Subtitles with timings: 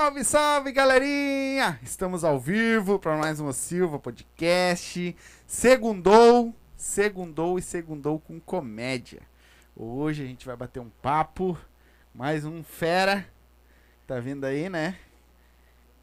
[0.00, 1.78] Salve, salve, galerinha!
[1.82, 5.14] Estamos ao vivo para mais um Silva Podcast.
[5.46, 9.20] Segundou, segundou e segundou com comédia.
[9.76, 11.54] Hoje a gente vai bater um papo,
[12.14, 13.28] mais um fera,
[14.06, 14.96] tá vindo aí, né?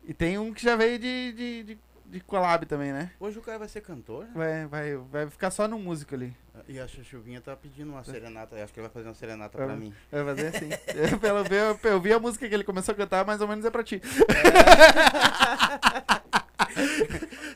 [0.04, 3.09] E tem um que já veio de, de, de, de collab também, né?
[3.20, 4.32] Hoje o cara vai ser cantor, né?
[4.36, 6.38] Vai, vai, vai ficar só no músico ali.
[6.68, 8.56] E a Chuchuvinha tá pedindo uma serenata.
[8.56, 9.94] Acho que ele vai fazer uma serenata pra mim.
[10.12, 10.70] Vai fazer assim.
[10.96, 13.48] Eu, pelo ver, eu, eu vi a música que ele começou a cantar, mais ou
[13.48, 14.02] menos é pra ti.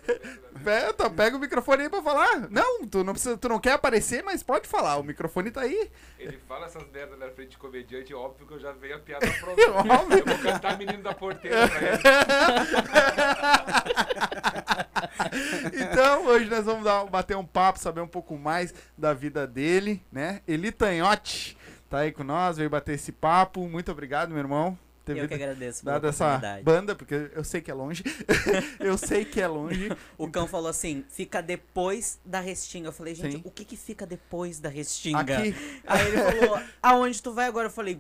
[0.08, 0.11] É,
[0.98, 2.50] tá, pega o microfone aí pra falar.
[2.50, 4.98] Não, tu não, precisa, tu não quer aparecer, mas pode falar.
[4.98, 5.92] O microfone tá aí.
[6.20, 9.28] Ele fala essas merdas na frente de comediante, óbvio que eu já veio a piada
[9.40, 9.72] pronta.
[9.72, 10.20] Óbvio.
[10.20, 12.02] eu vou cantar menino da porteira pra ele.
[15.74, 20.04] Então, hoje nós vamos dar, bater um papo, saber um pouco mais da vida dele,
[20.12, 20.42] né?
[20.48, 21.58] Eli Tanhote
[21.90, 23.68] tá aí com nós, veio bater esse papo.
[23.68, 24.78] Muito obrigado, meu irmão.
[25.06, 28.04] Ter Eu que agradeço pela Dado essa banda, porque eu sei que é longe.
[28.80, 29.90] eu sei que é longe.
[30.18, 32.88] O cão falou assim, fica depois da restinga.
[32.90, 33.42] Eu falei, gente, Sim.
[33.44, 35.38] o que que fica depois da restinga?
[35.38, 35.56] Aqui.
[35.88, 37.68] Aí ele falou, aonde tu vai agora?
[37.68, 38.00] Eu falei,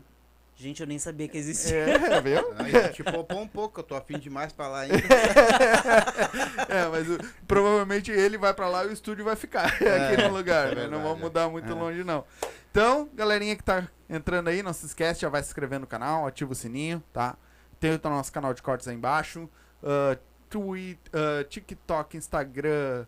[0.55, 1.75] gente, eu nem sabia que existia.
[1.75, 2.53] É, viu?
[2.57, 4.97] Aí, te poupou um pouco, eu tô afim demais pra lá ainda.
[6.69, 7.17] É, mas o-
[7.47, 10.75] provavelmente ele vai pra lá e o estúdio vai ficar É, aqui no lugar, é
[10.75, 10.81] né?
[10.83, 11.23] Não verdade, vamos é.
[11.23, 11.75] mudar muito É.
[11.75, 12.23] longe, não.
[12.71, 16.25] Então, galerinha que tá entrando aí, não se esquece, já vai se inscrever no canal,
[16.25, 17.35] ativa o sininho, tá?
[17.79, 19.49] Tem o nosso canal de cortes aí embaixo.
[19.83, 20.17] ah,
[20.49, 23.05] Twi- ah, TikTok, Instagram,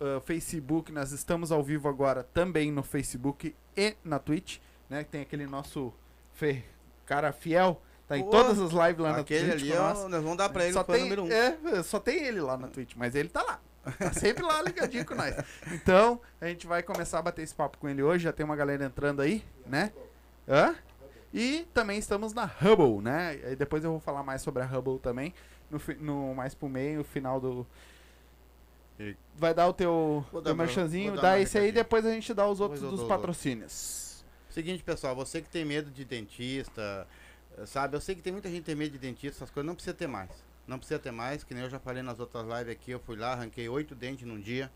[0.00, 0.90] ah, Facebook.
[0.92, 4.58] Nós estamos ao vivo agora também no Facebook e na Twitch,
[4.90, 5.04] né?
[5.04, 5.92] Tem aquele nosso
[6.32, 6.64] fe-
[7.06, 7.80] cara fiel.
[8.08, 10.10] Tá em Pô, todas as lives lá na Aquele Twitch ali, com ó, nós.
[10.10, 11.30] nós vamos dar pra ele só o fã tem, número um.
[11.30, 13.60] É, só tem ele lá na Twitch, mas ele tá lá.
[13.98, 15.34] Tá sempre lá ligadinho com nós.
[15.72, 18.24] Então, a gente vai começar a bater esse papo com ele hoje.
[18.24, 19.92] Já tem uma galera entrando aí, né?
[20.48, 20.74] Hã?
[21.34, 23.40] E também estamos na Hubble, né?
[23.44, 25.34] Aí depois eu vou falar mais sobre a Hubble também.
[25.70, 27.66] No, no mais pro meio, final do.
[29.00, 32.46] E- Vai dar o teu, Vou teu merchanzinho, dá esse aí, depois a gente dá
[32.46, 34.22] os outros dos dou- patrocínios.
[34.50, 37.06] Seguinte, pessoal, você que tem medo de dentista,
[37.56, 37.96] eh, sabe?
[37.96, 39.94] Eu sei que tem muita gente que tem medo de dentista, essas coisas não precisa
[39.94, 40.30] ter mais.
[40.72, 43.14] Não precisa ter mais, que nem eu já falei nas outras lives aqui, eu fui
[43.14, 44.72] lá, arranquei oito dentes num dia.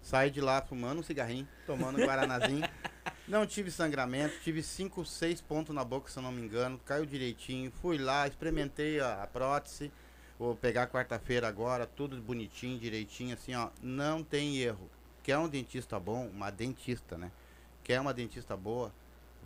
[0.00, 2.62] Saí de lá fumando um cigarrinho, tomando um guaranazinho.
[3.26, 6.78] Não tive sangramento, tive cinco, seis pontos na boca, se eu não me engano.
[6.84, 7.72] Caiu direitinho.
[7.82, 9.90] Fui lá, experimentei a, a prótese.
[10.38, 13.70] Vou pegar quarta-feira agora, tudo bonitinho, direitinho, assim, ó.
[13.82, 14.88] Não tem erro.
[15.24, 16.28] Quer um dentista bom?
[16.28, 17.32] Uma dentista, né?
[17.82, 18.94] Quer uma dentista boa?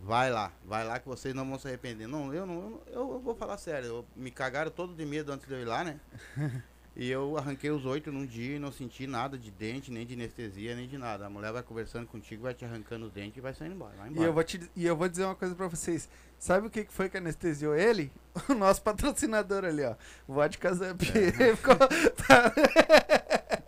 [0.03, 2.07] Vai lá, vai lá que vocês não vão se arrepender.
[2.07, 3.87] Não, eu não, eu, eu vou falar sério.
[3.87, 5.99] eu- me cagaram todo de medo antes de eu ir lá, né?
[6.93, 10.13] E eu arranquei os oito num dia e não senti nada de dente, nem de
[10.13, 11.25] anestesia, nem de nada.
[11.25, 13.93] A mulher vai conversando contigo, vai te arrancando os dentes e vai saindo embora.
[13.95, 14.27] Vai E embora.
[14.27, 16.09] eu, vou te, e eu vou dizer uma coisa pra vocês.
[16.37, 18.11] Sabe o que foi que anestesiou ele?
[18.49, 19.95] O nosso patrocinador ali, ó.
[20.27, 21.01] Vodka Zamp.
[21.15, 21.31] É.
[21.55, 22.53] Ficou- tá-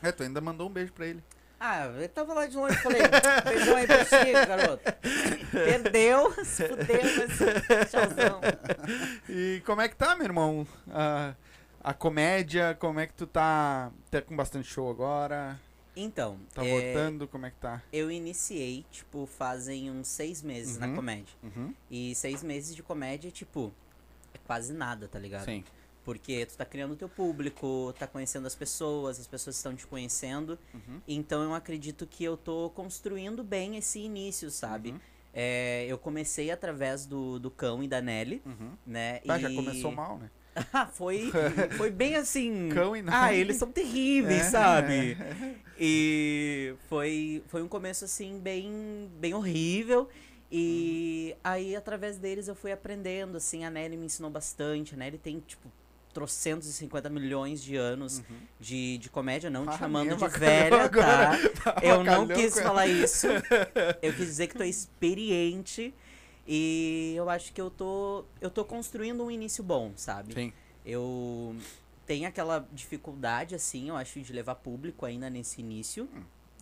[0.00, 1.22] É, tu ainda mandou um beijo pra ele.
[1.58, 3.02] Ah, ele tava lá de longe, falei,
[3.44, 4.82] beijão aí pra ti, garoto.
[5.52, 8.40] Perdeu, se fudeu, mas tchauzão.
[9.28, 10.66] E como é que tá, meu irmão?
[10.90, 11.34] A,
[11.82, 13.92] a comédia, como é que tu tá?
[14.10, 15.56] Tá com bastante show agora?
[15.94, 17.28] Então, Tá é, voltando?
[17.28, 17.82] Como é que tá?
[17.92, 20.80] eu iniciei, tipo, fazem uns seis meses Uhum.
[20.88, 21.34] na comédia.
[21.42, 21.74] Uhum.
[21.90, 23.72] E seis meses de comédia, tipo,
[24.34, 25.44] é quase nada, tá ligado?
[25.44, 25.62] Sim.
[26.04, 29.86] Porque tu tá criando o teu público, tá conhecendo as pessoas, as pessoas estão te
[29.86, 30.58] conhecendo.
[30.74, 31.00] Uhum.
[31.06, 34.90] Então eu acredito que eu tô construindo bem esse início, sabe?
[34.90, 35.00] Uhum.
[35.34, 38.72] É, eu comecei através do, do Cão e da Nelly, Uhum.
[38.86, 39.20] né?
[39.28, 39.42] Ah, e...
[39.42, 40.28] já começou mal, né?
[40.92, 41.30] Foi,
[41.76, 42.68] foi bem assim.
[42.72, 45.16] Cão e Ah, eles são terríveis, É, sabe?
[45.78, 50.08] E foi, foi um começo assim bem, bem horrível.
[50.50, 54.94] E aí, através deles, eu fui aprendendo, assim, a Nelly me ensinou bastante.
[54.94, 55.66] A Nelly tem, tipo,
[56.12, 58.36] trocentos e cinquenta milhões de anos Uhum.
[58.60, 61.30] de, de comédia, não Ah, te chamando de velha, agora.
[61.64, 61.76] tá?
[61.82, 63.26] Eu não quis falar isso.
[64.02, 65.94] Eu quis dizer que tu é experiente.
[66.46, 70.34] E eu acho que eu tô, eu tô construindo um início bom, sabe?
[70.34, 70.52] Sim.
[70.84, 71.54] Eu
[72.04, 76.08] tem aquela dificuldade, assim, eu acho, de levar público ainda nesse início.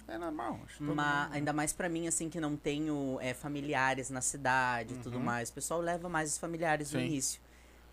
[0.06, 0.60] É normal.
[0.64, 1.00] Mas mundo-
[1.32, 5.24] ainda mais pra mim, assim, que não tenho é, familiares na cidade e tudo Uhum.
[5.24, 5.48] mais.
[5.48, 7.06] O pessoal leva mais os familiares no Sim.
[7.06, 7.40] início.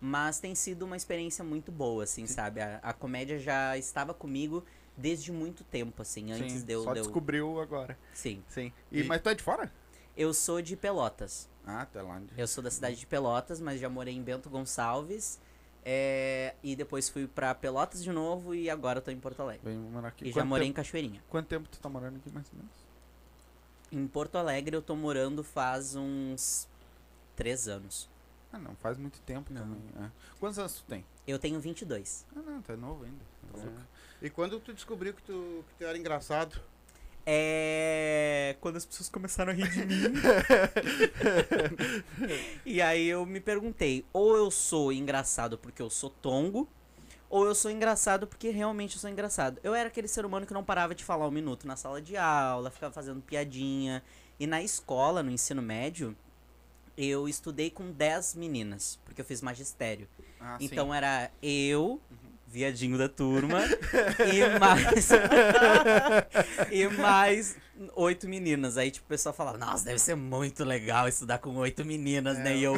[0.00, 2.60] Mas tem sido uma experiência muito boa, assim, sabe?
[2.60, 4.62] A, a comédia já estava comigo
[4.96, 6.84] desde muito tempo, assim, antes Sim, de eu.
[6.84, 7.98] Só de eu- descobriu agora.
[8.12, 8.42] Sim.
[8.48, 8.72] Sim.
[8.92, 9.72] E, E- Mas tu é de fora?
[10.16, 11.48] Eu sou de Pelotas.
[11.70, 12.32] Ah, Telândia.
[12.36, 15.38] Eu sou da cidade de Pelotas, mas já morei em Bento Gonçalves.
[15.84, 19.60] é, e depois fui pra Pelotas de novo e agora tô em Porto Alegre.
[19.64, 20.24] Vem morar aqui.
[20.24, 21.22] E já Quanto morei em tempo, Cachoeirinha.
[21.28, 22.72] Quanto tempo tu tá morando aqui, mais ou menos?
[23.92, 26.66] Em Porto Alegre eu tô morando faz uns
[27.36, 28.08] três anos.
[28.52, 29.60] Ah, não, faz muito tempo Não.
[29.60, 29.80] também.
[30.02, 30.10] é.
[30.40, 31.04] Quantos anos tu tem?
[31.26, 32.26] Eu tenho 22.
[32.34, 33.24] Ah, não, tu é novo ainda.
[33.52, 33.60] Tá
[34.22, 34.26] É.
[34.26, 36.58] E quando tu descobriu que tu, que tu era engraçado?
[37.30, 38.56] É.
[38.58, 40.14] Quando as pessoas começaram a rir de mim.
[42.64, 46.66] e aí eu me perguntei: ou eu sou engraçado porque eu sou tongo,
[47.28, 49.60] ou eu sou engraçado porque realmente eu sou engraçado.
[49.62, 52.16] Eu era aquele ser humano que não parava de falar um minuto na sala de
[52.16, 54.02] aula, ficava fazendo piadinha.
[54.40, 56.16] E na escola, no ensino médio,
[56.96, 60.08] eu estudei com 10 meninas, porque eu fiz magistério.
[60.40, 62.00] Ah, Então era eu,
[62.50, 63.60] viadinho da turma,
[64.32, 65.10] e mais.
[66.72, 67.56] e mais
[67.94, 68.76] oito meninas.
[68.76, 72.56] Aí, tipo, o pessoal falava, nossa, deve ser muito legal estudar com oito meninas, né?
[72.56, 72.74] E eu,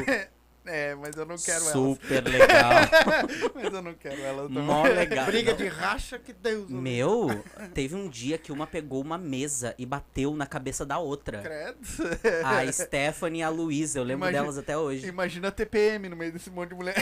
[0.70, 2.72] É, mas eu não quero super legal.
[2.72, 2.90] elas.
[3.54, 4.48] Mas eu não quero.
[4.48, 4.62] Não.
[4.62, 5.26] Mó legal.
[5.26, 5.58] Briga Não.
[5.58, 6.70] de racha que Deus.
[6.70, 7.28] Meu,
[7.74, 11.40] teve um dia que uma pegou uma mesa e bateu na cabeça da outra.
[11.40, 11.78] Credo.
[12.44, 15.06] A Stephanie e a Luísa, eu lembro Imagina- delas até hoje.
[15.06, 16.94] Imagina a TPM no meio desse monte de mulher.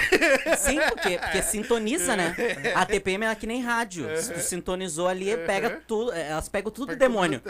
[0.59, 2.35] Sim, porque, porque sintoniza, né?
[2.75, 4.07] A TPM é que nem rádio.
[4.21, 6.13] Se tu sintonizou ali, pega tudo.
[6.13, 7.43] Elas pegam tudo do Pega demônio.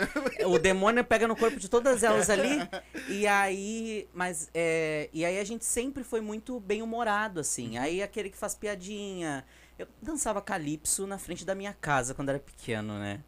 [0.47, 2.59] O demônio pega no corpo de todas elas ali.
[3.09, 4.09] E aí.
[4.13, 4.51] Mas.
[4.53, 7.77] É, e aí a gente sempre foi muito bem humorado, assim.
[7.79, 9.45] Aí aquele que faz piadinha.
[9.79, 13.23] Eu dançava calypso na frente da minha casa quando era pequeno, né?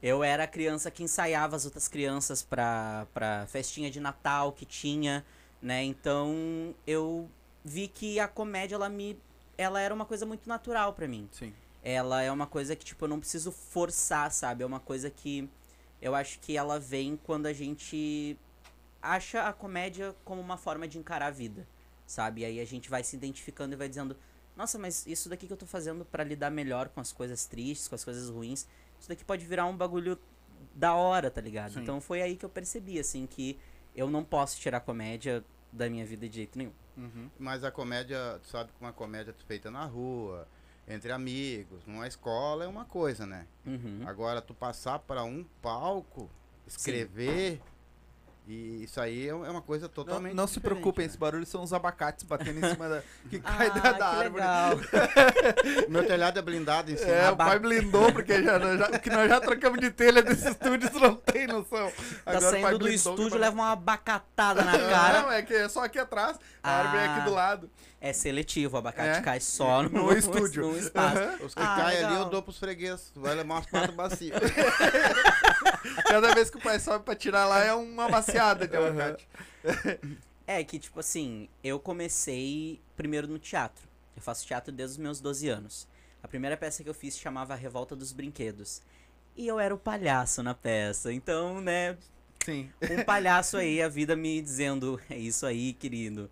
[0.00, 4.64] Eu era a criança que ensaiava as outras crianças pra, pra festinha de Natal que
[4.64, 5.24] tinha,
[5.60, 5.82] né?
[5.82, 7.28] Então eu
[7.64, 9.18] vi que a comédia, ela me.
[9.56, 11.28] Ela era uma coisa muito natural pra mim.
[11.32, 11.52] Sim.
[11.82, 14.62] Ela é uma coisa que, tipo, eu não preciso forçar, sabe?
[14.62, 15.48] É uma coisa que
[16.00, 18.38] eu acho que ela vem quando a gente
[19.02, 21.66] acha a comédia como uma forma de encarar a vida,
[22.08, 22.40] sabe?
[22.40, 24.16] E aí a gente vai se identificando e vai dizendo:
[24.56, 27.86] Nossa, mas isso daqui que eu tô fazendo pra lidar melhor com as coisas tristes,
[27.86, 28.66] com as coisas ruins,
[28.98, 30.18] isso daqui pode virar um bagulho
[30.74, 31.74] da hora, tá ligado?
[31.74, 31.82] Sim.
[31.82, 33.58] Então foi aí que eu percebi, assim, que
[33.94, 36.72] eu não posso tirar comédia da minha vida de jeito nenhum.
[36.96, 37.30] Uhum.
[37.38, 40.48] Mas a comédia, tu sabe que uma comédia feita na rua,
[40.88, 43.46] entre amigos, numa escola é uma coisa, né?
[43.66, 44.02] Uhum.
[44.06, 46.30] Agora, tu passar para um palco,
[46.66, 47.60] escrever,
[48.48, 51.10] e isso aí é é uma coisa Não, totalmente não se diferente, preocupem, né?
[51.10, 53.02] esse barulho são os abacates batendo em cima da.
[53.28, 54.34] que cai Ah, da, da que árvore.
[54.34, 54.78] legal.
[55.88, 57.10] Meu telhado é blindado em cima.
[57.10, 60.90] É, o pai blindou, porque já, já, que nós já trocamos de telha desse estúdio,
[60.98, 61.90] não tem noção.
[62.24, 65.22] Tá Agora o pai saindo do estúdio, leva uma abacatada na cara.
[65.22, 66.38] Não, é que é só aqui atrás.
[66.62, 67.24] A árvore é aqui Ah.
[67.24, 67.70] do lado.
[68.00, 69.22] É seletivo, o abacate É.
[69.22, 70.68] cai só no, No estúdio.
[70.70, 71.18] no espaço.
[71.18, 71.38] Aham.
[71.44, 73.10] Os que Ah, caem ali eu dou pros fregueses.
[73.12, 74.38] Tu vai levar umas quatro bacias.
[76.06, 79.28] Cada vez que o pai sobe pra tirar lá é uma maciada de abacate.
[80.46, 83.86] É que, tipo assim, eu comecei primeiro no teatro.
[84.16, 85.86] Eu faço teatro desde os meus 12 anos.
[86.22, 88.80] A primeira peça que eu fiz chamava A Revolta dos Brinquedos.
[89.36, 91.12] E eu era o palhaço na peça.
[91.12, 91.96] Então, né,
[92.44, 92.70] Sim.
[92.90, 96.28] um palhaço aí, a vida me dizendo, é isso aí, querido.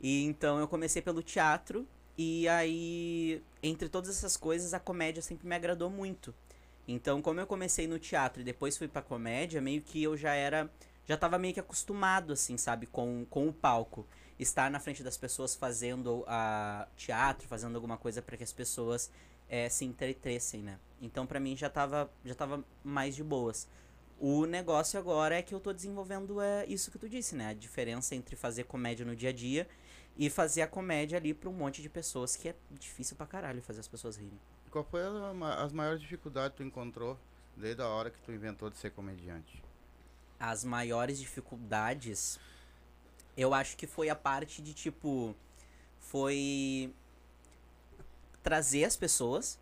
[0.00, 1.86] E então eu comecei pelo teatro,
[2.22, 6.34] e aí, entre todas essas coisas, a comédia sempre me agradou muito.
[6.86, 10.34] Então, como eu comecei no teatro e depois fui pra comédia, meio que eu já
[10.34, 10.70] era.
[11.06, 14.06] Já tava meio que acostumado, assim, sabe, com, com o palco.
[14.38, 19.10] Estar na frente das pessoas fazendo a teatro, fazendo alguma coisa para que as pessoas
[19.48, 20.78] eh, se entretessem, né?
[21.00, 23.66] Então, pra mim, já tava, já tava mais de boas.
[24.18, 27.48] O negócio agora é que eu tô desenvolvendo é isso que tu disse, né?
[27.48, 29.66] A diferença entre fazer comédia no dia a dia
[30.20, 33.62] e fazer a comédia ali pra um monte de pessoas que é difícil pra caralho
[33.62, 34.38] fazer as pessoas rirem.
[34.70, 37.18] Qual foi a as maiores dificuldades que tu encontrou
[37.56, 39.64] desde a hora que tu inventou de ser comediante?
[40.38, 42.38] As maiores dificuldades,
[43.34, 45.34] eu acho que foi a parte de tipo.
[45.98, 46.92] Foi
[48.42, 49.58] trazer as pessoas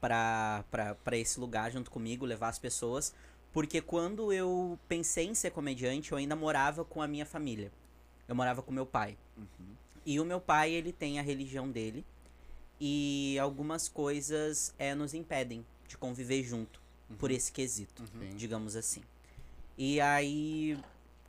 [0.00, 3.14] pra, pra, pra esse lugar junto comigo, levar as pessoas.
[3.52, 7.70] Porque quando eu pensei em ser comediante, eu ainda morava com a minha família.
[8.26, 9.16] Eu morava com meu pai.
[10.04, 12.04] E o meu pai, ele tem a religião dele.
[12.80, 16.80] E algumas coisas é, nos impedem de conviver junto.
[17.18, 18.36] Por esse quesito Sim.
[18.36, 19.02] digamos assim.
[19.76, 20.78] E aí,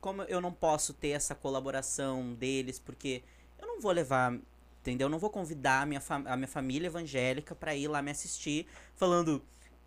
[0.00, 3.20] como eu não posso ter essa colaboração deles, porque
[3.58, 4.38] eu não vou levar
[4.82, 5.06] Entendeu?
[5.06, 8.66] Eu não vou convidar a minha, a minha família evangélica pra ir lá me assistir
[8.96, 9.40] falando.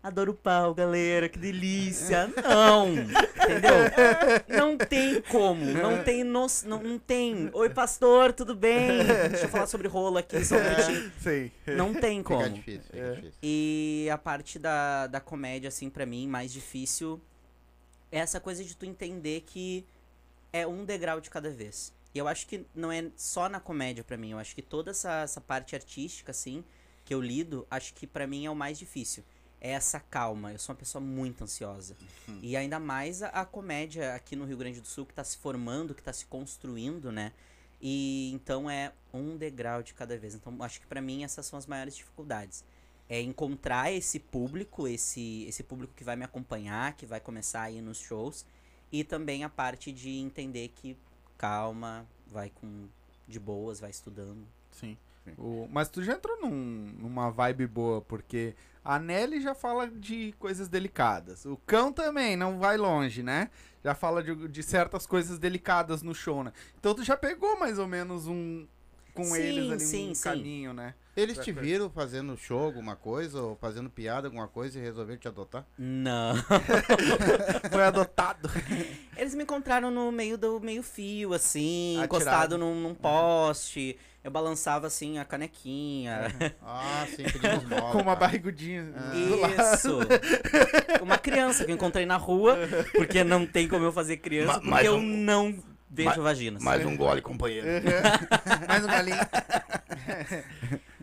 [0.06, 2.28] Adoro o pau, galera, que delícia.
[2.40, 4.56] Não, entendeu?
[4.56, 7.50] Não tem como, não tem, no, não, não tem.
[7.52, 9.02] Oi, pastor, tudo bem?
[9.30, 11.12] Deixa eu falar sobre rolo aqui, só um minutinho.
[11.20, 11.50] Sei.
[11.76, 12.38] Não tem como.
[12.38, 13.14] Fica difícil, fica É.
[13.14, 13.32] difícil.
[13.42, 17.20] E a parte da, da comédia, assim, pra mim, mais difícil
[18.12, 19.84] é essa coisa de tu entender que
[20.52, 21.92] é um degrau de cada vez.
[22.14, 24.92] E eu acho que não é só na comédia pra mim, eu acho que toda
[24.92, 26.62] essa, essa parte artística, assim,
[27.04, 29.24] que eu lido, acho que pra mim é o mais difícil.
[29.60, 30.52] É essa calma.
[30.52, 31.96] Eu sou uma pessoa muito ansiosa.
[32.42, 35.38] E ainda mais a, a comédia aqui no Rio Grande do Sul, que tá se
[35.38, 37.32] formando, que tá se construindo, né?
[37.80, 40.34] E então é um degrau de cada vez.
[40.34, 42.64] Então acho que pra mim essas são as maiores dificuldades
[43.08, 47.70] é encontrar esse público, esse, esse público que vai me acompanhar, que vai começar a
[47.70, 48.44] ir nos shows,
[48.90, 50.96] e também a parte de entender que
[51.38, 52.88] calma, vai com
[53.28, 54.44] de boas, vai estudando.
[54.72, 54.96] Sim.
[55.38, 60.32] O- mas tu já entrou num- numa vibe boa, porque a Nelly já fala de
[60.38, 61.44] coisas delicadas.
[61.44, 63.50] O cão também não vai longe, né?
[63.82, 66.52] Já fala de, de certas coisas delicadas no show, né?
[66.78, 68.64] Então tu já pegou mais ou menos um.
[69.16, 70.22] Com Sim, eles ali sim, um sim.
[70.22, 70.94] caminho, né?
[71.16, 75.26] Eles te viram fazendo show, alguma coisa, ou fazendo piada, alguma coisa, e resolveram te
[75.26, 75.64] adotar?
[75.78, 76.34] Não.
[77.72, 78.50] Foi adotado.
[79.16, 82.04] Eles me encontraram no meio do meio fio, assim, Atirado.
[82.04, 83.96] encostado num, num poste.
[84.22, 86.26] Eu balançava assim a canequinha.
[86.62, 87.92] Ah, sim, pedindo esmola.
[87.92, 88.20] com uma tá.
[88.20, 88.92] barrigudinha.
[88.94, 89.74] lado.
[89.74, 89.98] Isso.
[91.02, 92.58] Uma criança que eu encontrei na rua,
[92.94, 95.54] porque não tem como eu fazer criança, Ma- porque eu um- não
[95.88, 96.62] vejo vaginas.
[96.62, 97.66] Mais um gole, companheiro.
[98.68, 99.16] Mais um galinho.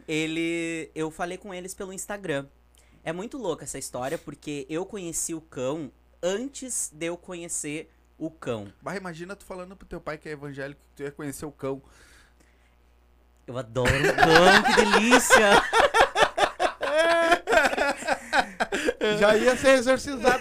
[0.07, 2.45] ele eu falei com eles pelo Instagram.
[3.03, 8.31] É muito louca essa história porque eu conheci o cão antes de eu conhecer o
[8.31, 8.71] cão.
[8.81, 11.51] Bah, imagina tu falando pro teu pai que é evangélico que tu ia conhecer o
[11.51, 11.81] cão.
[13.45, 15.61] Eu adoro o cão, que delícia!
[19.19, 20.39] Já ia ser exorcizado.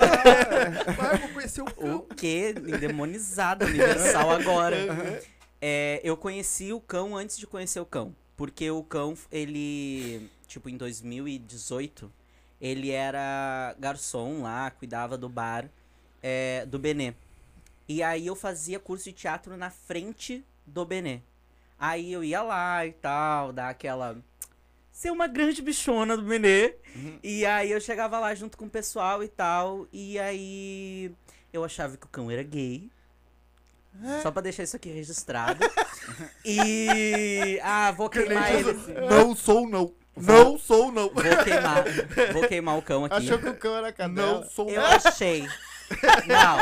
[0.97, 1.29] Pai, eu
[1.61, 2.17] vou conhecer o O cão.
[2.17, 2.55] que?
[2.67, 5.23] Endemonizada, universal agora.
[5.61, 8.15] É, eu conheci o cão antes de conhecer o cão.
[8.37, 12.11] Porque o cão, ele, tipo, em 2018,
[12.61, 15.69] ele era garçom lá, cuidava do bar
[16.23, 17.15] é, do Benê.
[17.89, 21.21] E aí eu fazia curso de teatro na frente do Benê.
[21.79, 24.17] Aí eu ia lá e tal, dar aquela.
[24.93, 26.75] Ser uma grande bichona do Benê.
[27.23, 29.89] E aí eu chegava lá junto com o pessoal e tal.
[29.93, 31.13] E aí
[31.53, 32.91] eu achava que o cão era gay.
[34.23, 35.61] Só pra deixar isso aqui registrado.
[36.45, 37.61] e.
[37.63, 38.71] Ah, vou queimar ele.
[38.71, 38.95] assim.
[38.95, 39.93] Não sou não.
[40.17, 41.11] Não sou não.
[41.11, 41.85] Vou queimar.
[42.33, 43.17] Vou queimar o cão aqui.
[43.17, 44.41] Achou que o cão era cadela.
[44.41, 44.89] Não sou Eu não.
[44.89, 45.47] achei.
[46.27, 46.59] Não,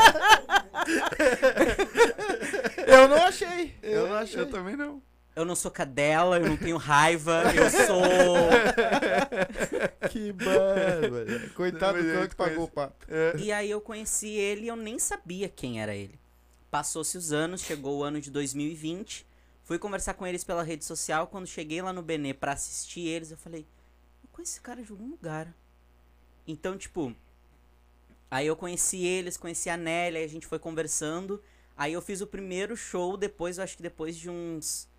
[2.85, 3.75] Eu não achei.
[3.81, 4.41] Eu não achei.
[4.41, 5.01] Eu também não.
[5.35, 8.03] Eu não sou cadela, eu não tenho raiva, eu sou.
[10.09, 11.49] Que bárbaro.
[11.53, 13.05] Coitado do é, cão que pagou o pato.
[13.07, 13.37] É.
[13.37, 16.19] E aí eu conheci ele e eu nem sabia quem era ele.
[16.69, 19.25] Passou-se os anos, chegou o ano de 2020.
[19.63, 21.27] Fui conversar com eles pela rede social.
[21.27, 23.65] Quando cheguei lá no Benê pra assistir eles, eu falei:
[24.23, 25.53] Eu conheço esse cara de algum lugar.
[26.45, 27.15] Então, tipo.
[28.29, 31.41] Aí eu conheci eles, conheci a Nelly, aí a gente foi conversando.
[31.77, 34.89] Aí eu fiz o primeiro show, depois, eu acho que depois de uns.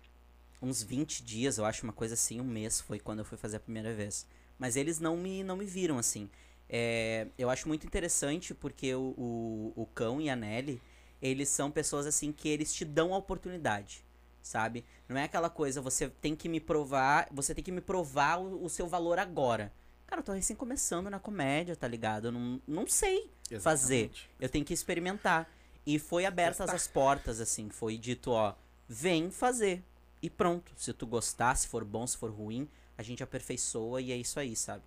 [0.63, 3.57] Uns 20 dias, eu acho, uma coisa assim, um mês foi quando eu fui fazer
[3.57, 4.25] a primeira vez.
[4.57, 6.29] Mas eles não me, não me viram assim.
[6.69, 10.81] É, eu acho muito interessante porque o, o, o Cão e a Nelly,
[11.21, 14.05] eles são pessoas assim que eles te dão a oportunidade,
[14.41, 14.85] sabe?
[15.09, 18.63] Não é aquela coisa, você tem que me provar, você tem que me provar o,
[18.63, 19.69] o seu valor agora.
[20.07, 22.29] Cara, eu tô recém começando na comédia, tá ligado?
[22.29, 23.29] Eu não, não sei
[23.59, 24.11] fazer.
[24.39, 25.51] Eu tenho que experimentar.
[25.85, 28.55] E foi abertas as portas, assim, foi dito, ó,
[28.87, 29.83] vem fazer.
[30.23, 30.71] E pronto.
[30.77, 34.39] Se tu gostar, se for bom, se for ruim, a gente aperfeiçoa e é isso
[34.39, 34.83] aí, sabe?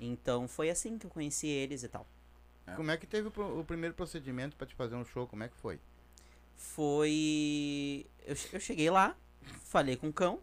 [0.00, 2.04] Então foi assim que eu conheci eles e tal.
[2.76, 5.26] Como é que teve o, o primeiro procedimento pra te fazer um show?
[5.26, 5.78] Como é que foi?
[6.56, 8.06] Foi.
[8.24, 9.16] Eu, eu cheguei lá,
[9.64, 10.40] falei com o cão.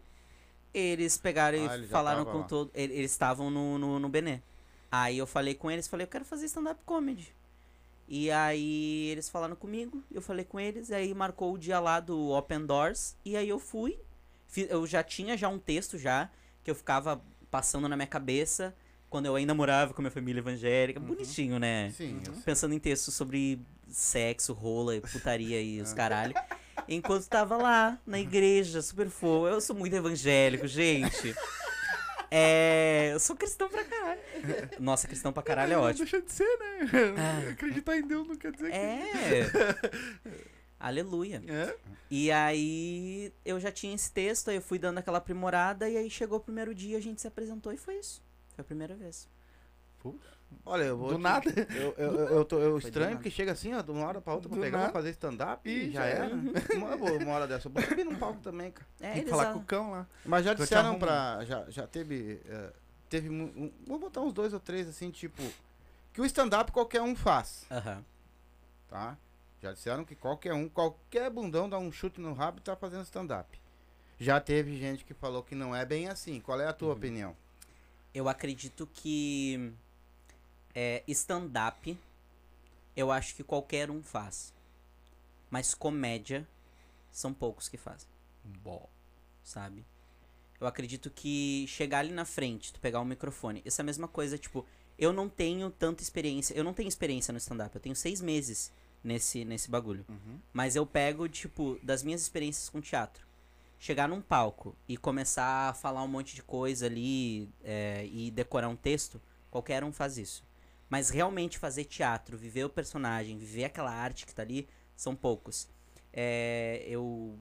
[0.73, 2.43] Eles pegaram Ah, e falaram com lá.
[2.43, 2.71] todo.
[2.73, 4.41] ele- Eles estavam no, no, no Benê.
[4.91, 7.33] Aí eu falei com eles, falei, eu quero fazer stand-up comedy.
[8.07, 12.29] E aí eles falaram comigo, eu falei com eles, aí marcou o dia lá do
[12.31, 13.99] Open Doors, e aí eu fui.
[14.55, 16.29] Eu já tinha já um texto já,
[16.63, 18.75] que eu ficava passando na minha cabeça,
[19.09, 20.99] quando eu ainda morava com a minha família evangélica.
[20.99, 21.91] Bonitinho, né?
[21.95, 26.33] Sim, pensando em textos sobre sexo, rola, e putaria e os caralho.
[26.87, 29.47] Enquanto tava lá, na igreja, super fofo.
[29.47, 31.35] Eu sou muito evangélico, gente.
[32.31, 33.09] É.
[33.13, 34.21] Eu sou cristão pra caralho.
[34.79, 36.05] Nossa, cristão pra caralho é Não ótimo.
[36.05, 37.51] deixa de ser, né?
[37.51, 38.77] Acreditar em Deus não quer dizer que...
[38.77, 39.45] É.
[40.79, 41.43] Aleluia.
[41.47, 41.75] É?
[42.09, 46.09] E aí eu já tinha esse texto, aí eu fui dando aquela aprimorada, e aí
[46.09, 48.21] chegou o primeiro dia, a gente se apresentou e foi isso.
[48.55, 49.27] Foi a primeira vez.
[50.65, 51.09] Olha, eu vou.
[51.09, 51.49] Do te- nada.
[51.75, 53.21] Eu, eu, eu, eu, tô- eu estranho nada.
[53.23, 55.91] que chega assim, ó, de uma hora pra outra pra pegar pra fazer stand-up e
[55.91, 56.25] já era.
[56.25, 56.35] era.
[56.75, 57.67] uma, uma hora dessa.
[57.67, 58.87] Eu vou subir num palco também, cara.
[58.99, 60.07] É, Tem que falar a- com o cão lá.
[60.25, 61.43] Mas já disseram pra.
[61.45, 62.41] Já, já teve.
[62.45, 62.73] eh,
[63.09, 63.29] teve.
[63.29, 65.43] um- vou botar uns dois ou três assim, tipo.
[66.13, 68.03] Que o stand-up qualquer um faz, Aham.
[68.89, 69.17] tá?
[69.61, 73.03] Já disseram que qualquer um, qualquer bundão dá um chute no rabo e tá fazendo
[73.03, 73.59] stand-up.
[74.17, 76.39] Já teve gente que falou que não é bem assim.
[76.39, 77.35] Qual é a tua opinião?
[78.13, 79.73] Eu acredito que
[80.73, 81.97] é, stand-up,
[82.95, 84.53] eu acho que qualquer um faz.
[85.49, 86.47] Mas comédia,
[87.11, 88.07] são poucos que fazem,
[88.43, 88.87] Bom.
[89.43, 89.85] sabe?
[90.59, 94.65] Eu acredito que chegar ali na frente, tu pegar um microfone, essa mesma coisa, tipo,
[94.97, 98.71] eu não tenho tanta experiência, eu não tenho experiência no stand-up, eu tenho seis meses
[99.03, 100.05] nesse, nesse bagulho.
[100.09, 100.39] Uhum.
[100.53, 103.27] Mas eu pego, tipo, das minhas experiências com teatro.
[103.79, 108.67] Chegar num palco e começar a falar um monte de coisa ali é, e decorar
[108.67, 110.43] um texto, qualquer um faz isso.
[110.89, 115.69] Mas realmente fazer teatro, viver o personagem, viver aquela arte que tá ali, são poucos.
[116.11, 117.39] É, eu,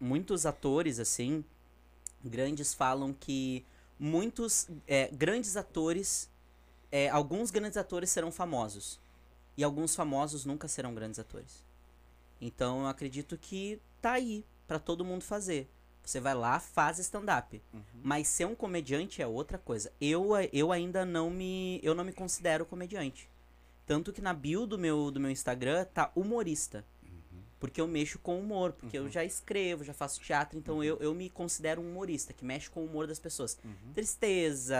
[0.00, 1.44] muitos atores, assim,
[2.24, 3.64] grandes falam que
[3.98, 6.30] muitos é, grandes atores,
[6.90, 8.98] é, alguns grandes atores serão famosos.
[9.58, 11.64] E alguns famosos nunca serão grandes atores.
[12.40, 15.68] Então eu acredito que tá aí pra todo mundo fazer.
[16.04, 17.60] Você vai lá, faz stand-up.
[18.00, 19.92] Mas ser um comediante é outra coisa.
[20.00, 21.80] Eu, eu ainda não me.
[21.82, 23.28] Eu não me considero comediante.
[23.84, 26.84] Tanto que na bio do meu, do meu Instagram tá humorista.
[27.58, 28.72] Porque eu mexo com humor.
[28.72, 30.56] Porque eu já escrevo, já faço teatro.
[30.56, 33.58] Então eu, eu me considero um humorista que mexe com o humor das pessoas.
[33.92, 34.78] Tristeza,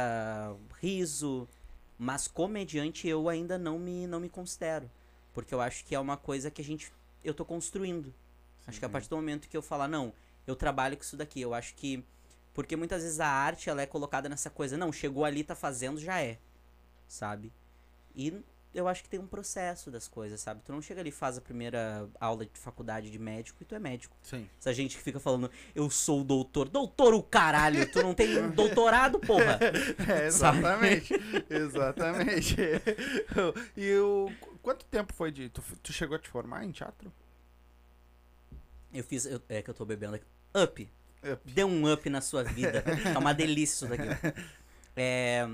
[0.81, 1.49] riso.
[1.99, 4.89] Mas comediante eu ainda não me, não me considero.
[5.35, 6.93] Porque eu acho que é uma coisa que a gente.
[7.25, 8.15] Eu tô construindo.
[8.67, 10.13] Acho que a partir do momento que eu falar, não,
[10.47, 12.05] eu trabalho com isso daqui, eu acho que.
[12.55, 16.01] Porque muitas vezes a arte ela é colocada nessa coisa, não, chegou ali, tá fazendo,
[16.01, 16.39] já é.
[17.07, 17.53] Sabe?
[18.15, 18.43] E
[18.75, 20.61] eu acho que tem um processo das coisas, sabe?
[20.65, 23.75] Tu não chega ali e faz a primeira aula de faculdade de médico e tu
[23.75, 24.17] é médico.
[24.23, 24.49] Sim.
[24.59, 26.69] Essa gente que fica falando, eu sou doutor.
[26.69, 29.59] Doutor o caralho, tu não tem um doutorado, porra.
[30.09, 31.15] É, exatamente.
[31.51, 32.57] exatamente.
[33.77, 34.31] e o.
[34.63, 35.49] Quanto tempo foi de.
[35.49, 37.13] Tu, tu chegou a te formar em teatro?
[38.93, 39.27] Eu fiz.
[39.27, 40.25] eu- é que eu tô bebendo aqui.
[40.55, 40.91] Up.
[41.33, 41.53] Up.
[41.53, 42.85] Dê um up na sua vida.
[43.15, 44.09] É uma delícia isso daqui.
[44.97, 45.47] É,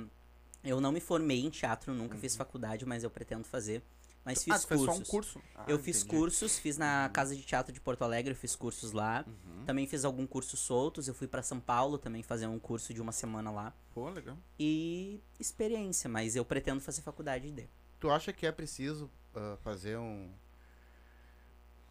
[0.65, 3.83] eu não me formei em teatro, nunca fiz faculdade, mas eu pretendo fazer.
[4.25, 4.97] Mas fiz ah, tu fez cursos.
[4.97, 5.41] só um curso?
[5.55, 6.17] Ah, eu fiz entendi.
[6.17, 9.23] cursos, fiz na Casa de Teatro de Porto Alegre, eu fiz cursos lá.
[9.27, 9.65] Uhum.
[9.67, 13.03] Também fiz algum curso soltos, eu fui pra São Paulo também fazer um curso de
[13.03, 13.75] uma semana lá.
[13.93, 14.39] Pô, legal.
[14.59, 17.69] E experiência, mas eu pretendo fazer faculdade de.
[18.01, 20.31] Tu acha que é preciso ah, fazer um.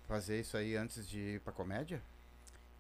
[0.08, 2.02] Fazer isso aí antes de ir pra comédia?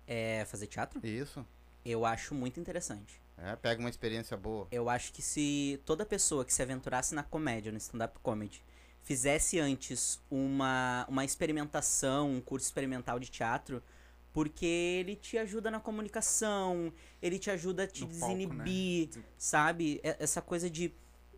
[0.08, 1.00] É fazer teatro?
[1.06, 1.46] Isso.
[1.86, 3.22] Eu acho muito interessante.
[3.38, 4.68] É, pega uma experiência boa.
[4.72, 8.62] Eu acho que se toda pessoa que se aventurasse na comédia, no stand-up comedy,
[9.02, 13.84] fizesse antes uma, uma experimentação, um curso experimental de teatro,
[14.32, 16.92] porque ele te ajuda na comunicação,
[17.22, 18.36] ele te ajuda a te No palco, né?
[18.36, 20.00] desinibir, sabe?
[20.04, 20.94] Essa coisa de,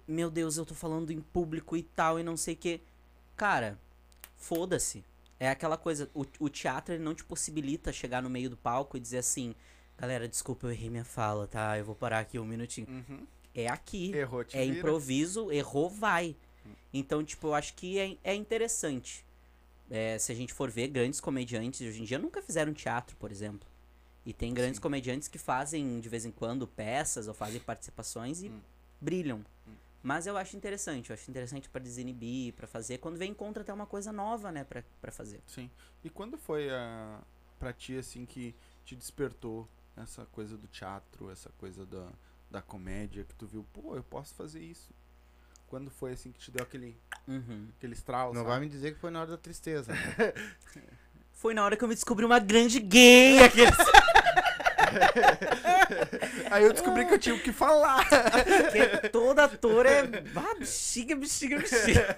[0.07, 2.81] meu Deus, eu tô falando em público e tal, e não sei o que.
[3.35, 3.77] Cara,
[4.37, 5.03] foda-se.
[5.37, 8.95] É aquela coisa, o, o teatro ele não te possibilita chegar no meio do palco
[8.95, 9.53] e dizer assim,
[9.97, 11.77] galera, desculpa, eu errei minha fala, tá?
[11.77, 12.87] Eu vou parar aqui um minutinho.
[12.89, 13.25] Uhum.
[13.53, 14.13] É aqui.
[14.15, 14.77] Errou, te É vira.
[14.79, 16.35] improviso, errou, vai.
[16.93, 19.25] Então, tipo, eu acho que é, é interessante.
[19.89, 23.31] É, se a gente for ver, grandes comediantes hoje em dia nunca fizeram teatro, por
[23.31, 23.67] exemplo.
[24.25, 24.81] E tem grandes Sim.
[24.81, 28.59] comediantes que fazem, de vez em quando, peças ou fazem participações e Hum.
[28.99, 29.45] brilham.
[30.01, 32.99] Mas eu acho interessante, eu acho interessante pra desinibir, pra fazer.
[32.99, 35.41] Quando vem encontra até uma coisa nova, né, pra, pra fazer.
[35.47, 35.69] Sim.
[36.03, 37.19] E quando foi a
[37.59, 38.53] pra ti assim que
[38.83, 42.07] te despertou essa coisa do teatro, essa coisa da,
[42.51, 44.89] da comédia que tu viu, pô, eu posso fazer isso?
[45.67, 47.67] Quando foi assim que te deu aquele Uhum.
[47.77, 48.49] aquele estralo, Não sabe?
[48.51, 49.91] vai me dizer que foi na hora da tristeza.
[51.33, 53.43] Foi na hora que eu me descobri uma grande gay.
[53.43, 53.75] aqueles-
[56.49, 58.05] Aí eu descobri que eu tinha o que falar.
[58.71, 60.01] Porque todo ator é.
[60.35, 62.15] Ah, bexiga, bexiga, bexiga.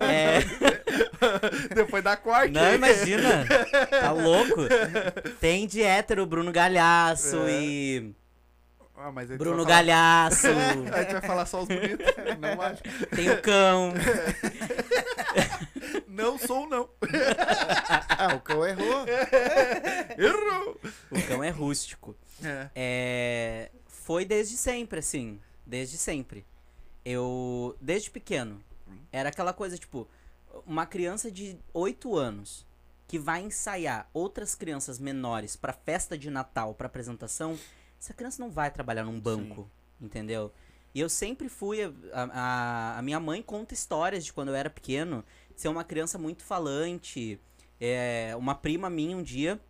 [0.00, 0.83] é.
[1.74, 2.52] Depois da quarta.
[2.52, 3.44] Não, imagina.
[3.90, 4.62] Tá louco?
[5.40, 7.62] Tem de hétero Bruno Galhaço É.
[7.62, 8.12] e.
[8.96, 10.46] Ah, Bruno falar- Galhaço.
[10.94, 12.06] Aí tu vai falar só os bonitos.
[12.40, 12.82] Não acho.
[13.14, 13.92] Tem o cão.
[16.08, 16.88] Não sou não.
[18.08, 19.04] ah, o cão errou.
[20.16, 20.80] Errou.
[21.10, 22.16] O cão é rústico.
[22.42, 22.68] É.
[22.74, 23.70] É.
[23.86, 25.40] Foi desde sempre, assim.
[25.66, 26.46] Desde sempre.
[27.04, 27.76] Eu.
[27.80, 28.60] Desde pequeno.
[29.12, 30.08] Era aquela coisa, tipo.
[30.66, 32.66] Uma criança de 8 anos
[33.06, 37.58] que vai ensaiar outras crianças menores pra festa de Natal, pra apresentação,
[38.00, 39.68] essa criança não vai trabalhar num banco,
[40.00, 40.52] entendeu?
[40.94, 41.82] E eu sempre fui.
[42.12, 45.24] A, a, a minha mãe conta histórias de quando eu era pequeno,
[45.56, 47.38] ser uma criança muito falante.
[47.80, 49.60] É, uma prima minha um dia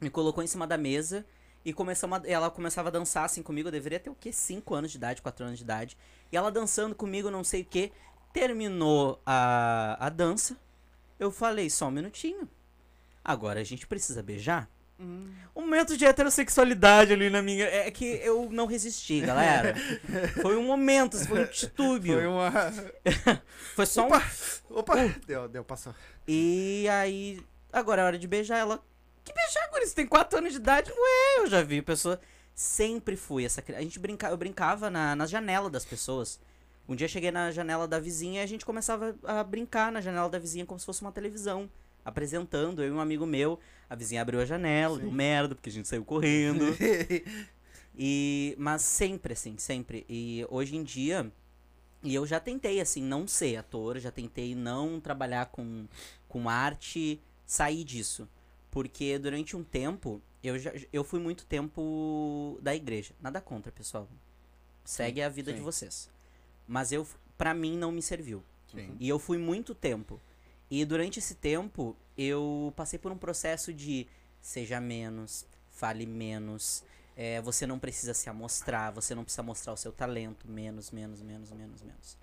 [0.00, 1.24] me colocou em cima da mesa
[1.64, 3.68] e começamos a- ela começava a dançar assim comigo.
[3.68, 4.32] Eu deveria ter o quê?
[4.32, 5.96] 5 anos de idade, 4 anos de idade.
[6.30, 7.90] E ela dançando comigo, não sei o quê.
[8.34, 10.56] Terminou a, a dança.
[11.20, 12.48] Eu falei, só um minutinho.
[13.24, 14.68] Agora a gente precisa beijar?
[14.98, 17.64] Um momento de heterossexualidade ali na minha.
[17.64, 19.74] É que eu não resisti, galera.
[20.42, 22.14] Foi um momento, foi um titúbio.
[22.14, 22.52] Foi uma.
[23.74, 24.06] Foi só um.
[24.06, 24.22] Opa!
[24.70, 24.94] Opa!
[25.26, 25.94] Deu, deu, passou.
[26.26, 27.40] E aí.
[27.72, 28.84] Agora é hora de beijar ela.
[29.24, 29.86] Que beijar, Guri?
[29.86, 30.90] Você tem 4 anos de idade?
[30.90, 32.20] Ué, eu já vi pessoa.
[32.52, 33.80] Sempre fui essa criança.
[33.80, 34.28] A gente brinca...
[34.28, 36.38] Eu brincava na, na janela das pessoas.
[36.88, 40.00] Um dia eu cheguei na janela da vizinha e a gente começava a brincar na
[40.00, 41.68] janela da vizinha como se fosse uma televisão.
[42.04, 43.58] Apresentando, eu e um amigo meu.
[43.88, 46.64] A vizinha abriu a janela, deu merda, porque a gente saiu correndo.
[47.96, 50.04] E, mas sempre, assim, sempre.
[50.08, 51.30] E hoje em dia,
[52.02, 55.86] e eu já tentei, assim, não ser ator, já tentei não trabalhar com,
[56.28, 58.28] com arte, sair disso.
[58.70, 63.14] Porque durante um tempo, eu, já, eu fui muito tempo da igreja.
[63.20, 64.08] Nada contra, pessoal.
[64.84, 65.64] Segue a vida de sim.
[65.64, 66.10] vocês.
[66.66, 68.42] Mas eu, pra mim, não me serviu.
[68.72, 68.96] Sim.
[68.98, 70.20] E eu fui muito tempo.
[70.70, 74.06] E durante esse tempo, eu passei por um processo de
[74.40, 76.84] seja menos, fale menos,
[77.16, 81.20] é, você não precisa se amostrar, você não precisa mostrar o seu talento, menos, menos,
[81.22, 82.18] menos, menos, menos.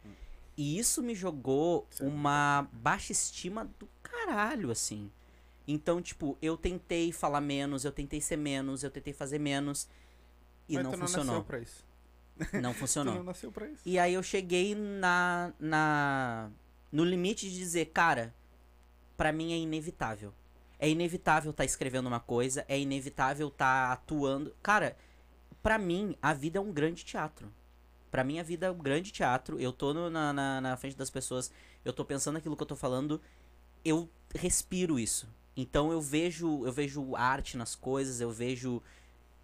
[0.58, 5.10] E isso me jogou uma baixa estima do caralho, assim.
[5.68, 9.88] Então, tipo, eu tentei falar menos, eu tentei ser menos, eu tentei fazer menos.
[10.68, 11.44] E Mas não funcionou.
[11.44, 11.86] pra isso.
[12.62, 13.16] Não funcionou.
[13.16, 13.82] não nasceu pra isso.
[13.86, 16.50] E aí eu cheguei na, na
[16.92, 18.34] no limite de dizer, cara,
[19.18, 20.34] pra mim é inevitável.
[20.80, 24.54] É inevitável tá escrevendo uma coisa, é inevitável tá atuando.
[24.64, 24.98] Cara,
[25.62, 27.52] pra mim a vida é um grande teatro.
[28.10, 29.60] Pra mim a vida é um grande teatro.
[29.60, 31.52] Eu tô no- na, na, na frente das pessoas,
[31.86, 33.22] eu tô pensando aquilo que eu tô falando,
[33.86, 35.28] eu respiro isso.
[35.56, 38.82] Então eu vejo, eu vejo arte nas coisas, eu vejo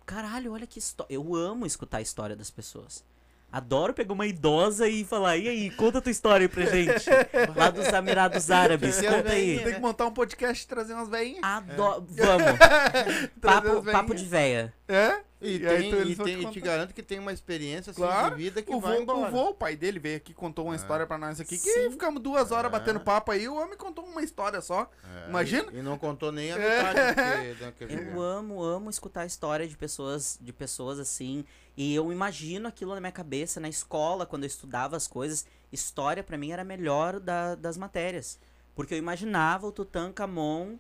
[0.08, 1.14] Caralho, olha que história.
[1.14, 3.04] Eu amo escutar a história das pessoas.
[3.52, 7.10] Adoro pegar uma idosa e falar, e aí, conta a tua história aí pra gente.
[7.56, 9.60] Lá dos Emirados Árabes, conta aí.
[9.62, 11.44] Tem que montar um podcast e trazer umas veinhas.
[11.44, 12.08] Adoro.
[12.10, 12.60] Vamos.
[13.40, 14.74] Trazer Papo, papo de véia.
[14.88, 15.27] É?
[15.40, 17.32] E, E aí tem, tu- eles e, tem- te e te garanto que tem uma
[17.32, 18.36] experiência assim, Claro.
[18.36, 19.28] de vida que O vai vô, embora.
[19.28, 20.78] o vô, o pai dele, veio aqui contou uma É.
[20.78, 21.92] história pra nós aqui que Sim.
[21.92, 22.72] ficamos duas horas É.
[22.72, 23.48] batendo papo aí.
[23.48, 24.90] O homem contou uma história só.
[25.26, 25.72] É, Imagina?
[25.72, 26.84] E, e não contou nem a É.
[27.16, 31.46] metade do que, que Eu amo, amo escutar a história de pessoas, de pessoas assim.
[31.76, 35.46] E eu imagino aquilo na minha cabeça, na escola, quando eu estudava as coisas.
[35.72, 38.40] História pra mim era a melhor da- das matérias.
[38.74, 40.78] Porque eu imaginava o Tutankhamon.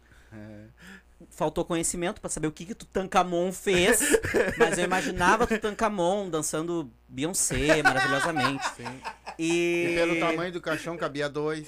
[1.32, 3.99] Faltou conhecimento pra saber o que que Tutankhamon fez.
[4.58, 8.63] mas eu imaginava Tutankhamon dançando Beyoncé maravilhosamente.
[8.75, 9.01] Sim.
[9.39, 11.67] E, E pelo tamanho do caixão cabia dois.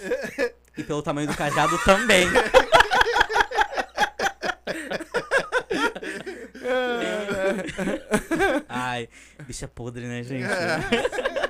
[0.78, 2.28] e pelo tamanho do cajado também.
[8.68, 9.10] Ai,
[9.46, 10.46] bicha podre, né, gente?
[10.46, 11.49] É,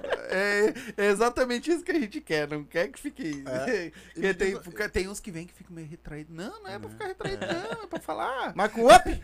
[0.98, 3.44] é exatamente isso que a gente quer, não quer que fique.
[3.46, 3.92] É.
[4.14, 6.36] Porque tem, porque tem uns que vêm que ficam meio retraídos.
[6.36, 8.54] Não, não é pra ficar retraído, não, é pra falar.
[8.56, 9.24] Mas com up?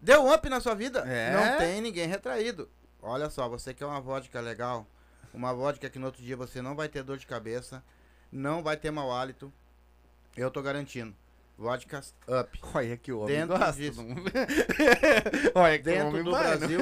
[0.00, 1.00] Deu um up na sua vida?
[1.00, 1.32] É.
[1.32, 2.68] Não tem ninguém retraído.
[3.02, 4.86] Olha só, você quer uma vodka legal?
[5.32, 7.82] Uma vodka que no outro dia você não vai ter dor de cabeça,
[8.32, 9.52] não vai ter mau hálito.
[10.36, 11.14] Eu tô garantindo.
[11.58, 12.58] Vodkas up.
[12.74, 13.72] Olha que homem Dentro gosta.
[13.80, 14.04] disso.
[15.54, 16.58] Olha que Dentro homem do vai, não?
[16.58, 16.80] Brasil,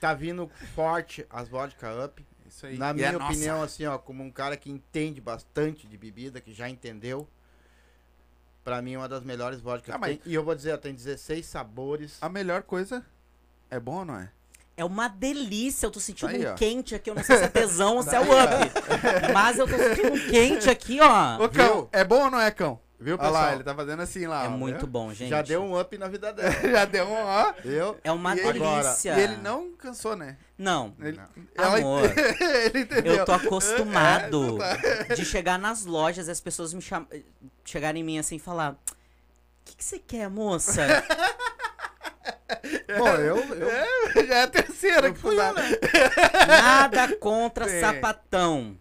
[0.00, 2.24] tá vindo forte as vodka up.
[2.56, 2.78] Isso aí.
[2.78, 3.26] Na minha é nossa.
[3.26, 7.28] opinião, assim, ó, como um cara que entende bastante de bebida, que já entendeu,
[8.64, 10.18] pra mim é uma das melhores vodkas Ah, que mas-.
[10.24, 12.16] E eu vou dizer, ó, tem 16 sabores.
[12.18, 13.04] A melhor coisa
[13.68, 14.30] é bom ou não é?
[14.74, 16.54] É uma delícia, eu tô sentindo Aí, um ó.
[16.54, 19.32] quente aqui, eu não sei se é tesão ou se é o up.
[19.34, 21.36] Mas eu tô sentindo um quente aqui, ó.
[21.44, 21.88] Ô, Cão, viu?
[21.92, 22.80] é bom ou não é, Cão?
[22.98, 23.42] Viu, Olha pessoal?
[23.44, 24.44] lá, ele tá fazendo assim lá.
[24.44, 24.86] É ó, muito viu?
[24.86, 25.28] bom, gente.
[25.28, 26.50] Já deu um up na vida dela.
[26.70, 27.52] Já deu um, ó.
[27.64, 29.14] Eu, É uma E ele- delícia.
[29.18, 30.38] E ele não cansou, né?
[30.56, 31.20] Não, Ele,
[31.56, 31.64] Não.
[31.74, 32.00] Amor,
[32.64, 33.16] ele entendeu.
[33.16, 37.06] eu tô acostumado É, tá- de chegar nas lojas e as pessoas me chamam.
[37.66, 38.76] chegarem em mim assim e falar: O
[39.66, 40.82] que, que você quer, moça?
[42.98, 45.52] bom, eu, eu, É, já é a terceira eu que fui né?
[46.46, 47.80] Nada contra Sim.
[47.80, 48.78] sapatão.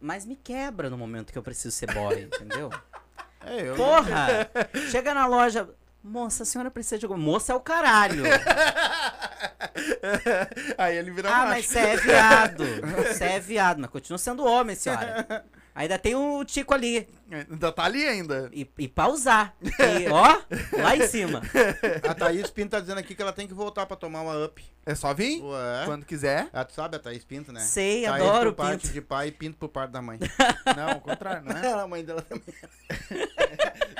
[0.00, 2.70] Mas me quebra no momento que eu preciso ser boy, entendeu?
[3.46, 3.74] É, eu.
[3.74, 4.48] Porra!
[4.90, 5.68] Chega na loja.
[6.04, 7.22] Moça, a senhora precisa de alguma.
[7.22, 8.24] Moça é o caralho.
[10.76, 11.50] Aí ele vira Ah, macho.
[11.50, 12.64] mas você é viado.
[13.06, 15.44] Você é viado, mas continua sendo homem, senhora.
[15.74, 17.08] Ainda tem o Tico ali.
[17.30, 18.50] Ainda tá ali ainda.
[18.52, 19.54] E, e pausar.
[19.62, 20.38] E, ó,
[20.82, 21.40] lá em cima.
[22.06, 24.62] A Thaís Pinto tá dizendo aqui que ela tem que voltar pra tomar uma up.
[24.84, 25.82] É só vir Ué.
[25.86, 26.48] quando quiser.
[26.52, 27.60] Ah, tu sabe a Thaís Pinto, né?
[27.60, 28.92] Sei, Thaís adoro por parte pinto.
[28.92, 30.18] de pai e Pinto por parte da mãe.
[30.76, 31.72] Não, ao contrário, não é?
[31.72, 32.44] a mãe dela também.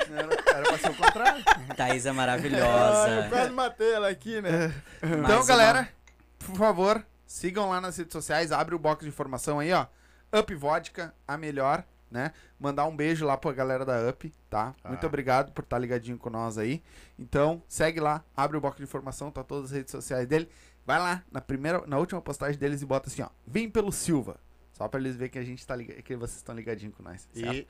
[0.09, 1.43] Não Era, era pra ser o contrário.
[1.75, 3.27] Thaís é Ah, eu maravilhosa.
[3.29, 4.71] quase matei ela aqui, né?
[5.01, 5.89] Então, uma- galera,
[6.37, 9.87] por favor, sigam lá nas redes sociais, abre o box de informação aí, ó.
[10.33, 12.31] Up Vodka, a melhor, né?
[12.59, 14.73] Mandar um beijo lá pra galera da Up, tá?
[14.81, 14.89] Tá.
[14.89, 16.81] Muito obrigado por estar ligadinho com nós aí.
[17.17, 20.49] Então, segue lá, abre o box de informação, tá todas as redes sociais dele.
[20.85, 23.29] Vai lá na primeira, na última postagem deles e bota assim, ó.
[23.45, 24.39] Vem pelo Silva.
[24.73, 27.27] Só pra eles verem que a gente tá ligado, que vocês estão ligadinhos com nós.
[27.31, 27.53] certo?
[27.53, 27.67] E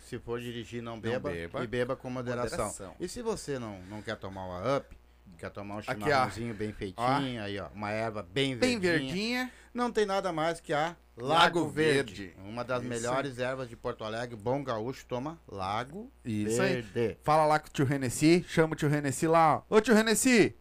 [0.00, 1.62] se for dirigir, não beba, beba.
[1.62, 2.66] e beba com moderação.
[2.66, 2.96] Moderação.
[2.98, 4.96] E se você não, não quer tomar uma up,
[5.38, 5.82] quer tomar um ó.
[5.82, 9.52] chimarrãozinho bem feitinho, aí ó, uma erva bem Bem verdinha, verdinha.
[9.74, 11.28] não tem nada mais que a Lago,
[11.60, 12.26] Lago Verde.
[12.26, 12.48] Verde.
[12.48, 16.80] Uma das Isso melhores ervas de Porto Alegre, bom gaúcho, toma Lago Isso aí.
[16.80, 17.18] Verde.
[17.22, 19.76] Fala lá com o tio Renessi, chama o tio Renessi lá, ó.
[19.76, 20.56] Ô tio Renessi,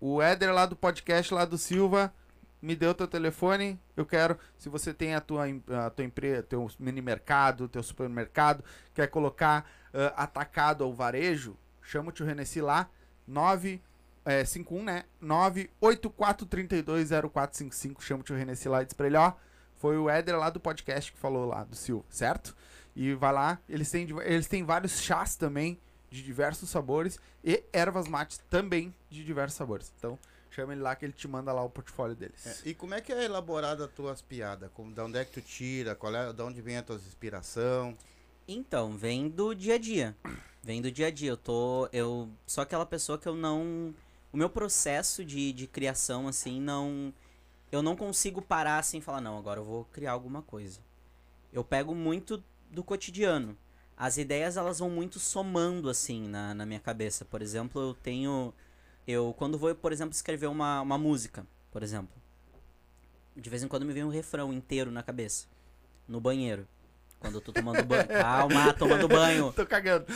[0.00, 2.12] o Éder lá do podcast lá do Silva
[2.60, 5.46] me deu teu telefone, eu quero, se você tem a tua,
[5.84, 8.62] a tua empresa, teu mini mercado, teu supermercado,
[8.94, 12.88] quer colocar ah, atacado ou varejo, chama o tio Renessi lá,
[13.26, 13.82] 9,
[14.24, 15.04] é, 51, né?
[15.22, 18.44] 984320455, chama o tio e
[18.84, 19.32] diz pra ele, ó,
[19.76, 22.54] foi o Éder lá do podcast que falou lá, do Silva, certo?
[22.94, 25.76] E vai lá, eles têm, eles têm vários chás também,
[26.10, 29.92] de diversos sabores, e ervas mates também de diversos sabores.
[29.98, 30.16] Então,
[30.50, 32.46] chama ele lá que ele te manda lá o portfólio deles.
[32.46, 34.70] É, e como é que é elaborada as tuas piadas?
[34.74, 35.94] Como, da onde é que tu tira?
[35.94, 37.96] Qual é, da onde vem a tua inspiração?
[38.46, 40.16] Então, vem do dia a dia.
[40.62, 41.30] Vem do dia a dia.
[41.30, 41.88] Eu tô.
[41.92, 43.94] Eu sou aquela pessoa que eu não.
[44.32, 47.12] O meu processo de, de criação, assim, não.
[47.70, 50.80] Eu não consigo parar assim e falar, não, agora eu vou criar alguma coisa.
[51.52, 53.56] Eu pego muito do cotidiano.
[53.96, 57.24] As ideias, elas vão muito somando, assim, na, na minha cabeça.
[57.24, 58.52] Por exemplo, eu tenho.
[59.06, 62.14] Eu, quando vou, por exemplo, escrever uma, uma música, por exemplo.
[63.36, 65.46] De vez em quando me vem um refrão inteiro na cabeça.
[66.06, 66.66] No banheiro.
[67.22, 68.08] Quando eu tô tomando banho.
[68.08, 69.52] Calma, tomando banho.
[69.54, 70.04] Tô cagando.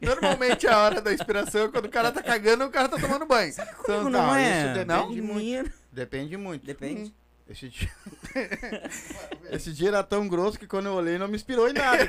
[0.00, 2.96] Normalmente a hora da inspiração é quando o cara tá cagando e o cara tá
[2.96, 3.52] tomando banho.
[3.80, 4.58] Então, Não, não, é?
[4.58, 5.10] isso depende Não?
[5.10, 5.72] muito.
[5.90, 6.64] Depende muito.
[6.64, 7.12] Depende.
[7.50, 7.90] Esse dia...
[9.50, 12.08] Esse dia era tão grosso que quando eu olhei não me inspirou em nada.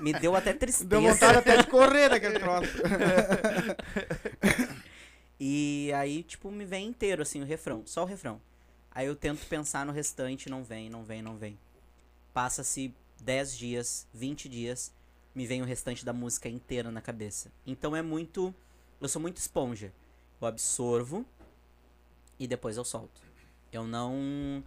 [0.00, 0.88] Me deu até tristeza.
[0.88, 2.72] Deu vontade até de correr daquele troço.
[5.38, 7.82] E aí, tipo, me vem inteiro, assim, o refrão.
[7.86, 8.40] Só o refrão.
[8.94, 11.58] Aí eu tento pensar no restante, não vem, não vem, não vem.
[12.32, 14.92] Passa-se 10 dias, 20 dias,
[15.34, 17.50] me vem o restante da música inteira na cabeça.
[17.66, 18.54] Então é muito.
[19.00, 19.92] Eu sou muito esponja.
[20.40, 21.26] Eu absorvo
[22.38, 23.20] e depois eu solto.
[23.72, 24.62] Eu não.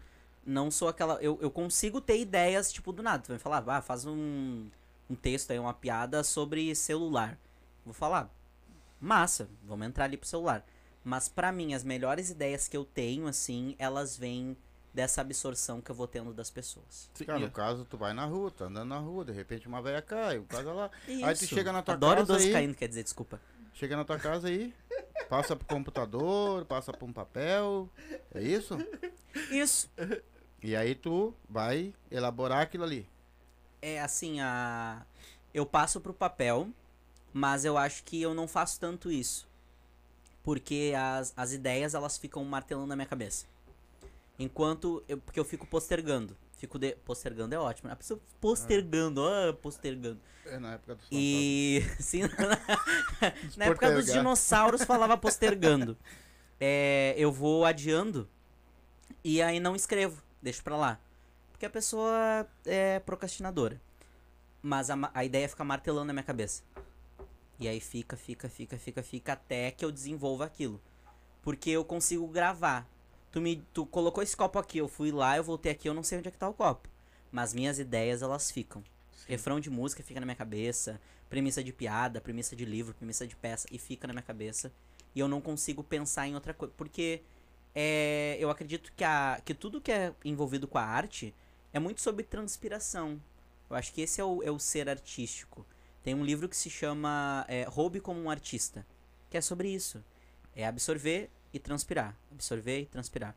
[0.46, 1.22] Não sou aquela.
[1.22, 3.24] Eu, eu consigo ter ideias, tipo, do nada.
[3.24, 4.70] Tu vai falar, ah, faz um,
[5.10, 7.38] um texto aí, uma piada sobre celular.
[7.86, 8.30] Vou falar,
[9.00, 10.66] massa, vamos entrar ali pro celular.
[11.08, 14.58] Mas pra mim, as melhores ideias que eu tenho, assim, elas vêm
[14.94, 17.10] dessa absorção que eu vou tendo das pessoas.
[17.26, 20.02] Cara, no caso, tu vai na rua, tá andando na rua, de repente uma velha
[20.02, 20.92] cai, o caso lá.
[21.08, 21.56] Aí tu Isso.
[21.56, 23.40] chega na tua Adoro casa doce aí- caindo, quer dizer, desculpa.
[23.74, 24.74] Chega na tua casa aí,
[25.30, 27.90] passa pro computador, passa pra um papel,
[28.36, 28.76] é isso?
[29.50, 29.90] Isso.
[30.62, 33.08] E aí tu vai elaborar aquilo ali.
[33.82, 35.06] É assim, a
[35.54, 36.68] eu passo pro papel,
[37.32, 39.47] mas eu acho que eu não faço tanto isso.
[40.48, 43.46] Porque as, as ideias, elas ficam martelando na minha cabeça.
[44.40, 46.38] Enquanto eu, porque eu fico postergando.
[46.54, 47.92] Fico de, postergando é ótimo.
[47.92, 50.22] A pessoa postergando, ah, postergando.
[50.46, 52.22] É na época dos E sim,
[53.58, 55.98] na época dos dinossauros falava postergando.
[56.58, 58.26] É, eu vou adiando
[59.26, 60.98] e aí não escrevo, deixo pra lá.
[61.52, 63.82] Porque a pessoa é procrastinadora.
[64.62, 66.64] Mas a, a ideia fica martelando na minha cabeça.
[67.60, 70.80] E aí fica, fica, fica, fica, fica até que eu desenvolva aquilo.
[71.42, 72.88] Porque eu consigo gravar.
[73.32, 76.04] Tu me tu colocou esse copo aqui, eu fui lá, eu voltei aqui, eu não
[76.04, 76.88] sei onde é que tá o copo.
[77.32, 78.84] Mas minhas ideias, elas ficam.
[79.28, 83.36] Refrão de música fica na minha cabeça, premissa de piada, premissa de livro, premissa de
[83.36, 84.72] peça, e fica na minha cabeça.
[85.14, 86.74] E eu não consigo pensar em outra coisa.
[86.78, 87.22] Porque
[87.74, 91.34] é, eu acredito que, a, que tudo que é envolvido com a arte
[91.74, 93.22] é muito sobre transpiração.
[93.70, 95.66] Eu acho que esse é o, é o ser artístico.
[96.08, 98.88] Tem um livro que se chama é, Roube como um Artista,
[99.30, 100.02] que é sobre isso.
[100.56, 102.16] É absorver e transpirar.
[102.32, 103.36] Absorver e transpirar.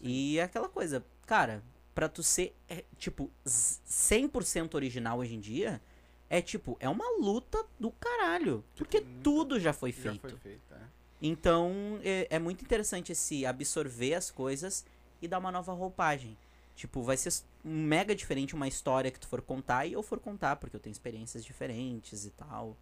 [0.00, 5.40] E é aquela coisa, cara, pra tu ser, é, tipo, z- 100% original hoje em
[5.40, 5.82] dia,
[6.30, 8.64] é tipo, é uma luta do caralho.
[8.76, 10.20] Porque tudo já foi Já feito.
[10.20, 10.78] foi feito, é.
[11.20, 14.84] Então, é, é muito interessante esse absorver as coisas
[15.20, 16.38] e dar uma nova roupagem.
[16.74, 17.32] Tipo, vai ser
[17.62, 20.92] mega diferente uma história que tu for contar e eu for contar, porque eu tenho
[20.92, 22.76] experiências diferentes e tal.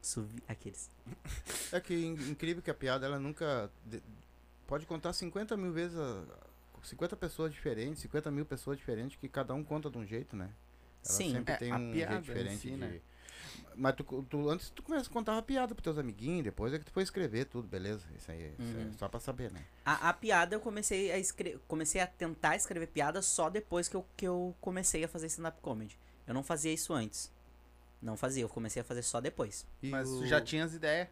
[0.00, 0.90] Suvi- Aqueles.
[1.72, 3.70] É que in- incrível que a piada, ela nunca.
[3.86, 4.02] de-
[4.66, 5.96] pode contar 50 mil vezes.
[5.98, 6.24] A,
[6.82, 10.50] 50 pessoas diferentes, 50 mil pessoas diferentes, que cada um conta de um jeito, né?
[11.04, 11.32] Ela Sim.
[11.32, 12.76] sempre É, tem a um piada jeito diferente si, de.
[12.76, 13.00] né?
[13.74, 16.84] Mas tu, tu- antes tu começa a contar piada pros teus amiguinhos, depois é que
[16.84, 18.04] tu foi escrever tudo, beleza?
[18.16, 18.90] Isso aí, isso aí Uhum.
[18.90, 19.64] é só pra saber, né?
[19.84, 21.58] A, a piada eu comecei a escrever.
[21.66, 25.58] Comecei a tentar escrever piada só depois que eu, que eu comecei a fazer stand-up
[25.60, 25.98] comedy.
[26.26, 27.30] Eu não fazia isso antes.
[28.00, 29.66] Não fazia, eu comecei a fazer só depois.
[29.82, 31.08] E Mas o- já tinha as ideias.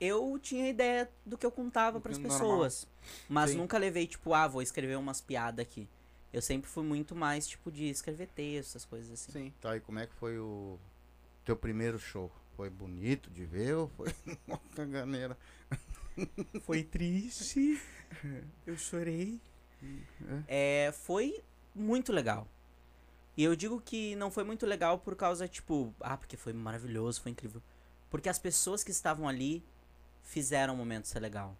[0.00, 2.86] Eu tinha ideia do que eu contava pras que pessoas.
[3.28, 3.58] Mas Sim.
[3.58, 5.88] nunca levei, tipo, ah, vou escrever umas piadas aqui.
[6.32, 9.30] Eu sempre fui muito mais, tipo, de escrever texto, essas coisas assim.
[9.32, 9.52] Sim.
[9.60, 10.78] Tá, e como é que foi o
[11.44, 12.30] teu primeiro show?
[12.56, 14.14] Foi bonito de ver ou foi
[14.46, 15.36] uma caganeira?
[16.62, 17.80] Foi triste.
[18.66, 19.40] Eu chorei.
[20.46, 21.42] É, foi
[21.74, 22.48] muito legal.
[23.36, 27.20] E eu digo que não foi muito legal por causa, tipo, ah, porque foi maravilhoso,
[27.20, 27.60] foi incrível.
[28.08, 29.62] Porque as pessoas que estavam ali
[30.22, 31.56] fizeram o momento ser legal.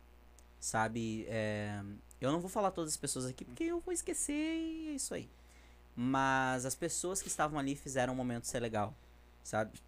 [0.61, 1.27] Sabe?
[1.29, 1.83] É,
[2.21, 5.13] eu não vou falar todas as pessoas aqui porque eu vou esquecer e é isso
[5.15, 5.29] aí.
[5.97, 8.95] Mas as pessoas que estavam ali fizeram o momento ser legal.
[9.45, 9.79] Sabe?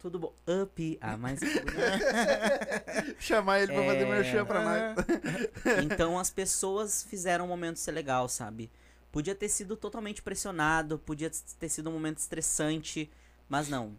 [0.00, 0.32] Tudo bom.
[0.62, 1.38] Up, a mais.
[3.20, 4.04] Chamar ele pra fazer É.
[4.06, 5.06] merchan pra nós.
[5.84, 8.70] Então as pessoas fizeram o momento ser legal, sabe?
[9.12, 13.10] Podia ter sido totalmente pressionado, podia ter sido um momento estressante,
[13.48, 13.94] mas não.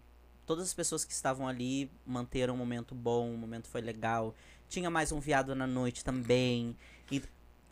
[0.46, 4.34] Todas as pessoas que estavam ali manteram um momento bom, o momento foi legal.
[4.68, 6.76] Tinha mais um viado na noite também.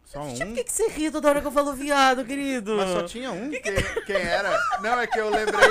[0.06, 0.38] Só um?
[0.38, 2.76] Por que, que você ri toda hora que eu falo viado, querido?
[2.78, 3.50] Mas só tinha um?
[3.52, 3.62] Quem,
[4.06, 4.60] quem era?
[4.82, 5.70] Não, é que eu lembrei.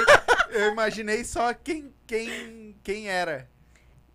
[0.50, 3.48] Eu imaginei só quem, quem, quem era.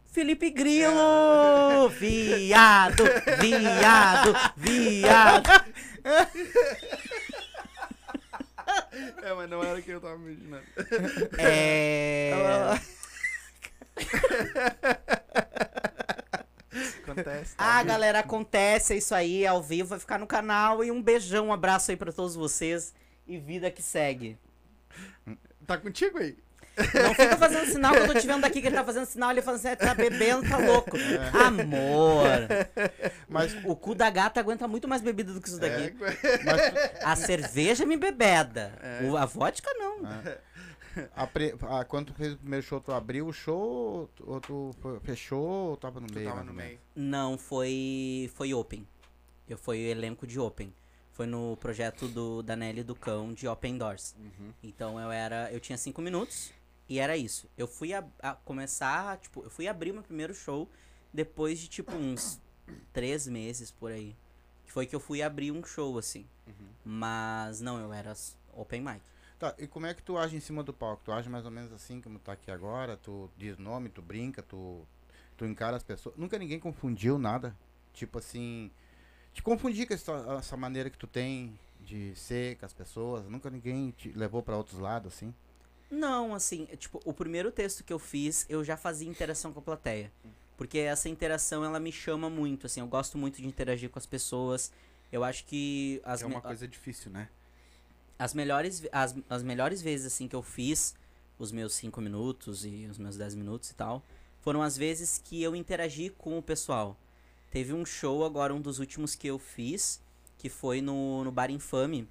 [0.07, 1.89] Felipe Grilo!
[1.89, 3.03] Viado!
[3.39, 4.33] Viado!
[4.55, 5.49] Viado!
[9.23, 10.63] É, mas não era quem eu tava imaginando.
[11.37, 12.31] É.
[17.03, 17.55] Acontece.
[17.55, 17.63] tá?
[17.79, 20.83] Ah, galera, acontece, é isso aí, é ao vivo, vai ficar no canal.
[20.83, 22.93] E um beijão, um abraço aí pra todos vocês.
[23.27, 24.37] E vida que segue.
[25.67, 26.38] Tá contigo aí?
[26.76, 29.30] Não fica fazendo sinal que eu tô te vendo daqui, que ele tá fazendo sinal,
[29.30, 30.97] ele falando assim, "É, tá bebendo, tá louco.
[31.45, 32.26] Amor.
[33.30, 35.95] Mas, O cu da gata aguenta muito mais bebida do que isso É, daqui.
[36.43, 38.73] mas tu- A cerveja me bebeda.
[38.82, 39.06] É.
[39.06, 39.99] O- a vodka não.
[41.15, 44.23] a pre- a- quando tu fez o primeiro show, tu abriu o show ou tu-
[44.28, 46.28] ou tu fe- fechou ou tava no Tu meio?
[46.30, 46.80] tava no meio.
[46.95, 48.88] Não, foi foi open.
[49.47, 50.73] Eu fui o elenco de open.
[51.13, 54.15] Foi no projeto do da Nelly do Cão de Open Doors.
[54.63, 56.52] Então eu era, eu tinha cinco minutos
[56.89, 57.47] e era isso.
[57.56, 60.68] Eu fui a, a começar, tipo, eu fui abrir meu primeiro show
[61.14, 62.41] depois de tipo uns
[62.91, 64.16] três meses por aí.
[64.66, 66.26] Que foi que eu fui abrir um show assim.
[66.84, 68.14] Mas não, eu era
[68.53, 69.01] open mic.
[69.38, 71.03] Tá, e como é que tu age em cima do palco?
[71.05, 72.97] Tu age mais ou menos assim como tá aqui agora?
[72.97, 74.82] Tu diz nome, tu brinca, tu,
[75.38, 76.16] tu encara as pessoas.
[76.18, 77.55] Nunca ninguém confundiu nada?
[77.93, 78.72] Tipo assim,
[79.34, 83.25] te confundir com essa, essa maneira que tu tem de ser com as pessoas?
[83.27, 85.34] Nunca ninguém te levou pra outros lados, assim?
[85.89, 89.59] Não, assim, é, tipo, o primeiro texto que eu fiz, eu já fazia interação com
[89.59, 90.11] a plateia.
[90.57, 94.05] Porque essa interação, ela me chama muito, assim, eu gosto muito de interagir com as
[94.05, 94.71] pessoas.
[95.11, 97.27] Eu acho que as, é uma coisa difícil, né?
[98.17, 100.95] as melhores as, as melhores vezes assim que eu fiz
[101.38, 104.03] os meus 5 minutos e os meus 10 minutos e tal,
[104.39, 106.95] foram as vezes que eu interagi com o pessoal.
[107.54, 110.01] Teve um show agora, um dos últimos que eu fiz,
[110.39, 112.10] que foi no, no Bar Infame,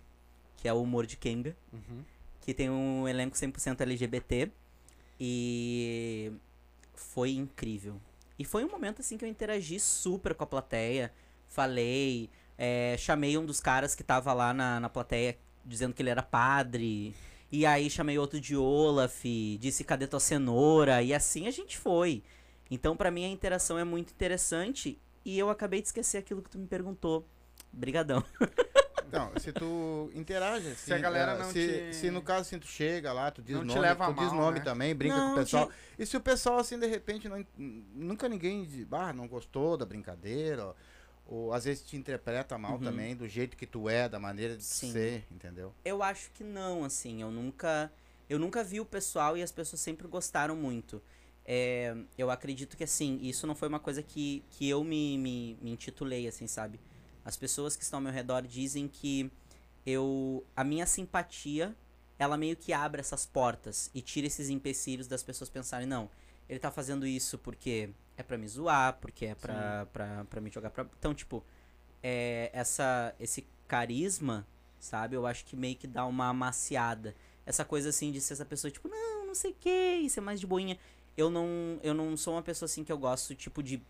[0.57, 1.57] que é o Humor de Kenga,
[2.40, 4.53] que tem um elenco 100% LGBT.
[5.18, 6.30] E
[6.95, 8.01] foi incrível.
[8.38, 11.12] E foi um momento assim que eu interagi super com a plateia.
[11.49, 16.11] Falei, é, chamei um dos caras que tava lá na, na plateia dizendo que ele
[16.11, 17.16] era padre.
[17.51, 19.24] E aí chamei outro de Olaf,
[19.59, 21.03] disse cadê tua cenoura?
[21.03, 22.22] E assim a gente foi.
[22.70, 25.01] Então pra mim a interação é muito interessante.
[25.24, 27.26] E eu acabei de esquecer aquilo que tu me perguntou.
[27.72, 28.22] Brigadão.
[29.06, 32.40] Então, se tu interage, assim, Se a galera eh, não se, te- se no caso
[32.42, 34.64] assim, tu chega lá, tu diz Não te nome, leva tu diz mal, nome né?
[34.64, 35.66] também, brinca Não, com o pessoal.
[35.66, 39.76] te- E se o pessoal assim de repente não, nunca ninguém diz, ah, não gostou
[39.76, 40.76] da brincadeira, ou,
[41.26, 42.84] ou às vezes te interpreta mal Uhum.
[42.84, 44.92] também do jeito que tu é, da maneira de Sim.
[44.92, 45.74] ser, entendeu?
[45.84, 47.92] Eu acho que não, assim, eu nunca.
[48.30, 51.02] Eu nunca vi o pessoal e as pessoas sempre gostaram muito.
[51.45, 55.59] É, eu acredito que, assim, isso não foi uma coisa que, que eu me, me,
[55.61, 56.80] me intitulei, assim, sabe?
[57.24, 59.30] As pessoas que estão ao meu redor dizem que
[59.84, 60.45] eu.
[60.57, 61.74] A minha simpatia,
[62.18, 66.11] ela meio que abre essas portas e tira esses empecilhos das pessoas pensarem, não,
[66.49, 70.51] ele tá fazendo isso porque é pra me zoar, porque é pra, pra, pra me
[70.51, 70.86] jogar pra.
[70.99, 71.45] Então, tipo,
[72.03, 74.47] é, essa, esse carisma
[74.82, 75.16] sabe?
[75.16, 77.14] Eu acho que meio que dá uma amaciada.
[77.47, 80.40] Essa coisa assim de ser essa pessoa, tipo, não, não sei o que, ser mais
[80.40, 80.76] de boinha.
[81.16, 83.82] Eu não, eu não sou uma pessoa assim que eu gosto, tipo, de,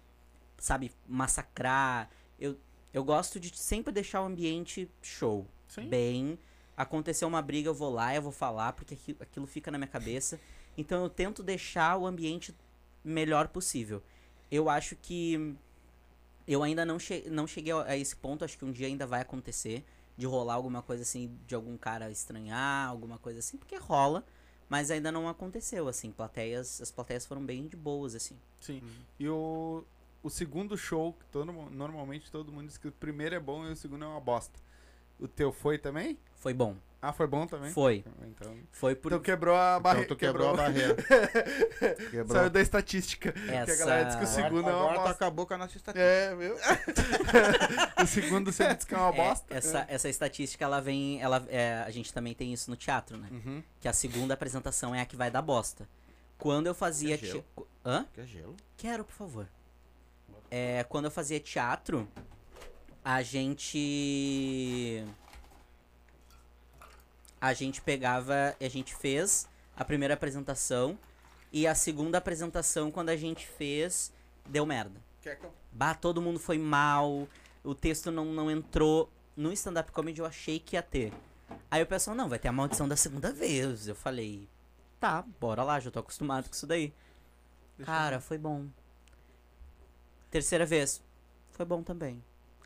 [0.59, 2.11] sabe, massacrar.
[2.39, 2.57] Eu,
[2.93, 5.47] eu gosto de sempre deixar o ambiente show.
[5.69, 5.89] Sim.
[5.89, 6.39] Bem.
[6.77, 9.89] Aconteceu uma briga, eu vou lá, eu vou falar, porque aquilo, aquilo fica na minha
[9.89, 10.41] cabeça.
[10.77, 12.55] Então eu tento deixar o ambiente
[13.05, 14.03] melhor possível.
[14.51, 15.55] Eu acho que
[16.47, 19.07] eu ainda não, che não cheguei a a esse ponto, acho que um dia ainda
[19.07, 19.85] vai acontecer
[20.17, 24.25] de rolar alguma coisa assim, de algum cara estranhar, alguma coisa assim, porque rola,
[24.73, 28.35] mas ainda não aconteceu, assim, plateias, as plateias foram bem de boas, assim.
[28.59, 28.81] Sim.
[29.21, 29.85] E o,
[30.23, 33.73] o segundo show, que todo, normalmente todo mundo diz que o primeiro é bom e
[33.73, 34.59] o segundo é uma bosta.
[35.23, 36.19] O teu foi também?
[36.35, 36.77] Foi bom.
[37.01, 37.73] Ah, foi bom também?
[37.73, 38.05] Foi.
[38.29, 40.05] Então, Foi por então quebrou a barreira.
[40.05, 40.95] Então tu quebrou, a barreira.
[42.13, 42.29] Quebrou.
[42.37, 43.33] Saiu da estatística.
[43.33, 45.11] Que a essa galera diz que o Agora, segundo é uma agora tu bosta.
[45.13, 46.01] acabou com a nossa estatística.
[46.09, 46.55] É, viu?
[48.03, 49.45] o segundo você diz que é uma É, bosta.
[49.55, 51.21] essa, essa estatística, ela vem.
[51.21, 53.29] Ela, é, a gente também tem isso no teatro, né?
[53.33, 53.63] Uhum.
[53.81, 55.89] Que a segunda apresentação é a que vai dar bosta.
[56.39, 57.19] Quando eu fazia.
[57.19, 57.45] Quer gelo?
[57.57, 58.07] te- Hã?
[58.15, 58.57] Quer gelo?
[58.77, 59.49] Quero, por favor.
[60.51, 62.07] É, quando eu fazia teatro,
[63.05, 65.05] a gente.
[67.41, 68.57] A gente pegava.
[68.61, 70.99] A gente fez a primeira apresentação.
[71.53, 74.13] E a segunda apresentação, quando a gente fez,
[74.49, 74.99] deu merda.
[75.71, 77.29] Bah, todo mundo foi mal,
[77.63, 79.11] o texto não, não entrou.
[79.37, 81.13] No stand-up comedy eu achei que ia ter.
[81.71, 83.87] Aí o pessoal, não, vai ter a maldição da segunda vez.
[83.87, 84.49] Eu falei,
[84.99, 86.93] tá, bora lá, já tô acostumado com isso daí.
[87.77, 88.67] Deixa Cara, foi bom.
[90.31, 91.03] Terceira vez,
[91.51, 92.23] foi bom também.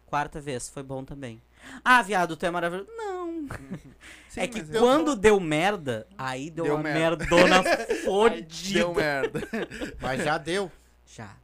[0.06, 1.42] Quarta vez, foi bom também.
[1.84, 2.88] Ah, viado, tu é maravilhoso.
[2.96, 3.46] Não.
[4.28, 7.24] Sim, é que quando deu merda, aí deu, Deu uma merda.
[7.26, 7.62] merdona
[8.04, 8.78] fodida.
[8.78, 9.40] Deu merda.
[10.00, 10.70] Mas já deu.
[11.06, 11.36] Já.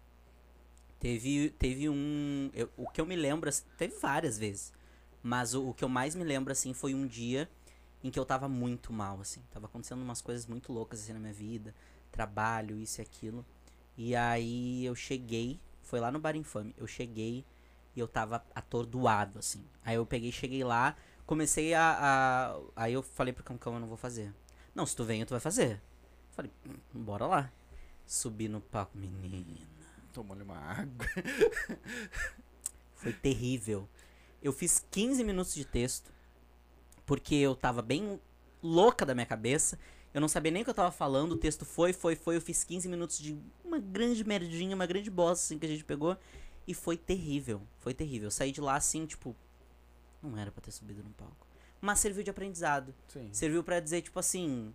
[0.99, 2.51] Teve, teve um.
[2.55, 4.73] eu- o que eu me lembro, assim, teve várias vezes.
[5.23, 7.49] Mas o, o que eu mais me lembro, assim, foi um dia
[8.05, 9.43] em que eu tava muito mal, assim.
[9.51, 11.75] Tava acontecendo umas coisas muito loucas, assim, na minha vida.
[12.13, 13.45] Trabalho, isso e aquilo.
[13.97, 16.75] E aí eu cheguei, foi lá no Bar Infame.
[16.79, 17.45] Eu cheguei
[17.97, 19.65] e eu tava atordoado, assim.
[19.85, 21.99] Aí eu peguei, cheguei lá, comecei a.
[22.57, 24.33] a- aí eu falei pro Cancão, eu não vou fazer.
[24.75, 25.81] Não, se tu vem, tu vai fazer.
[26.33, 27.53] Falei, "Hum, bora lá.
[28.07, 29.67] Subi no palco, menina.
[30.13, 31.07] Tomou-lhe uma água.
[32.97, 33.89] Foi terrível.
[34.43, 36.13] Eu fiz 15 minutos de texto,
[37.07, 38.21] porque eu tava bem
[38.63, 39.79] louca da minha cabeça.
[40.15, 41.33] Eu não sabia nem o que eu tava falando.
[41.33, 42.37] O texto foi, foi, foi.
[42.37, 45.85] Eu fiz 15 minutos de uma grande merdinha, uma grande bosta assim que a gente
[45.85, 46.17] pegou.
[46.67, 47.63] E foi terrível.
[47.81, 48.27] Foi terrível.
[48.27, 49.35] Eu saí de lá assim, tipo.
[50.23, 51.47] Não era pra ter subido no palco.
[51.81, 52.95] Mas serviu de aprendizado.
[53.09, 53.29] Sim.
[53.33, 54.73] Serviu pra dizer, tipo assim.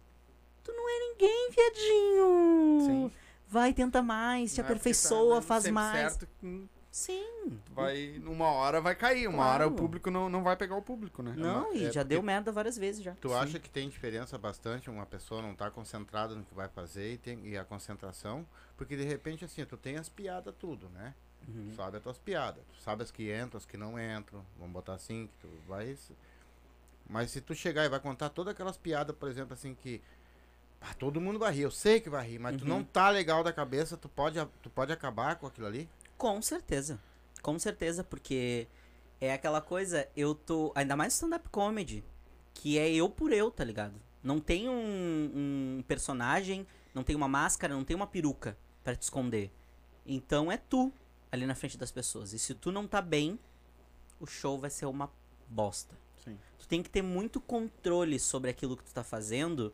[0.63, 2.85] Tu não é ninguém, viadinho.
[2.85, 3.11] Sim.
[3.47, 6.13] Vai, tenta mais, te Não é porque aperfeiçoa, tá faz mais.
[6.13, 6.27] Certo,
[6.91, 7.59] Sim.
[7.71, 9.75] vai, uma hora vai cair, uma hora o Claro.
[9.75, 11.33] público não, não vai pegar o público, né?
[11.38, 13.13] Não, e é já deu merda várias vezes já.
[13.21, 17.13] Tu acha que tem diferença bastante uma pessoa não estar concentrada no que vai fazer
[17.13, 18.45] e, tem, e a concentração?
[18.75, 21.13] Porque de repente, assim, tu tem as piadas tudo, né?
[21.47, 21.69] Uhum.
[21.69, 22.63] Tu sabe as tuas piadas.
[22.75, 24.45] Tu sabe as que entram, as que não entram.
[24.57, 25.97] Vamos botar assim, que tu vai.
[27.09, 30.01] Mas se tu chegar e vai contar todas aquelas piadas, por exemplo, assim, que.
[30.81, 32.69] ah, todo mundo vai rir, eu sei que vai rir, mas tu Uhum.
[32.69, 35.89] não tá legal da cabeça, tu pode, tu pode acabar com aquilo ali?
[36.17, 36.99] Com certeza.
[37.41, 38.67] Com certeza, porque
[39.21, 40.71] é aquela coisa, eu tô.
[40.75, 42.03] Ainda mais stand-up comedy,
[42.53, 43.93] que é eu por eu, tá ligado?
[44.21, 49.03] Não tem um, um personagem, não tem uma máscara, não tem uma peruca pra te
[49.03, 49.49] esconder.
[50.05, 50.91] Então é tu
[51.32, 52.34] ali na frente das pessoas.
[52.34, 53.39] E se tu não tá bem,
[54.19, 55.11] o show vai ser uma
[55.47, 55.95] bosta.
[56.23, 56.38] Sim.
[56.59, 59.73] Tu tem que ter muito controle sobre aquilo que tu tá fazendo.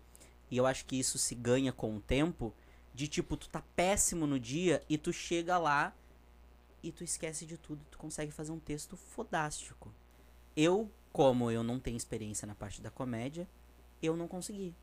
[0.49, 2.54] E eu acho que isso se ganha com o tempo.
[2.93, 5.95] De tipo, tu tá péssimo no dia e tu chega lá
[6.82, 7.84] e tu esquece de tudo.
[7.89, 9.91] Tu consegue fazer um texto fodástico.
[10.56, 13.47] Eu, como eu não tenho experiência na parte da comédia,
[14.01, 14.76] eu não consegui.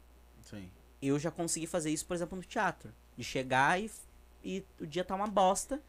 [0.42, 0.68] Sim.
[1.00, 2.92] Eu já consegui fazer isso, por exemplo, no teatro.
[3.16, 3.90] De chegar e,
[4.42, 5.80] e o dia tá uma bosta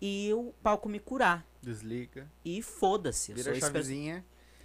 [0.00, 1.44] e o palco me curar.
[1.62, 2.30] Desliga.
[2.44, 3.32] E foda-se.
[3.32, 4.24] Vira sou a chavezinha.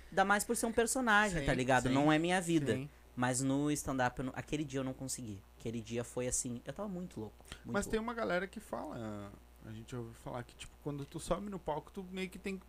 [0.09, 1.87] Ainda mais por ser um personagem, Sim, tá ligado?
[1.87, 2.73] sim, não é minha vida.
[2.75, 2.89] Sim.
[3.15, 5.41] Mas no stand-up, não- aquele dia eu não consegui.
[5.59, 7.35] Aquele dia foi assim, eu tava muito louco.
[7.63, 8.09] muito Mas tem louco.
[8.09, 9.31] uma galera que fala,
[9.65, 12.57] a gente ouviu falar que, tipo, quando tu sobe no palco, tu meio que tem
[12.57, 12.65] que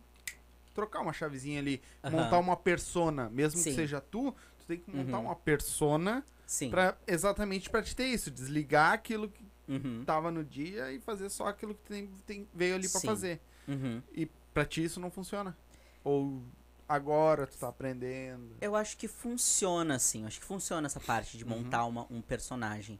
[0.73, 5.17] trocar uma chavezinha ali, montar uma persona, mesmo que seja tu, tu tem que montar
[5.19, 5.25] Uhum.
[5.25, 6.69] uma persona Sim.
[6.69, 10.03] pra, exatamente pra te ter isso, desligar aquilo que Uhum.
[10.05, 13.07] tava no dia e fazer só aquilo que tem, tem- veio ali pra Sim.
[13.07, 13.41] fazer.
[13.67, 14.01] Uhum.
[14.13, 15.57] E pra ti isso não funciona.
[16.03, 16.41] Ou
[16.87, 18.55] agora tu tá aprendendo.
[18.59, 20.21] Eu acho que funciona, assim.
[20.21, 21.49] Eu acho que funciona essa parte de Uhum.
[21.51, 22.99] montar uma, um personagem.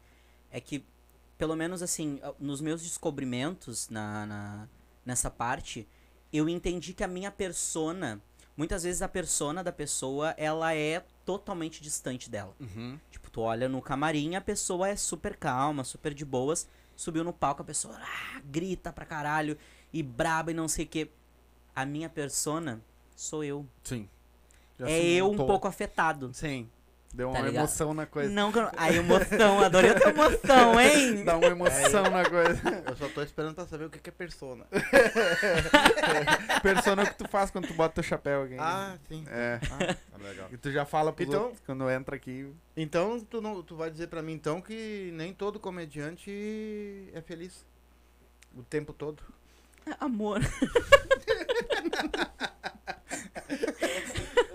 [0.50, 0.86] É que,
[1.38, 4.70] pelo menos assim, nos meus descobrimentos na, na-
[5.06, 5.88] nessa parte,
[6.32, 8.22] eu entendi que a minha persona.
[8.56, 12.56] Muitas vezes a persona da pessoa, ela é totalmente distante dela.
[12.60, 13.00] Uhum.
[13.12, 16.68] Tipo, tu olha no camarim, a pessoa é super calma, super de boas.
[16.96, 19.58] Subiu no palco, a pessoa ah, grita pra caralho
[19.92, 21.10] e braba e não sei o que.
[21.76, 22.80] A minha persona
[23.16, 23.66] sou eu.
[23.84, 24.08] Sim.
[24.78, 26.32] Já é eu um pouco afetado.
[26.34, 26.70] Sim.
[27.14, 27.64] Deu Tá uma ligado?
[27.64, 28.30] emoção na coisa.
[28.32, 31.24] Não, a emoção, adorei a tua emoção, hein?
[31.24, 32.60] Dá uma emoção na coisa.
[32.90, 34.66] Eu só tô esperando pra saber o que que é persona.
[36.64, 38.56] Persona é o que tu faz quando tu bota teu chapéu aqui.
[38.58, 39.24] Ah, sim.
[39.30, 39.60] É.
[39.72, 40.48] Ah, tá legal.
[40.52, 42.52] E tu já fala pros Então- outros quando entra aqui.
[42.76, 47.64] Então, tu, não, tu vai dizer pra mim, então, que nem todo comediante é feliz.
[48.56, 49.22] O tempo todo.
[50.00, 50.40] Amor.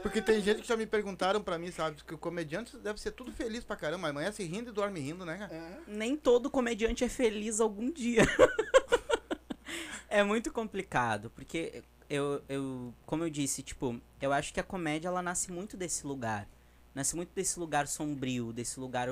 [0.03, 3.13] Porque tem gente que já me perguntaram pra mim, sabe, que o comediante deve ser
[3.13, 4.09] tudo feliz pra caramba.
[4.09, 5.83] Amanhã se rindo e dorme rindo, né, cara?
[5.87, 8.23] Nem todo comediante é feliz algum dia.
[10.09, 15.09] é muito complicado, porque eu, eu, como eu disse, tipo, eu acho que a comédia
[15.09, 16.49] ela nasce muito desse lugar.
[16.95, 19.11] Nasce muito desse lugar sombrio, desse lugar.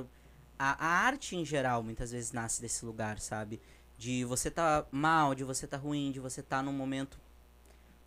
[0.58, 3.60] A, a arte em geral muitas vezes nasce desse lugar, sabe?
[3.98, 7.18] De você tá mal, de você tá ruim, de você tá num momento.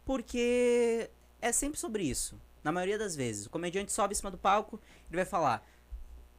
[0.03, 1.09] Porque
[1.39, 2.39] é sempre sobre isso.
[2.64, 3.45] Na maioria das vezes.
[3.45, 4.80] O comediante sobe em cima do palco,
[5.10, 5.66] ele vai falar.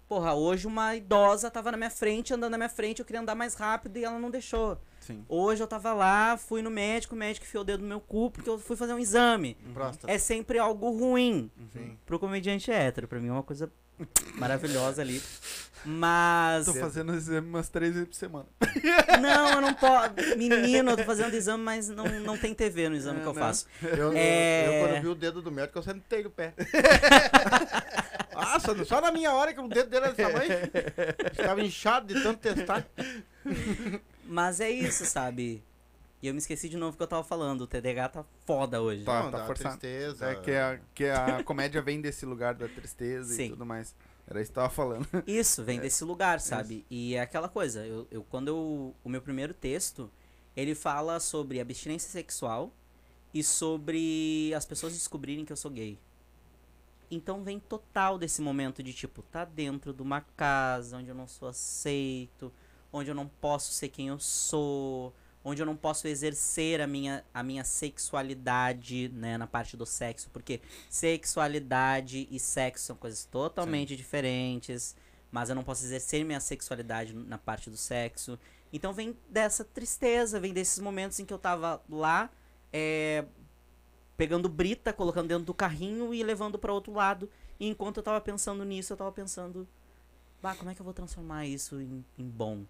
[0.08, 3.36] Porra, hoje uma idosa tava na minha frente, andando na minha frente, eu queria andar
[3.36, 4.76] mais rápido e ela não deixou.
[4.98, 5.24] Sim.
[5.28, 8.28] Hoje eu tava lá, fui no médico, o médico enfiou o dedo no meu cu
[8.28, 9.54] porque eu fui fazer um exame.
[9.72, 10.12] Próstata.
[10.12, 11.96] É sempre algo ruim Sim.
[12.04, 13.06] pro comediante hétero.
[13.06, 13.72] Pra mim é uma coisa
[14.34, 15.22] maravilhosa ali.
[15.84, 16.66] Mas.
[16.66, 18.46] Tô fazendo exame umas três vezes por semana.
[19.20, 20.10] Não, eu não posso.
[20.36, 23.32] Menino, eu tô fazendo exame, mas não, não tem TV no exame É, que eu
[23.34, 23.40] né?
[23.40, 23.66] faço.
[23.82, 24.66] Eu, É.
[24.82, 26.52] eu, quando vi o dedo do médico, eu sentei no pé.
[28.34, 30.50] ah, só, só na minha hora que o dedo dele era desse tamanho.
[31.32, 32.86] Estava inchado de tanto testar.
[34.24, 35.64] Mas é isso, sabe?
[36.22, 37.62] E eu me esqueci de novo que eu tava falando.
[37.62, 39.04] O TDH tá foda hoje.
[39.04, 39.78] Tá, Não, tá forçado.
[39.78, 40.26] tristeza.
[40.26, 43.46] É que a, que a comédia vem desse lugar da tristeza Sim.
[43.46, 43.94] e tudo mais.
[44.26, 45.08] Era isso que eu tava falando.
[45.26, 46.86] Isso, vem desse lugar, sabe?
[46.88, 50.08] E é aquela coisa, eu, eu quando eu, o meu primeiro texto,
[50.56, 52.72] ele fala sobre abstinência sexual
[53.34, 55.98] e sobre as pessoas descobrirem que eu sou gay.
[57.10, 61.26] Então vem total desse momento de tipo, tá dentro de uma casa onde eu não
[61.26, 62.52] sou aceito,
[62.92, 65.12] onde eu não posso ser quem eu sou,
[65.44, 70.28] onde eu não posso exercer a minha, a minha sexualidade, né, na parte do sexo,
[70.32, 74.94] porque sexualidade e sexo são coisas totalmente diferentes,
[75.30, 78.38] mas eu não posso exercer minha sexualidade na parte do sexo.
[78.72, 82.30] Então vem dessa tristeza, vem desses momentos em que eu tava lá,
[82.72, 83.24] é,
[84.16, 87.30] pegando brita, colocando dentro do carrinho e levando para outro lado.
[87.58, 89.66] E enquanto eu tava pensando nisso, eu tava pensando,
[90.42, 92.64] bah, como é que eu vou transformar isso em, em bom?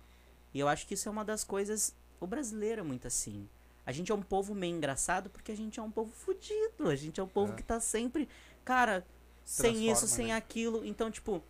[0.53, 1.95] E eu acho que isso é uma das coisas.
[2.21, 3.49] O brasileiro é muito assim.
[3.87, 6.89] A gente é um povo meio engraçado porque a gente é um povo fudido.
[6.89, 7.57] A gente é um povo É.
[7.57, 8.29] que tá sempre,
[8.65, 9.05] cara,
[9.45, 10.35] sem isso, Transforma, sem né?
[10.37, 10.85] aquilo.
[10.85, 11.43] Então, tipo,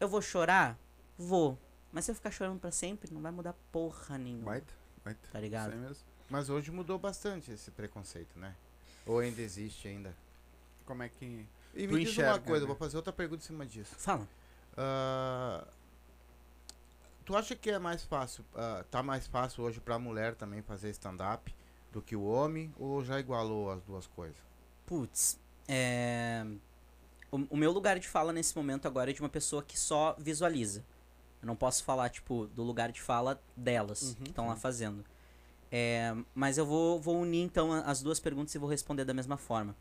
[0.00, 0.78] eu vou chorar?
[1.18, 1.58] Vou.
[1.92, 4.46] Mas se eu ficar chorando pra sempre, não vai mudar porra nenhuma.
[4.52, 4.72] Baita,
[5.04, 5.28] baita.
[5.30, 5.72] Tá ligado?
[5.72, 6.04] Aí mesmo.
[6.30, 8.54] Mas hoje mudou bastante esse preconceito, né?
[9.06, 10.14] Ou ainda existe ainda.
[10.86, 11.46] Como é que.
[11.74, 12.66] E Tu me diz enxerga, uma coisa, né?
[12.68, 13.94] vou fazer outra pergunta em cima disso.
[13.98, 14.26] Fala.
[14.76, 15.64] Ah,
[17.24, 20.90] tu acha que é mais fácil, ah, tá mais fácil hoje pra mulher também fazer
[20.90, 21.54] stand-up
[21.92, 22.72] do que o homem?
[22.78, 24.36] Ou já igualou as duas coisas?
[24.86, 26.44] Putz, é...
[27.30, 30.14] O, o meu lugar de fala nesse momento agora é de uma pessoa que só
[30.18, 30.84] visualiza.
[31.42, 34.60] Eu não posso falar, tipo, do lugar de fala delas, Uhum, que estão lá sim.
[34.60, 35.04] fazendo.
[35.70, 39.36] É, mas eu vou, vou unir, então, as duas perguntas e vou responder da mesma
[39.36, 39.74] forma.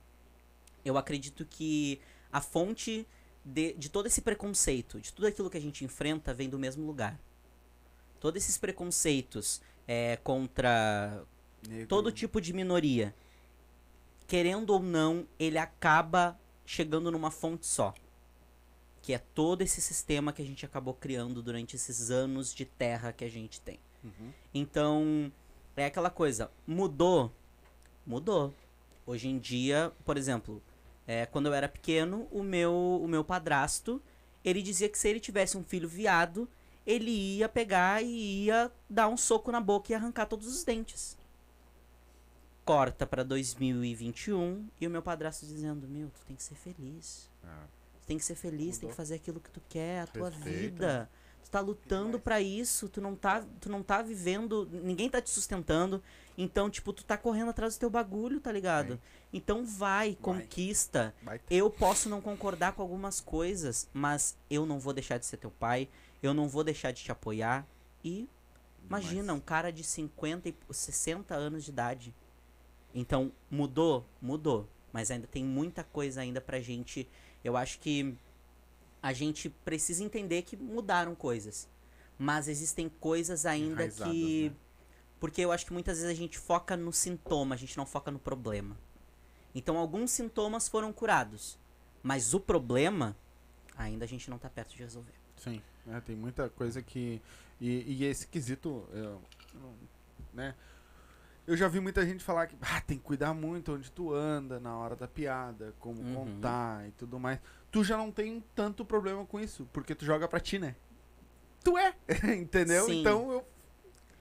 [0.84, 3.08] Eu acredito que a fonte
[3.46, 6.86] de, de todo esse preconceito, de tudo aquilo que a gente enfrenta, vem do mesmo
[6.86, 7.20] lugar.
[8.24, 11.26] Todos esses preconceitos é, contra
[11.68, 11.88] Negro.
[11.88, 13.14] todo tipo de minoria,
[14.26, 17.94] querendo ou não, ele acaba chegando numa fonte só.
[19.02, 23.12] Que é todo esse sistema que a gente acabou criando durante esses anos de terra
[23.12, 23.78] que a gente tem.
[24.02, 24.32] Uhum.
[24.54, 25.30] Então,
[25.76, 27.30] é aquela coisa, mudou?
[28.08, 28.54] Mudou.
[29.06, 30.64] Hoje em dia, por exemplo,
[31.06, 34.02] é, quando eu era pequeno, o meu, o meu padrasto,
[34.46, 36.48] ele dizia que se ele tivesse um filho viado,
[36.86, 41.18] ele ia pegar e ia dar um soco na boca e arrancar todos os dentes.
[42.66, 47.30] Corta pra 2021 e o meu padrasto dizendo: Meu, tu tem que ser feliz.
[47.42, 48.90] Tu tem que ser feliz, tem Mudou.
[48.90, 50.60] que fazer aquilo que tu quer, a tua Perfeito.
[50.60, 51.10] vida.
[51.44, 55.30] Tu tá lutando pra isso, tu não tá, tu não tá vivendo, ninguém tá te
[55.30, 56.02] sustentando.
[56.38, 58.94] Então, tipo, tu tá correndo atrás do teu bagulho, tá ligado?
[58.94, 59.00] Sim.
[59.34, 61.14] Então vai, conquista.
[61.22, 61.44] Baita.
[61.50, 65.52] Eu posso não concordar com algumas coisas, mas eu não vou deixar de ser teu
[65.52, 65.90] pai,
[66.24, 67.68] eu não vou deixar de te apoiar.
[68.04, 68.28] E
[68.86, 72.16] imagina, um cara de 50 e 60 anos de idade.
[72.96, 74.06] Então, mudou?
[74.22, 74.68] Mudou.
[74.92, 77.08] Mas ainda tem muita coisa ainda pra gente.
[77.44, 78.16] Eu acho que
[79.02, 81.68] a gente precisa entender que mudaram coisas.
[82.18, 84.50] Mas existem coisas ainda Enraizadas, que.
[84.50, 84.56] né?
[85.20, 88.12] Porque eu acho que muitas vezes a gente foca no sintoma, a gente não foca
[88.12, 88.78] no problema.
[89.56, 91.58] Então alguns sintomas foram curados.
[92.02, 93.16] Mas o problema,
[93.76, 95.14] ainda a gente não tá perto de resolver.
[95.38, 97.22] Sim, né, tem muita coisa que.
[97.60, 99.22] E, e esse quesito, eu,
[100.34, 100.56] né?
[101.46, 104.60] Eu já vi muita gente falar que ah, tem que cuidar muito onde tu anda,
[104.62, 106.16] na hora da piada, como Uhum.
[106.16, 107.38] contar e tudo mais.
[107.70, 110.76] Tu já não tem tanto problema com isso, porque tu joga pra ti, né?
[111.64, 111.94] Tu é,
[112.38, 112.86] entendeu?
[112.86, 113.02] Sim.
[113.02, 113.46] Então eu,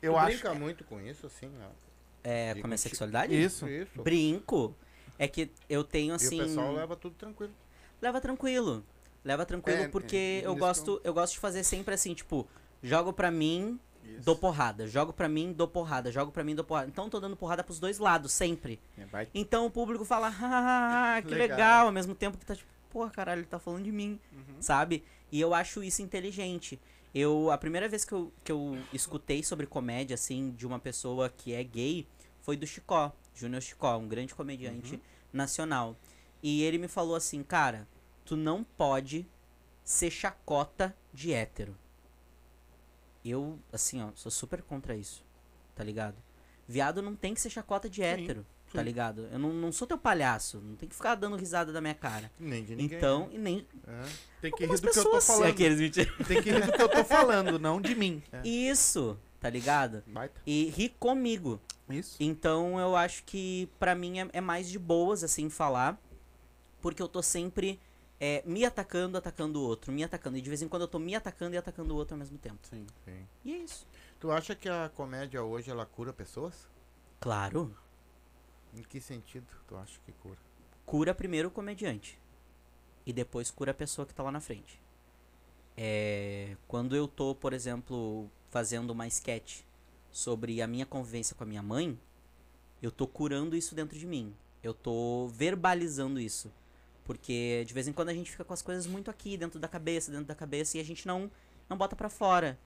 [0.02, 0.26] eu Tu acho.
[0.32, 1.68] brinca muito com isso, assim, ó.
[2.24, 3.40] É, com a minha sexualidade?
[3.40, 3.68] Isso.
[3.68, 4.02] Isso.
[4.02, 4.74] Brinco.
[5.18, 6.38] É que eu tenho assim.
[6.38, 7.52] E o pessoal leva tudo tranquilo.
[8.00, 8.84] Leva tranquilo.
[9.24, 12.46] Leva tranquilo É, porque é, eu gosto, eu gosto de fazer sempre assim, tipo,
[12.82, 13.78] jogo pra mim,
[14.24, 16.88] dou porrada, jogo pra mim, dou porrada, jogo pra mim, dou porrada.
[16.88, 18.80] Então eu tô dando porrada pros dois lados, sempre.
[18.98, 21.56] É, Então o público fala, ah, que legal.
[21.56, 21.86] Legal.
[21.86, 24.60] ao mesmo tempo que tá tipo, porra, caralho, ele tá falando de mim, Uhum.
[24.60, 25.04] sabe?
[25.30, 26.80] E eu acho isso inteligente.
[27.14, 31.28] Eu, a primeira vez que eu, que eu escutei sobre comédia, assim, de uma pessoa
[31.28, 32.06] que é gay,
[32.40, 35.00] foi do Chicó, Júnior Chicó, um grande comediante
[35.32, 35.96] nacional.
[36.42, 37.86] E ele me falou assim, cara,
[38.32, 39.28] tu não pode
[39.84, 41.76] ser chacota de hétero.
[43.22, 45.22] Eu, assim, ó, sou super contra isso,
[45.74, 46.16] tá ligado?
[46.66, 48.84] Viado não tem que ser chacota de hétero, tá sim.
[48.86, 49.28] ligado?
[49.30, 52.32] Eu não, não sou teu palhaço, não tem que ficar dando risada da minha cara.
[52.40, 52.96] Nem de ninguém.
[52.96, 54.02] Então, e nem né?
[54.40, 55.50] Tem que rir algumas do que eu tô falando.
[55.50, 55.94] aqueles.
[56.26, 58.22] Tem que rir do que eu tô falando, não de mim.
[58.42, 60.02] Isso, tá ligado?
[60.06, 60.40] Baita.
[60.46, 61.60] E ri comigo.
[61.86, 62.16] Isso.
[62.18, 66.00] Então eu acho que pra mim é, é mais de boas, assim, falar.
[66.80, 67.78] Porque eu tô sempre
[68.24, 70.38] é, me atacando, atacando o outro, me atacando.
[70.38, 72.38] E de vez em quando eu tô me atacando e atacando o outro ao mesmo
[72.38, 72.60] tempo.
[72.62, 72.86] Sim.
[73.04, 73.26] Sim.
[73.44, 73.84] E é isso.
[74.20, 76.68] Tu acha que a comédia hoje ela cura pessoas?
[77.18, 77.76] Claro.
[78.72, 80.38] Em que sentido tu acha que cura?
[80.86, 82.16] Cura primeiro o comediante.
[83.04, 84.80] E depois cura a pessoa que tá lá na frente.
[85.76, 89.62] É, quando eu tô, por exemplo, fazendo uma sketch
[90.12, 91.98] sobre a minha convivência com a minha mãe,
[92.80, 94.32] eu tô curando isso dentro de mim.
[94.62, 96.52] Eu tô verbalizando isso.
[97.04, 99.66] Porque de vez em quando a gente fica com as coisas muito aqui, dentro da
[99.68, 101.30] cabeça, dentro da cabeça, e a gente não,
[101.68, 102.58] não bota pra fora.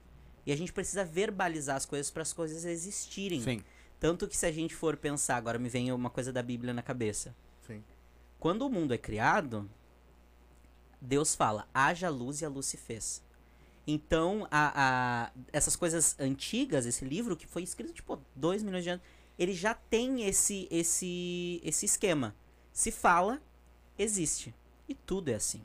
[0.45, 3.41] E a gente precisa verbalizar as coisas para as coisas existirem.
[3.41, 3.63] Sim.
[3.99, 6.83] Tanto que se a gente for pensar, agora me vem uma coisa da Bíblia na
[6.83, 7.35] cabeça.
[7.65, 7.83] Sim.
[8.39, 9.67] Quando o mundo é criado,
[11.01, 13.23] Deus fala, haja luz e a luz se fez.
[13.85, 14.71] Então, a,
[15.27, 19.03] a- essas coisas antigas, esse livro que foi escrito, tipo, dois milhões de anos,
[19.39, 22.35] ele já tem esse, esse, esse esquema.
[22.73, 23.41] Se fala,
[23.97, 24.53] existe.
[24.87, 25.61] E tudo é assim.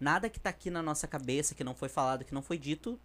[0.00, 2.98] Nada que tá aqui na nossa cabeça, que não foi falado, que não foi dito,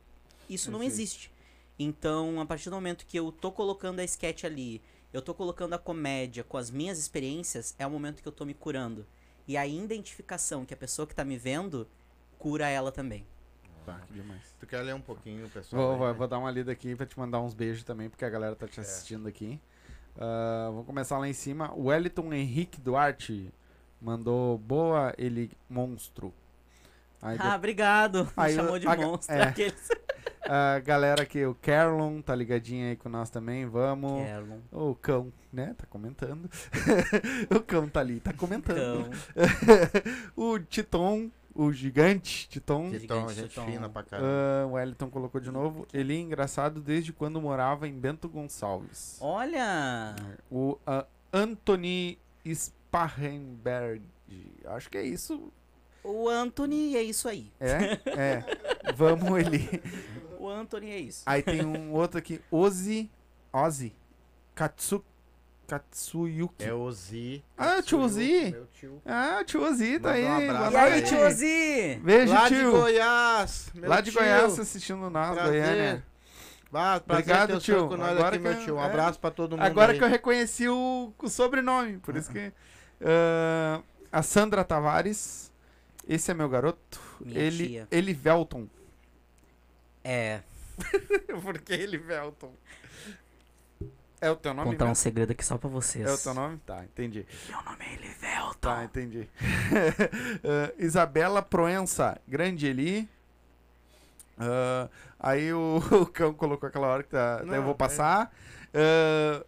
[0.49, 1.01] isso não Existe.
[1.01, 1.33] existe.
[1.79, 4.79] Então, a partir do momento que eu tô colocando a sketch ali,
[5.11, 8.45] eu tô colocando a comédia com as minhas experiências, é o momento que eu tô
[8.45, 9.05] me curando.
[9.47, 11.87] E a identificação que a pessoa que tá me vendo
[12.37, 13.25] cura ela também.
[13.85, 14.41] Tá, que demais.
[14.59, 15.89] Tu quer ler um pouquinho, pessoal?
[15.89, 18.29] Vou, vou, vou dar uma lida aqui pra te mandar uns beijos também, porque a
[18.29, 19.59] galera tá te assistindo aqui.
[20.15, 21.73] Ah, vamos começar lá em cima.
[21.73, 23.51] O Wellington Henrique Duarte
[24.03, 26.33] mandou boa, ele monstro.
[27.21, 28.25] Aí ah, obrigado.
[28.25, 29.33] Me Aí chamou eu- de a- monstro.
[29.33, 29.43] é.
[29.43, 29.89] Aqueles...
[30.45, 34.21] a galera aqui, o Carlon, tá ligadinho aí com nós também, vamos.
[34.21, 35.73] Erlon, O cão, né?
[35.77, 36.49] Tá comentando.
[37.49, 39.09] o cão tá ali, tá comentando.
[40.35, 42.89] O Titon, o gigante Titon.
[42.91, 43.65] Gigante gente Titon.
[43.67, 44.27] fina pra caramba.
[44.27, 45.87] ah, o Wellington colocou de novo.
[45.93, 49.17] Ele é engraçado desde quando morava em Bento Gonçalves.
[49.21, 50.13] Olha!
[50.51, 52.17] O ah, Anthony
[52.93, 54.03] Sparrenberg.
[54.65, 55.51] Acho que é isso.
[56.03, 57.51] O Anthony é isso aí.
[57.59, 57.99] É?
[58.05, 58.43] É.
[58.95, 59.81] Vamos ele.
[60.37, 61.23] O Anthony é isso.
[61.25, 62.39] Aí tem um outro aqui.
[62.51, 63.09] Ozzy.
[63.51, 63.95] Ozzy.
[64.53, 65.03] Katsu,
[65.67, 66.63] Katsuyuki.
[66.65, 67.43] É o Zi.
[67.57, 67.97] Ah, tio.
[67.99, 69.01] Meu tio.
[69.05, 70.25] Ah, tio Ozzy tá aí.
[70.25, 71.07] um abraço Boa E aí, noite.
[71.09, 71.99] tiozinho?
[72.01, 72.71] Beijo, Lá de tio.
[72.71, 73.71] Goiás.
[73.73, 74.19] meu Lá de tio.
[74.19, 75.63] Goiás assistindo nós, Prazer.
[75.63, 76.05] Goiânia.
[76.75, 77.93] Ah, Obrigado, tio.
[77.93, 78.75] Agora aqui, que eu- tio.
[78.75, 78.85] Um é.
[78.85, 79.97] abraço pra todo mundo Agora aí.
[79.97, 82.51] que eu reconheci o, o sobrenome, por isso que.
[83.03, 83.81] Ah,
[84.11, 85.51] a Sandra Tavares.
[86.07, 87.01] Esse é meu garoto.
[87.21, 87.87] Minha ele, tia.
[87.89, 88.67] ele Velton.
[90.03, 90.41] É,
[91.41, 92.53] por que ele Velton?
[94.19, 94.71] É o teu nome?
[94.71, 95.01] contar um mesmo?
[95.01, 96.07] segredo aqui só pra vocês.
[96.07, 96.57] É o teu nome?
[96.65, 97.25] Tá, entendi.
[97.49, 98.59] Meu nome é Elivelton.
[98.59, 99.29] Tá, entendi.
[100.45, 103.09] Ah, Isabela Proença, grande Eli.
[104.37, 104.89] Ah,
[105.19, 108.33] aí o, o cão colocou aquela hora que tá, daí eu Não, vou passar.
[108.73, 109.45] Ah,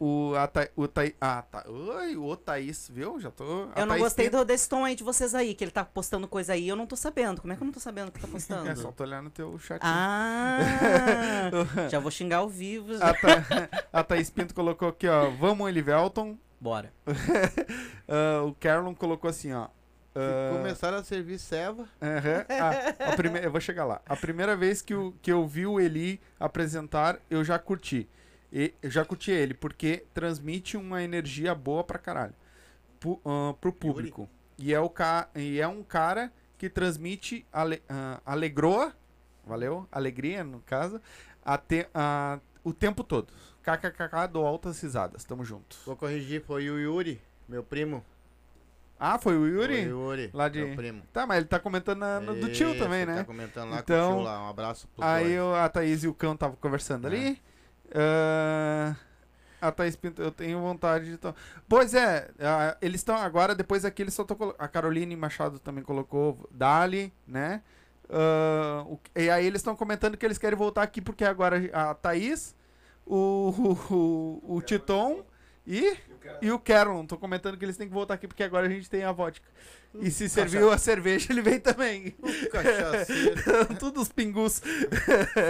[0.00, 1.62] o, a, Tha- o Thaí- ah, tá.
[1.68, 3.20] Oi, o Thaís, viu?
[3.20, 3.44] Já tô.
[3.44, 5.70] a Eu não Thaís gostei tem- do, desse tom aí de vocês aí, que ele
[5.70, 7.40] tá postando coisa aí, eu não tô sabendo.
[7.42, 8.68] Como é que eu não tô sabendo que tá postando?
[8.68, 9.80] É só tô olhando teu chat.
[9.84, 10.58] Ah!
[11.90, 12.94] já vou xingar ao vivo.
[13.00, 15.30] A, Tha- a Thaís Pinto colocou aqui, ó.
[15.30, 16.36] Vamos, Elivelton.
[16.60, 16.92] Bora.
[18.12, 19.68] Ah, o Carlon colocou assim, ó.
[20.16, 21.84] ah, Começaram a servir ceva.
[22.02, 22.44] Aham.
[22.48, 24.00] Ah, a prime- Eu vou chegar lá.
[24.04, 28.08] A primeira vez que, o, que eu vi o Eli apresentar, eu já curti.
[28.52, 32.34] E, eu já curti ele, porque transmite uma energia boa pra caralho.
[33.24, 34.28] Ah, pro público.
[34.58, 38.92] E é, o ca, e é um cara que transmite ale, ah, alegroa,
[39.46, 39.88] valeu?
[39.90, 41.00] Alegria, no caso,
[41.44, 41.88] até,
[42.62, 43.32] o tempo todo.
[43.62, 45.24] KKKK, dou altas risadas.
[45.24, 45.76] Tamo junto.
[45.86, 48.04] Vou corrigir, foi o Yuri, meu primo.
[48.98, 49.74] Ah, foi o Foi Yuri?
[49.86, 51.02] o Yuri, Lá de- meu primo.
[51.10, 53.14] Tá, mas ele tá comentando na- no do tio Isso, também, né?
[53.16, 54.42] Tá comentando lá Então, com o tio lá.
[54.46, 55.56] Um abraço pros Aí dois.
[55.58, 57.10] a Thaís e o Cão estavam conversando É.
[57.10, 57.42] ali.
[57.94, 58.94] Ah,
[59.60, 61.16] a Thaís Pinto, eu tenho vontade de.
[61.18, 61.34] to-
[61.68, 64.36] Pois é, ah, eles estão agora, depois aqui eles só estão.
[64.36, 67.62] colo- A Caroline Machado também colocou Dali, né?
[68.08, 71.94] Ah, o- e aí eles estão comentando que eles querem voltar aqui porque agora a
[71.94, 72.54] Thaís,
[73.06, 73.52] o,
[73.90, 73.94] o,
[74.50, 75.24] o, o Titon
[75.66, 75.96] e,
[76.40, 78.88] e o Carol estão comentando que eles têm que voltar aqui porque agora a gente
[78.88, 79.46] tem a vodka.
[79.98, 82.14] E se serviu a cerveja, ele vem também.
[82.52, 83.74] Cachaceiro.
[83.78, 84.62] Tudo os pingus.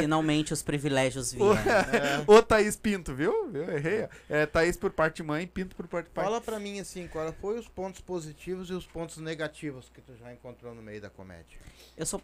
[0.00, 1.50] Finalmente os privilégios vieram.
[1.60, 2.24] É.
[2.26, 3.50] Ô Thaís Pinto, viu?
[3.52, 4.08] Eu errei.
[4.28, 6.24] É Thaís por parte de mãe, Pinto por parte de pai.
[6.24, 10.16] Fala pra mim assim, qual foi os pontos positivos e os pontos negativos que tu
[10.16, 11.58] já encontrou no meio da comédia?
[11.96, 12.20] Eu só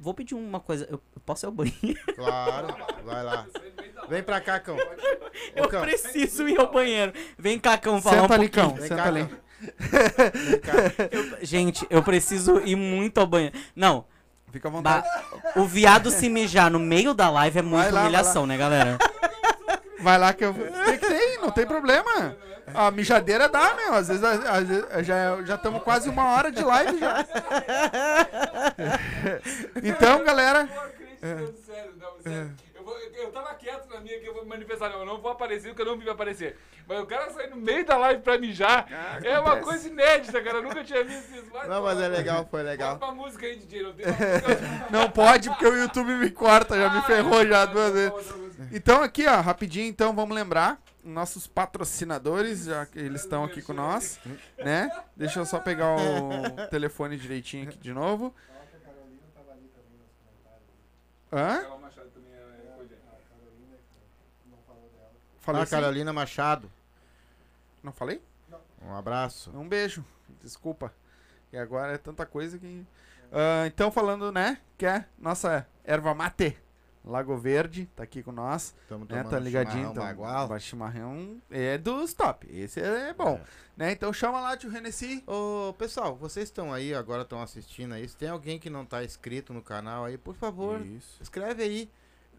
[0.00, 0.88] vou pedir uma coisa.
[0.90, 2.00] Eu, posso ir ao banheiro?
[2.16, 2.74] Claro,
[3.04, 3.46] vai lá.
[4.08, 4.74] Vem pra cá, cão.
[4.76, 4.80] Ô,
[5.54, 7.12] Eu cão, preciso ir ao banheiro.
[7.38, 8.66] Vem cá, cão, falar um Senta ali, pouquinho.
[8.70, 8.74] cão.
[8.78, 9.26] Vem Senta cá, ali.
[9.26, 9.38] cão.
[10.34, 10.72] Vem cá.
[11.12, 13.54] Eu- gente, eu preciso ir muito ao banheiro.
[13.76, 14.04] Não,
[14.50, 15.06] Fica à ba- vontade.
[15.56, 18.98] o viado se mijar no meio da live é muita humilhação, né, galera?
[20.00, 20.54] Vai lá que eu.
[20.54, 22.36] Tem que ter, não tem problema.
[22.74, 23.94] A mijadeira dá, meu.
[23.94, 27.26] Às vezes, às vezes já já estamos quase uma hora de live já.
[29.82, 30.68] Então, galera.
[31.64, 32.54] Sério.
[32.74, 32.96] Eu, vou,
[33.32, 35.86] tava quieto na minha que eu vou manifestar, não, eu não vou aparecer porque eu
[35.86, 36.56] não vi aparecer.
[36.86, 38.86] Mas o cara sair no meio da live pra mijar
[39.22, 40.58] é uma coisa inédita, cara.
[40.58, 41.50] Eu nunca tinha visto isso.
[41.52, 42.96] Vai Não, mas é legal, foi legal.
[42.96, 43.82] Bota uma música aí, DJ.
[43.84, 44.06] Não tem.
[44.90, 48.34] Não pode porque o YouTube me corta, já me ferrou já duas vezes.
[48.72, 50.80] Então, aqui, ó, rapidinho, então, vamos lembrar.
[51.02, 54.20] Nossos patrocinadores, já que eles estão aqui com nós,
[54.58, 54.90] né?
[55.16, 58.34] Deixa eu só pegar o telefone direitinho aqui de novo.
[61.32, 61.62] Hã?
[65.40, 65.70] Falei Ah, sim?
[65.70, 66.70] Carolina Machado.
[67.82, 68.22] Não falei?
[68.82, 69.50] Um abraço.
[69.50, 70.04] Um beijo.
[70.42, 70.92] Desculpa.
[71.52, 72.86] E agora é tanta coisa que.
[73.32, 74.58] Ah, então, falando, né?
[74.76, 76.56] Que é nossa erva mate.
[77.04, 78.74] Lago Verde, tá aqui com nós.
[78.88, 79.24] Tamo Né?
[79.24, 79.90] Tá ligadinho.
[79.90, 80.48] Então, bagual.
[80.48, 82.46] ba- chimarrão é dos top.
[82.50, 83.40] Esse é bom.
[83.76, 83.92] Né?
[83.92, 85.24] Então chama lá, tio Renessi.
[85.26, 88.06] Ô, pessoal, vocês estão aí, agora estão assistindo aí.
[88.06, 91.22] Se tem alguém que não tá inscrito no canal aí, por favor, Isso.
[91.22, 91.90] escreve aí.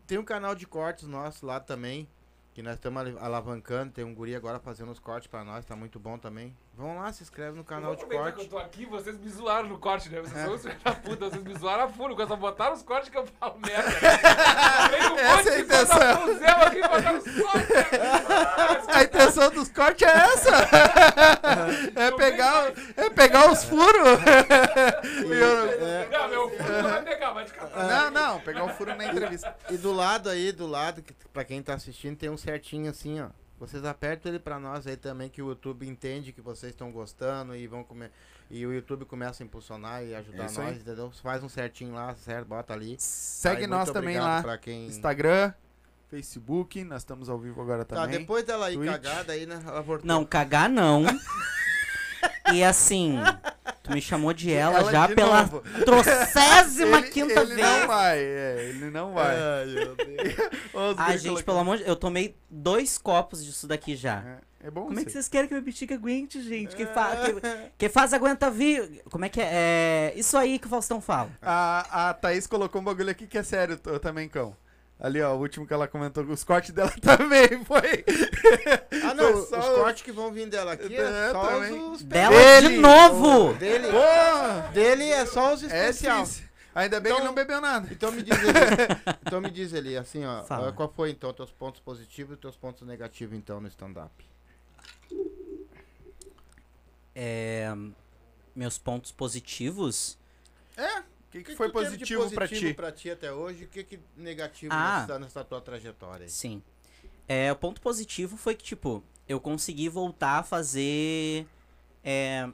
[0.05, 2.07] Tem um canal de cortes nosso lá também,
[2.53, 3.91] que nós estamos alavancando.
[3.93, 6.55] Tem um guri agora fazendo os cortes pra nós, tá muito bom também.
[6.74, 8.40] Vão lá, se inscreve no canal de que corte.
[8.40, 10.22] eu tô aqui, vocês me zoaram no corte, né?
[10.22, 13.10] Vocês são os filhos da puta, vocês me zoaram a fundo, só botaram os cortes
[13.10, 13.90] que eu falo merda.
[14.90, 16.62] Vem com um Essa é a intenção.
[16.66, 18.88] aqui, botaram os cortes.
[18.96, 20.52] A intenção dos cortes é essa.
[21.96, 23.92] é, pegar, é pegar os furos.
[25.30, 26.52] Eu- Não, meu
[26.82, 27.88] não vai pegar, vai te catar.
[27.88, 29.56] Não, não, pegar o furo na entrevista.
[29.70, 33.22] E do lado aí, do lado, que, pra quem tá assistindo, tem um certinho assim,
[33.22, 33.28] ó.
[33.62, 37.55] Vocês apertam ele pra nós aí também, que o YouTube entende que vocês estão gostando
[37.55, 38.09] e vão comer.
[38.49, 40.68] E o YouTube começa a impulsionar e ajudar Isso aí.
[40.72, 41.12] nós, entendeu?
[41.22, 42.47] Faz um certinho lá, certo?
[42.47, 42.95] Bota ali.
[42.97, 44.41] Segue Aí, nós também lá.
[44.41, 44.88] Pra quem...
[44.88, 45.53] Instagram,
[46.09, 48.20] Facebook, nós estamos ao vivo agora Tá, também.
[48.20, 48.91] depois dela aí Twitch.
[48.91, 49.62] cagada aí, né?
[49.66, 50.07] Ela voltou.
[50.07, 51.03] Não, cagar não.
[52.54, 53.18] E assim,
[53.84, 55.62] tu me chamou de ela, Ela já de pela novo.
[55.86, 57.68] trocésima ele, quinta ele vez.
[57.68, 59.36] não vai, é, ele não vai.
[59.36, 60.95] Ai, meu Deus.
[60.97, 64.24] Ai, gente, pelo amor de Deus, eu tomei dois copos disso daqui já.
[64.64, 66.76] É, é bom Como é que vocês querem que meu bexiga aguente, gente?
[66.76, 69.02] Quem, fa que, quem faz aguenta vir.
[69.10, 69.49] Como é que é?
[69.52, 71.30] É Isso aí que o Faustão fala.
[71.41, 74.56] A, a Thaís colocou um bagulho aqui que é sério t- também, cão.
[75.02, 78.06] Ali, ó, o último que ela comentou, os cortes dela também foi.
[79.04, 81.43] Ah, não, Foi os só os- cortes que vão vir dela aqui é, É, só
[81.47, 81.74] também.
[81.89, 81.95] os...
[82.02, 82.70] os Dela Dele.
[82.70, 83.54] de novo!
[83.56, 86.22] Dele, Pô, dele é só os é especial.
[86.24, 86.45] difícil.
[86.76, 87.88] Ainda bem que Então- não bebeu nada.
[87.91, 88.47] Então me diz ali,
[89.26, 90.72] então me diz ali, assim, ó, Fala.
[90.72, 94.12] qual foi então teus pontos positivos e teus pontos negativos então no stand-up?
[97.16, 97.70] É,
[98.56, 100.18] meus pontos positivos.
[101.32, 102.74] O que, que foi de positivo, pra ti?
[102.74, 103.64] pra ti até hoje?
[103.64, 105.00] O que, que negativo Ah.
[105.02, 106.30] nessa, nessa tua trajetória aí?
[106.30, 106.62] Sim.
[107.26, 111.48] É, o ponto positivo foi que, tipo, eu consegui voltar a fazer
[112.04, 112.50] é,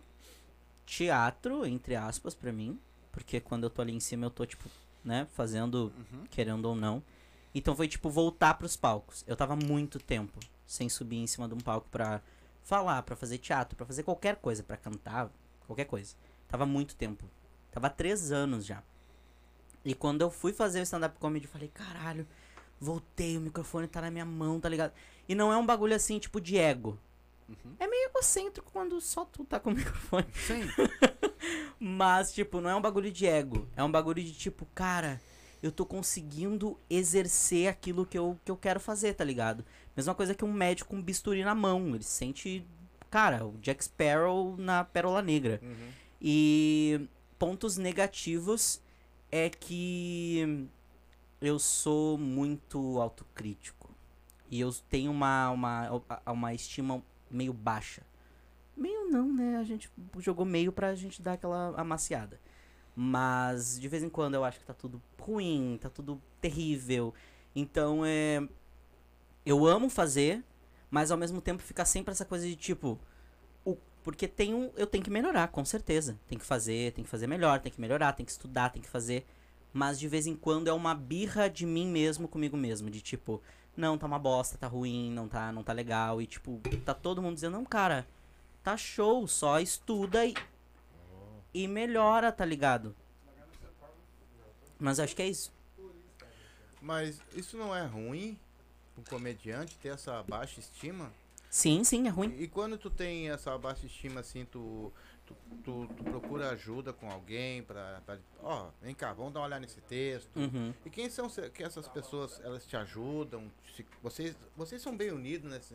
[0.86, 2.80] teatro, entre aspas, pra mim.
[3.12, 4.70] Porque quando eu tô ali em cima, eu tô, tipo,
[5.04, 6.26] né, fazendo, Uhum.
[6.30, 7.02] querendo ou não.
[7.56, 9.24] Então foi, tipo, voltar pros palcos.
[9.28, 12.22] Eu tava muito tempo sem subir em cima de um palco pra
[12.64, 15.32] falar, pra fazer teatro, pra fazer qualquer coisa, pra cantar,
[15.66, 16.14] qualquer coisa.
[16.48, 17.26] Tava muito tempo.
[17.78, 18.82] Tava há três anos já.
[19.86, 22.28] E quando eu fui fazer o stand-up comedy, eu falei, caralho,
[22.80, 24.94] voltei, o microfone tá na minha mão, tá ligado?
[25.30, 26.98] E não é um bagulho assim, tipo, de ego.
[27.80, 30.26] É meio egocêntrico quando só tu tá com o microfone.
[30.34, 30.62] Sim.
[31.80, 33.68] Mas, tipo, não é um bagulho de ego.
[33.76, 35.22] É um bagulho de tipo, cara,
[35.62, 39.64] eu tô conseguindo exercer aquilo que eu, que eu quero fazer, tá ligado?
[39.96, 41.94] Mesma coisa que um médico com um bisturi na mão.
[41.94, 42.66] Ele se sente,
[43.12, 45.60] cara, o Jack Sparrow na Pérola Negra.
[45.62, 45.90] Uhum.
[46.20, 47.08] E
[47.38, 48.82] pontos negativos
[49.32, 50.68] é que
[51.42, 53.90] eu sou muito autocrítico.
[54.50, 58.02] E eu tenho uma, uma, uma estima meio baixa.
[58.76, 59.58] Meio não, né?
[59.58, 62.40] A gente jogou meio pra gente dar aquela amaciada.
[62.96, 67.14] Mas de vez em quando eu acho que tá tudo ruim, tá tudo terrível.
[67.56, 68.48] Então é.
[69.46, 70.44] Eu amo fazer,
[70.90, 73.00] mas ao mesmo tempo fica sempre essa coisa de tipo.
[74.08, 76.18] Porque tem um, eu tenho que melhorar, com certeza.
[76.30, 78.88] Tem que fazer, tem que fazer melhor, tem que melhorar, tem que estudar, tem que
[78.88, 79.28] fazer.
[79.74, 82.90] Mas de vez em quando é uma birra de mim mesmo comigo mesmo.
[82.90, 83.42] De tipo,
[83.76, 86.22] não, tá uma bosta, tá ruim, não tá, não tá legal.
[86.22, 88.08] E tipo, tá todo mundo dizendo, não, cara,
[88.64, 90.34] tá show, só estuda e,
[91.54, 92.96] e melhora, tá ligado?
[94.80, 95.52] Mas acho que é isso.
[96.82, 98.40] Mas isso não é ruim
[98.98, 101.12] um comediante ter essa baixa estima?
[101.50, 102.36] Sim, sim, é ruim.
[102.38, 104.92] E quando tu tem essa baixa estima assim, tu,
[105.26, 108.02] tu, tu, tu procura ajuda com alguém pra-
[108.42, 110.36] ó, vem cá, vamos dar uma olhada nesse texto.
[110.36, 110.74] Uhum.
[110.86, 113.50] E quem são que essas pessoas, elas te ajudam?
[113.76, 115.74] Se- vocês, vocês são bem unidos nesse,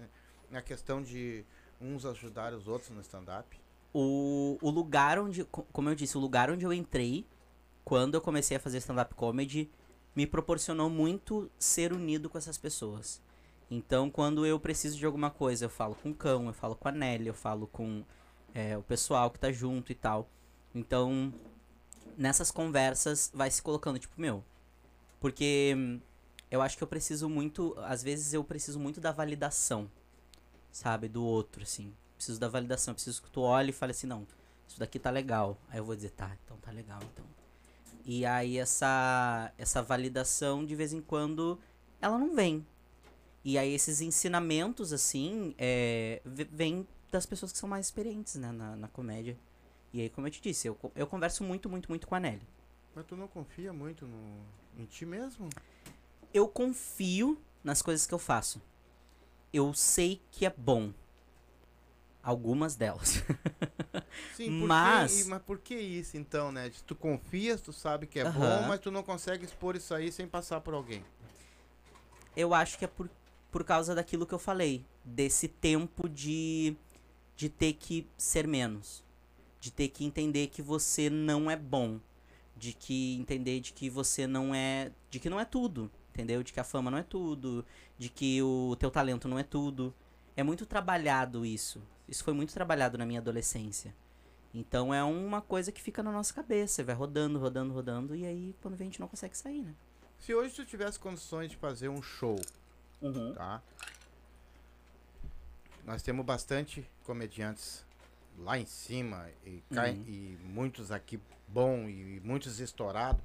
[0.51, 1.45] na questão de
[1.81, 3.59] uns ajudar os outros no stand-up?
[3.95, 7.27] O, o lugar onde, co- como eu disse, o lugar onde eu entrei,
[7.85, 9.71] quando eu comecei a fazer stand-up comedy,
[10.15, 13.21] me proporcionou muito ser unido com essas pessoas.
[13.75, 16.89] Então, quando eu preciso de alguma coisa, eu falo com o Cão, eu falo com
[16.89, 18.05] a Nelly, eu falo com
[18.53, 20.29] é, o pessoal que tá junto e tal.
[20.75, 21.33] Então,
[22.19, 24.45] nessas conversas, vai se colocando, tipo, meu.
[25.19, 25.99] Porque hum,
[26.51, 27.75] eu acho que eu preciso muito.
[27.79, 29.91] Às vezes eu preciso muito da validação,
[30.71, 31.09] sabe?
[31.09, 31.95] Do outro, assim.
[32.15, 32.93] Preciso da validação.
[32.93, 34.27] Preciso que tu olhe e fale assim: não,
[34.69, 35.57] isso daqui tá legal.
[35.71, 37.25] Aí eu vou dizer: tá, então tá legal, então.
[38.05, 41.59] E aí essa, essa validação, de vez em quando,
[42.03, 42.67] ela não vem.
[43.45, 48.77] E aí esses ensinamentos, assim, é, vêm das pessoas que são mais experientes, né, na,
[48.77, 49.37] na comédia.
[49.93, 52.41] E aí, como eu te disse, eu, eu converso muito, muito, muito com a Nelly.
[52.95, 54.41] Mas tu não confia muito no,
[54.79, 55.49] em ti mesmo?
[56.33, 58.63] Eu confio nas coisas que eu faço.
[59.53, 60.93] Eu sei que é bom.
[62.23, 63.23] Algumas delas.
[64.37, 66.71] Sim, Mas- mas por que isso então, né?
[66.87, 70.27] Tu confias, tu sabe que é bom, mas tu não consegue expor isso aí sem
[70.29, 71.05] passar por alguém.
[72.37, 73.11] eu acho que é por,
[73.53, 74.85] por causa daquilo que eu falei.
[75.05, 76.75] Desse tempo de,
[77.37, 79.05] de ter que ser menos.
[79.61, 82.01] De ter que entender que você não é bom.
[82.57, 84.91] De que entender de que você não é.
[85.11, 85.91] De que não é tudo.
[86.11, 86.43] Entendeu?
[86.43, 87.65] De que a fama não é tudo.
[87.99, 89.95] De que o teu talento não é tudo.
[90.35, 91.83] É muito trabalhado isso.
[92.09, 93.95] Isso foi muito trabalhado na minha adolescência.
[94.55, 96.83] Então é uma coisa que fica na nossa cabeça.
[96.83, 98.17] Vai rodando, rodando, rodando.
[98.17, 99.75] E aí, quando vem, a gente não consegue sair, né?
[100.19, 102.37] Se hoje tu tivesse condições de fazer um show,
[103.35, 103.63] tá?
[105.85, 107.85] Nós temos bastante comediantes
[108.39, 110.05] lá em cima e, cai- Uhum.
[110.07, 113.21] e muitos aqui bom e muitos estourados.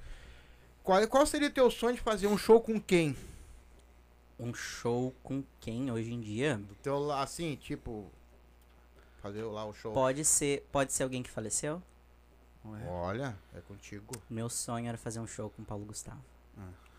[0.84, 3.16] Qual, qual seria o teu sonho de fazer um show com quem?
[4.40, 6.58] Um show com quem hoje em dia?
[6.58, 8.10] Do teu assim, tipo
[9.22, 9.94] fazer lá o show.
[9.94, 11.82] Pode ser, pode ser alguém que faleceu?
[12.64, 12.86] Não é?
[12.88, 16.24] Olha, é contigo, Meu sonho era fazer um show com o Paulo Gustavo.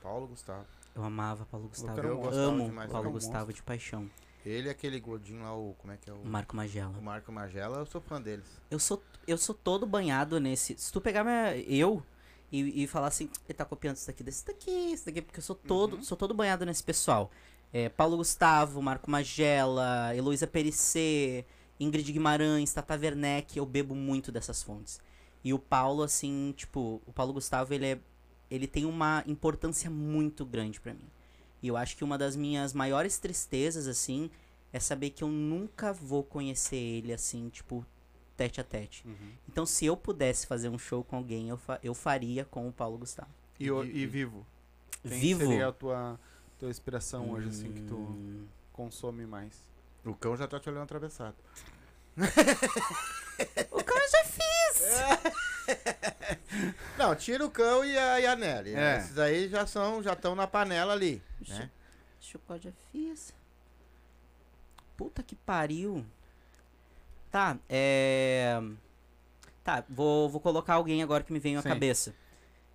[0.01, 0.67] Paulo Gustavo.
[0.99, 2.01] Eu amava Paulo Gustavo.
[2.01, 2.37] Eu monstro.
[2.39, 4.11] amo demais, Paulo Gustavo de paixão.
[4.45, 6.97] Ele e aquele gordinho lá, o como é que é o, O Marco Magela.
[6.99, 8.47] o Marco Magela, eu sou fã deles.
[8.71, 10.77] Eu sou, eu sou todo banhado nesse.
[10.79, 12.03] Se tu pegar minha, eu
[12.51, 15.43] e, e falar assim, ele tá copiando isso daqui, desse daqui, isso daqui, porque eu
[15.45, 16.03] sou todo, Uhum.
[16.03, 17.31] sou todo banhado nesse pessoal.
[17.73, 21.45] É, Paulo Gustavo, Marco Magela, Heloísa Perissé,
[21.79, 24.99] Ingrid Guimarães, Tata Werneck, eu bebo muito dessas fontes.
[25.45, 27.99] E o Paulo, assim, tipo, o Paulo Gustavo, ele é.
[28.51, 31.09] Ele tem uma importância muito grande pra mim.
[31.63, 34.31] E eu acho que uma das minhas maiores tristezas, assim,
[34.73, 37.85] é saber que eu nunca vou conhecer ele, assim, tipo,
[38.37, 39.03] tete a tete.
[39.07, 39.33] Uhum.
[39.49, 42.73] Então, se eu pudesse fazer um show com alguém, eu, fa- eu faria com o
[42.73, 43.31] Paulo Gustavo.
[43.59, 44.47] E, o- E- e vivo?
[45.03, 45.41] Quem Vivo.
[45.41, 46.19] seria a tua,
[46.59, 49.55] tua inspiração hoje, assim, que tu Hum, consome mais?
[50.05, 51.37] O cão já tá te olhando atravessado.
[53.71, 55.33] O cara já fiz!
[56.99, 58.73] Não, tira o cão e a, e a Nelly.
[58.73, 58.97] né?
[58.97, 58.99] É.
[58.99, 61.71] Esses aí já são, já estão na panela ali, né?
[62.21, 63.33] Chico já fiz.
[64.97, 66.05] Puta que pariu.
[67.31, 68.61] Tá, é.
[69.63, 72.15] Tá, vou, vou colocar alguém agora que me veio à cabeça.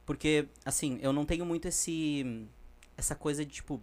[0.06, 2.48] Porque, assim, eu não tenho muito esse.
[2.96, 3.82] Essa coisa de, tipo.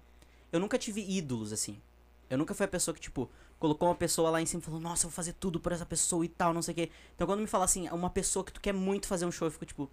[0.53, 1.81] Eu nunca tive ídolos, assim.
[2.29, 3.29] Eu nunca fui a pessoa que, tipo,
[3.61, 5.87] colocou uma pessoa lá em cima e falou, nossa, eu vou fazer tudo por essa
[5.87, 6.91] pessoa e tal, não sei o quê.
[7.15, 9.53] Então quando me fala assim, uma pessoa que tu quer muito fazer um show, eu
[9.53, 9.89] fico tipo,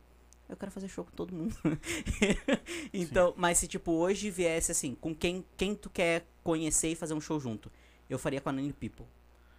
[0.47, 1.55] eu quero fazer show com todo mundo.
[2.93, 7.13] então, mas se tipo, hoje viesse assim, com quem, quem tu quer conhecer e fazer
[7.13, 7.70] um show junto,
[8.09, 9.05] eu faria com a Nani People.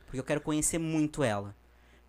[0.06, 1.54] Porque eu quero conhecer muito ela.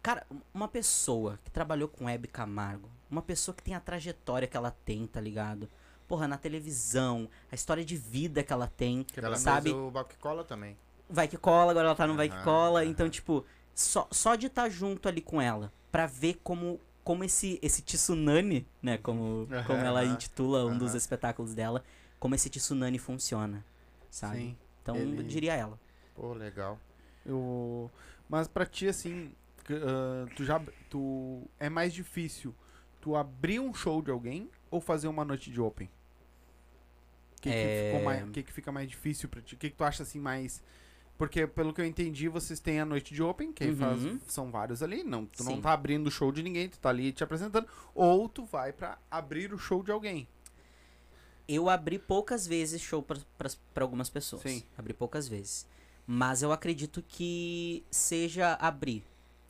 [0.01, 4.55] Cara, uma pessoa que trabalhou com Hebe Camargo, uma pessoa que tem a trajetória que
[4.55, 5.69] ela tem, tá ligado?
[6.07, 9.71] Porra, na televisão, a história de vida que ela tem, Que ela sabe?
[9.71, 10.77] fez o Balque Cola também.
[11.09, 12.85] Vai que cola, agora ela tá no vai que cola.
[12.85, 17.59] Então, tipo, só, só de estar junto ali com ela, pra ver como, como esse,
[17.61, 18.97] esse tsunami, né?
[18.97, 21.83] Como, como ela intitula um dos espetáculos dela,
[22.19, 23.65] como esse tsunami funciona,
[24.09, 24.37] sabe?
[24.37, 24.57] Sim.
[24.81, 25.79] Então, ele- eu diria ela.
[26.15, 26.79] Pô, legal.
[27.25, 27.89] Eu...
[28.27, 29.31] Mas pra ti, assim,
[29.69, 30.61] ah, tu já.
[30.89, 31.41] Tu...
[31.59, 32.53] É mais difícil
[33.01, 35.87] tu abrir um show de alguém ou fazer uma noite de open?
[37.37, 38.25] O que, que, É.
[38.33, 39.55] que, que fica mais difícil pra ti?
[39.55, 40.61] O que, que tu acha assim mais.
[41.19, 44.19] Porque, pelo que eu entendi, vocês têm a noite de open, que aí faz- Uhum.
[44.25, 45.03] são vários ali.
[45.03, 45.61] Não, tu não Sim.
[45.61, 47.67] tá abrindo o show de ninguém, tu tá ali te apresentando.
[47.93, 50.27] Ou tu vai pra abrir o show de alguém.
[51.45, 54.43] Eu abri poucas vezes show pra algumas pessoas.
[54.43, 54.63] Sim.
[54.77, 55.67] Abri poucas vezes.
[56.07, 59.03] Mas eu acredito que seja abrir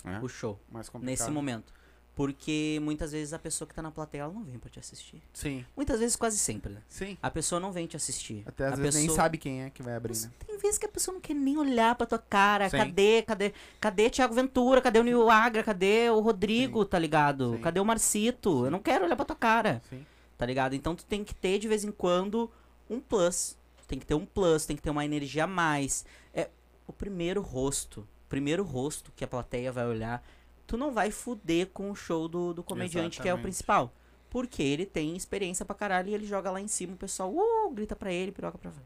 [0.04, 1.12] É, o show mais complicado.
[1.20, 1.72] nesse momento.
[2.20, 5.22] Porque muitas vezes a pessoa que tá na plateia, ela não vem pra te assistir.
[5.32, 6.82] Sim, Muitas vezes, quase sempre, né?
[6.90, 7.18] sim.
[7.24, 8.44] A pessoa não vem te assistir.
[8.46, 10.30] Até às a vezes nem pessoa- sabe quem é que vai abrir, né?
[10.46, 12.70] Tem vezes que a pessoa não quer nem olhar pra tua cara.
[12.70, 12.76] Sim.
[12.78, 14.82] Cadê, cadê, cadê Thiago Ventura?
[14.82, 15.64] Cadê o Nil Agra?
[15.64, 17.54] Cadê o Rodrigo, tá ligado?
[17.56, 17.62] Sim.
[17.62, 18.66] Cadê o Marcito?
[18.66, 20.06] Eu não quero olhar pra tua cara, Sim.
[20.38, 20.74] tá ligado?
[20.76, 22.52] Então tu tem que ter de vez em quando
[22.90, 23.56] um plus.
[23.88, 26.04] Tem que ter um plus, tem que ter uma energia a mais.
[26.34, 26.50] É
[26.86, 30.22] o primeiro rosto, primeiro rosto que a plateia vai olhar.
[30.70, 33.42] Tu não vai fuder com o show do, do comediante que é o Exatamente.
[33.42, 33.92] principal.
[34.30, 37.72] Porque ele tem experiência pra caralho e ele joga lá em cima, o pessoal uh,
[37.72, 38.86] grita pra ele, piroca pra fora.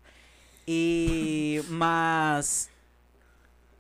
[0.66, 1.62] E.
[1.68, 2.70] Mas.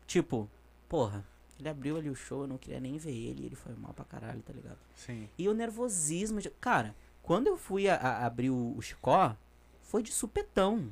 [0.05, 0.49] Tipo,
[0.89, 1.25] porra,
[1.57, 4.03] ele abriu ali o show, eu não queria nem ver ele, ele foi mal pra
[4.03, 4.77] caralho, tá ligado?
[4.93, 5.29] Sim.
[5.37, 6.41] E o nervosismo.
[6.41, 6.49] De...
[6.49, 9.33] Cara, quando eu fui a, a- abrir o, o Chicó,
[9.81, 10.89] foi de supetão.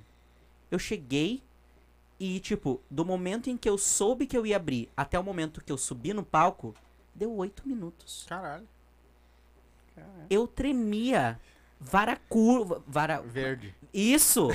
[0.72, 1.44] Eu cheguei
[2.18, 5.62] e, tipo, do momento em que eu soube que eu ia abrir até o momento
[5.62, 6.74] que eu subi no palco,
[7.14, 8.26] deu oito minutos.
[8.28, 8.68] Caralho.
[9.96, 10.26] Caralho.
[10.30, 11.40] Eu tremia.
[11.84, 12.84] Vara curva.
[12.88, 13.22] Vara.
[13.22, 13.74] Verde.
[13.94, 14.50] Isso!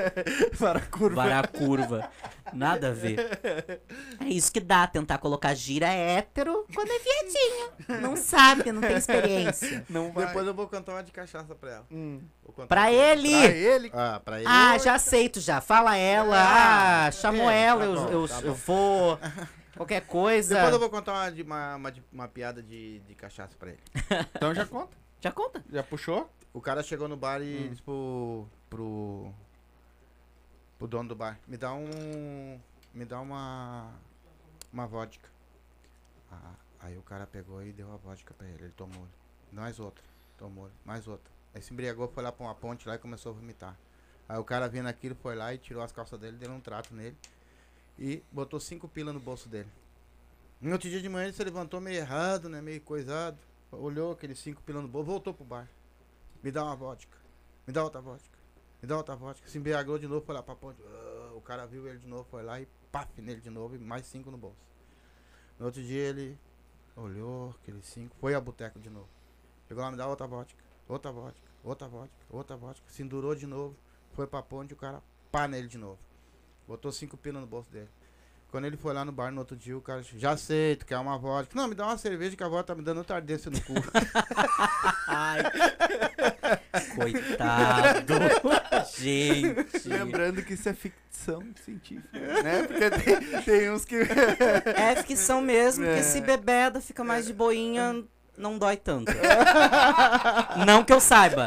[0.58, 1.14] Para a curva.
[1.14, 2.10] Vara curva.
[2.52, 3.80] Nada a ver.
[4.18, 8.00] É isso que dá, tentar colocar gira hétero quando é viadinho.
[8.00, 9.84] Não sabe, não tem experiência.
[9.88, 10.26] Não vai.
[10.26, 11.86] Depois eu vou cantar uma de cachaça pra ela.
[11.92, 12.20] Hum.
[12.68, 13.30] Pra ele!
[13.30, 13.90] Pra ele.
[13.94, 14.48] Ah, pra ele.
[14.48, 15.60] Ah, já aceito já.
[15.60, 16.36] Fala ela.
[16.36, 19.18] Ah, Ah, chamou é, ela, tá eu, bom, eu, tá eu vou.
[19.82, 20.54] Qualquer coisa.
[20.54, 23.70] Depois eu vou contar uma, de- uma, uma, de- uma piada de, de cachaça pra
[23.70, 23.80] ele.
[24.36, 24.96] Então já conta.
[25.20, 25.64] Já conta.
[25.70, 26.30] Já puxou?
[26.52, 27.44] O cara chegou no bar Hum.
[27.44, 29.32] e disse pro, pro.
[30.78, 32.60] pro dono do bar: Me dá um.
[32.94, 33.90] Me dá uma.
[34.72, 35.28] Uma vodka.
[36.30, 38.64] Ah, aí o cara pegou e deu a vodka pra ele.
[38.64, 39.06] Ele tomou.
[39.52, 40.02] Mais outra.
[40.38, 40.70] Tomou.
[40.84, 41.30] Mais outra.
[41.54, 43.76] Aí se embriagou, foi lá pra uma ponte lá e começou a vomitar.
[44.28, 46.94] Aí o cara vendo aquilo foi lá e tirou as calças dele, deu um trato
[46.94, 47.16] nele.
[47.98, 49.68] E botou cinco pilas no bolso dele.
[50.60, 52.60] No outro dia de manhã ele se levantou meio errado, né?
[52.60, 53.38] Meio coisado.
[53.70, 55.68] Olhou aqueles cinco pilas no bolso, voltou pro bar.
[56.42, 57.16] Me dá uma vodka.
[57.66, 58.38] Me dá outra vodka.
[58.80, 59.48] Me dá outra vodka.
[59.48, 60.80] Se embriagou de novo, foi lá pra ponte.
[60.84, 63.78] Ah, o cara viu ele de novo, foi lá e paf nele de novo e
[63.78, 64.56] mais cinco no bolso.
[65.58, 66.38] No outro dia ele
[66.96, 69.08] olhou aqueles cinco, foi a boteco de novo.
[69.68, 70.62] Chegou lá, me dá outra vodka.
[70.88, 71.48] Outra vodka.
[71.64, 72.16] Outra vodka.
[72.28, 72.84] Outra vodka.
[72.88, 73.76] Se endurou de novo.
[74.12, 75.98] Foi pra ponte o cara pá nele de novo.
[76.72, 77.88] Botou cinco pilas no bolso dele.
[78.50, 81.18] Quando ele foi lá no bar no outro dia, o cara já aceito, quer uma
[81.18, 81.54] vodka.
[81.54, 83.74] Não, me dá uma cerveja que a vodka tá me dando tardência no cu.
[85.06, 85.42] Ai.
[86.94, 88.14] Coitado.
[88.98, 89.86] Gente.
[89.86, 92.62] Lembrando que isso é ficção científica, né?
[92.62, 93.96] Porque tem, tem uns que.
[93.96, 96.02] É ficção mesmo, porque É.
[96.02, 98.02] se bebeda fica mais de boinha,
[98.36, 99.12] não dói tanto.
[100.66, 101.46] Não que eu saiba.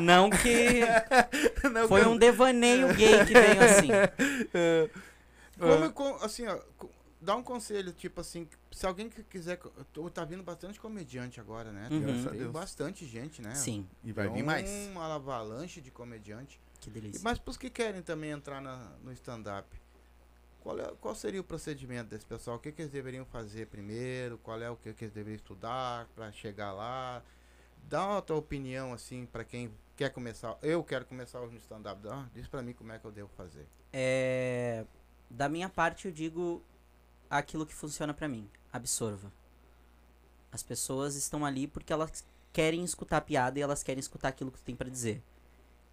[0.00, 0.80] Não que
[1.72, 3.88] Não, foi um devaneio gay que veio assim.
[5.58, 6.58] Como, com- assim, ó,
[7.20, 9.58] dá um conselho, tipo assim, se alguém que quiser.
[10.12, 11.88] Tá vindo bastante comediante agora, né?
[11.90, 12.24] Uhum.
[12.26, 13.54] Tem, bastante gente, né?
[13.54, 14.68] Sim, E vai vir mais.
[14.92, 16.60] Uma avalanche de comediante.
[16.80, 17.20] que delícia.
[17.22, 19.68] Mas pros que querem também entrar na- no stand-up,
[20.60, 22.56] qual, é, qual seria o procedimento desse pessoal?
[22.56, 24.38] O que, que eles deveriam fazer primeiro?
[24.38, 27.22] Qual é o que, que eles deveriam estudar para chegar lá?
[27.88, 30.56] Dá a tua opinião, assim, para quem quer começar.
[30.62, 32.00] Eu quero começar hoje no stand-up.
[32.32, 33.66] Diz para mim como é que eu devo fazer.
[33.92, 34.84] É,
[35.28, 36.62] da minha parte, eu digo
[37.28, 38.48] aquilo que funciona pra mim.
[38.72, 39.32] Absorva.
[40.52, 44.50] As pessoas estão ali porque elas querem escutar a piada e elas querem escutar aquilo
[44.50, 45.22] que tu tem pra dizer.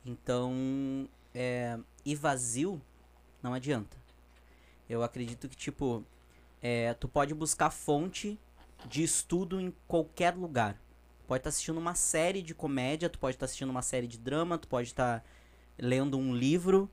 [0.05, 2.82] Então, é, ir vazio
[3.41, 4.06] não adianta.
[4.89, 6.03] Eu acredito que, tipo,
[6.61, 8.39] é, tu pode buscar fonte
[8.85, 10.79] de estudo em qualquer lugar.
[11.27, 14.57] Pode estar assistindo uma série de comédia, tu pode estar assistindo uma série de drama,
[14.57, 15.25] tu pode estar
[15.77, 16.89] lendo um livro,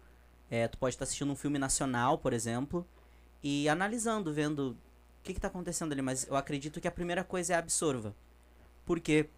[0.50, 2.86] é, tu pode estar assistindo um filme nacional, por exemplo,
[3.42, 4.76] e analisando, vendo o
[5.22, 6.02] que está acontecendo ali.
[6.02, 8.14] Mas eu acredito que a primeira coisa é absorva.
[8.84, 9.28] Porque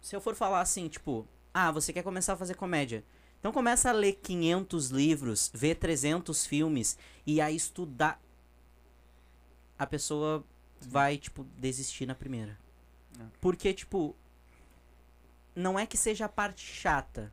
[0.00, 3.04] se eu for falar assim, tipo, ah, você quer começar a fazer comédia.
[3.40, 8.20] Então começa a ler 500 livros, ver 300 filmes e a estudar.
[9.78, 10.44] A pessoa
[10.78, 12.58] vai, tipo, desistir na primeira.
[13.18, 13.24] É.
[13.40, 14.14] Porque, tipo,
[15.56, 17.32] não é que seja a parte chata,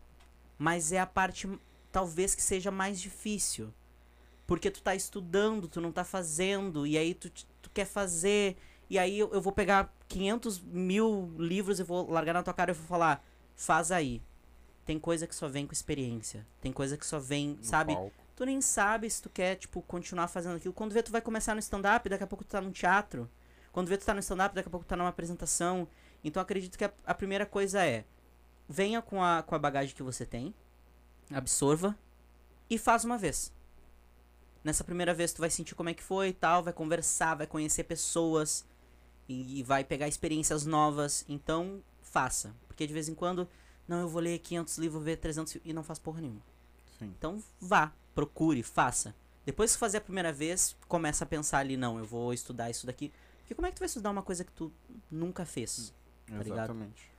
[0.57, 1.47] mas é a parte
[1.91, 3.73] talvez que seja mais difícil.
[4.45, 7.29] Porque tu tá estudando, tu não tá fazendo, e aí tu,
[7.61, 8.55] tu quer fazer,
[8.89, 12.71] e aí eu, eu vou pegar 500 mil livros e vou largar na tua cara
[12.71, 13.25] e vou falar,
[13.57, 14.21] faz aí.
[14.87, 16.47] Tem coisa que só vem com experiência.
[16.61, 17.93] Tem coisa que só vem, No sabe?
[17.93, 18.13] palco.
[18.37, 20.73] Tu nem sabe se tu quer, tipo, continuar fazendo aquilo.
[20.73, 23.29] Quando vê, tu vai começar no stand-up, daqui a pouco tu tá num teatro.
[23.71, 25.87] Quando vê, tu tá no stand-up, daqui a pouco tu tá numa apresentação.
[26.23, 28.05] Então acredito que a, a primeira coisa é,
[28.69, 30.53] venha com a, com a bagagem que você tem,
[31.31, 31.97] absorva
[32.69, 33.51] e faz uma vez.
[34.63, 37.47] Nessa primeira vez tu vai sentir como é que foi e tal, vai conversar, vai
[37.47, 38.65] conhecer pessoas
[39.27, 41.25] e, e vai pegar experiências novas.
[41.27, 42.53] Então, faça.
[42.67, 43.47] Porque de vez em quando,
[43.87, 46.41] não, eu vou ler 500 livros, ver 300 fi- e não faz porra nenhuma.
[46.99, 47.13] Sim.
[47.17, 49.13] Então vá, procure, faça.
[49.45, 52.85] Depois que fazer a primeira vez, começa a pensar ali, não, eu vou estudar isso
[52.85, 53.13] daqui.
[53.39, 54.71] Porque como é que tu vai estudar uma coisa que tu
[55.09, 55.93] nunca fez?
[56.25, 56.47] Tá ligado?
[56.57, 57.11] Exatamente.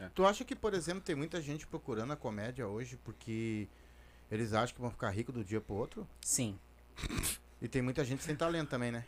[0.00, 0.08] É.
[0.14, 3.68] Tu acha que, por exemplo, tem muita gente procurando a comédia hoje porque
[4.30, 6.08] eles acham que vão ficar ricos do dia pro outro?
[6.20, 6.58] Sim.
[7.60, 9.04] E tem muita gente sem talento também, né?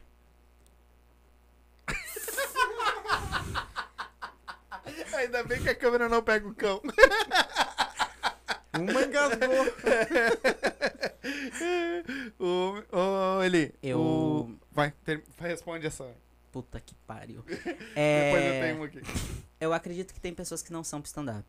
[5.21, 6.81] Ainda bem que a câmera não pega o cão.
[8.79, 9.67] Uma engasgou.
[12.39, 12.83] Ô,
[13.39, 16.09] ô, Eli, Eu- o- Vai, ter- vai, responde essa.
[16.53, 17.43] Puta que pariu.
[17.47, 19.01] Depois eu É, tenho uma aqui.
[19.61, 21.45] eu acredito que tem pessoas que não são pro stand-up.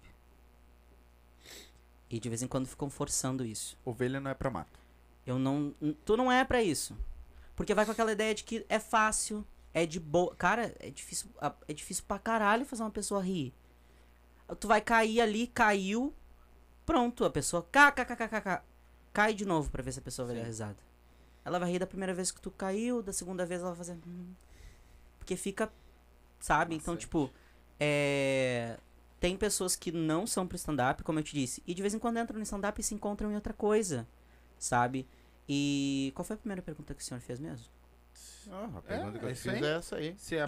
[2.10, 3.78] E de vez em quando ficam forçando isso.
[3.86, 4.80] Ovelha não é pra mato.
[5.26, 5.74] Eu não.
[6.06, 6.98] Tu não é pra isso.
[7.56, 10.36] Porque vai com aquela ideia de que é fácil, é de boa.
[10.36, 13.54] Cara, é difícil, a- é difícil pra caralho fazer uma pessoa rir.
[14.60, 16.14] Tu vai cair ali, caiu,
[16.86, 18.62] pronto, a pessoa kkkk.
[19.14, 20.78] Cai de novo pra ver se a pessoa vai dar risada.
[21.44, 23.98] Ela vai rir da primeira vez que tu caiu, da segunda vez ela vai fazer.
[24.08, 24.34] "Hum".
[25.18, 25.72] Porque fica.
[26.40, 26.76] Sabe?
[26.76, 27.02] Então, Maçante.
[27.08, 27.30] tipo.
[27.80, 28.78] É.
[29.20, 31.62] Tem pessoas que não são pro stand-up, como eu te disse.
[31.68, 34.08] E de vez em quando entram no stand-up e se encontram em outra coisa.
[34.58, 35.08] Sabe?
[35.48, 36.12] E.
[36.16, 37.68] Qual foi a primeira pergunta que o senhor fez mesmo?
[38.50, 39.64] Ah, a pergunta que é eu isso fiz aí.
[39.64, 40.16] é essa aí.
[40.18, 40.46] Se é-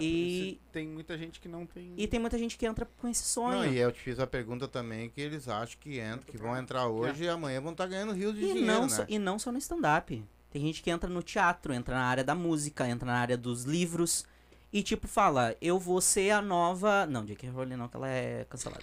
[0.52, 1.92] se tem muita gente que não tem.
[1.96, 3.58] E tem muita gente que entra com esse sonho.
[3.58, 6.56] Não, e eu te fiz a pergunta também que eles acham que entram, que vão
[6.56, 8.88] entrar hoje e amanhã vão estar ganhando rios de E dinheiro, não, né?
[8.88, 10.24] só, e não só no stand-up.
[10.50, 13.64] Tem gente que entra no teatro, entra na área da música, entra na área dos
[13.64, 14.24] livros.
[14.72, 17.06] E tipo, fala, eu vou ser a nova.
[17.06, 17.48] Não, J.K.
[17.50, 18.82] Rowling não, que ela é cancelada.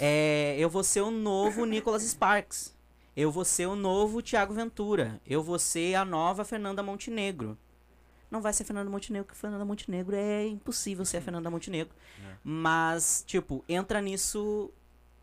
[0.00, 2.74] É, eu vou ser o novo Nicholas Sparks.
[3.14, 5.20] Eu vou ser o novo Tiago Ventura.
[5.26, 7.58] Eu vou ser a nova Fernanda Montenegro.
[8.32, 11.94] Não vai ser Fernanda Montenegro, porque Fernanda Montenegro é impossível ser a Fernanda Montenegro.
[12.26, 12.36] É.
[12.42, 14.72] Mas, tipo, entra nisso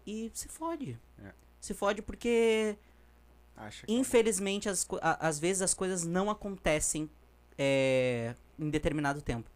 [0.05, 0.95] e se fode.
[1.17, 1.31] É.
[1.59, 2.77] Se fode porque
[3.85, 4.69] que Infelizmente,
[5.01, 7.09] às vezes as coisas não acontecem
[7.57, 9.49] é, em determinado tempo.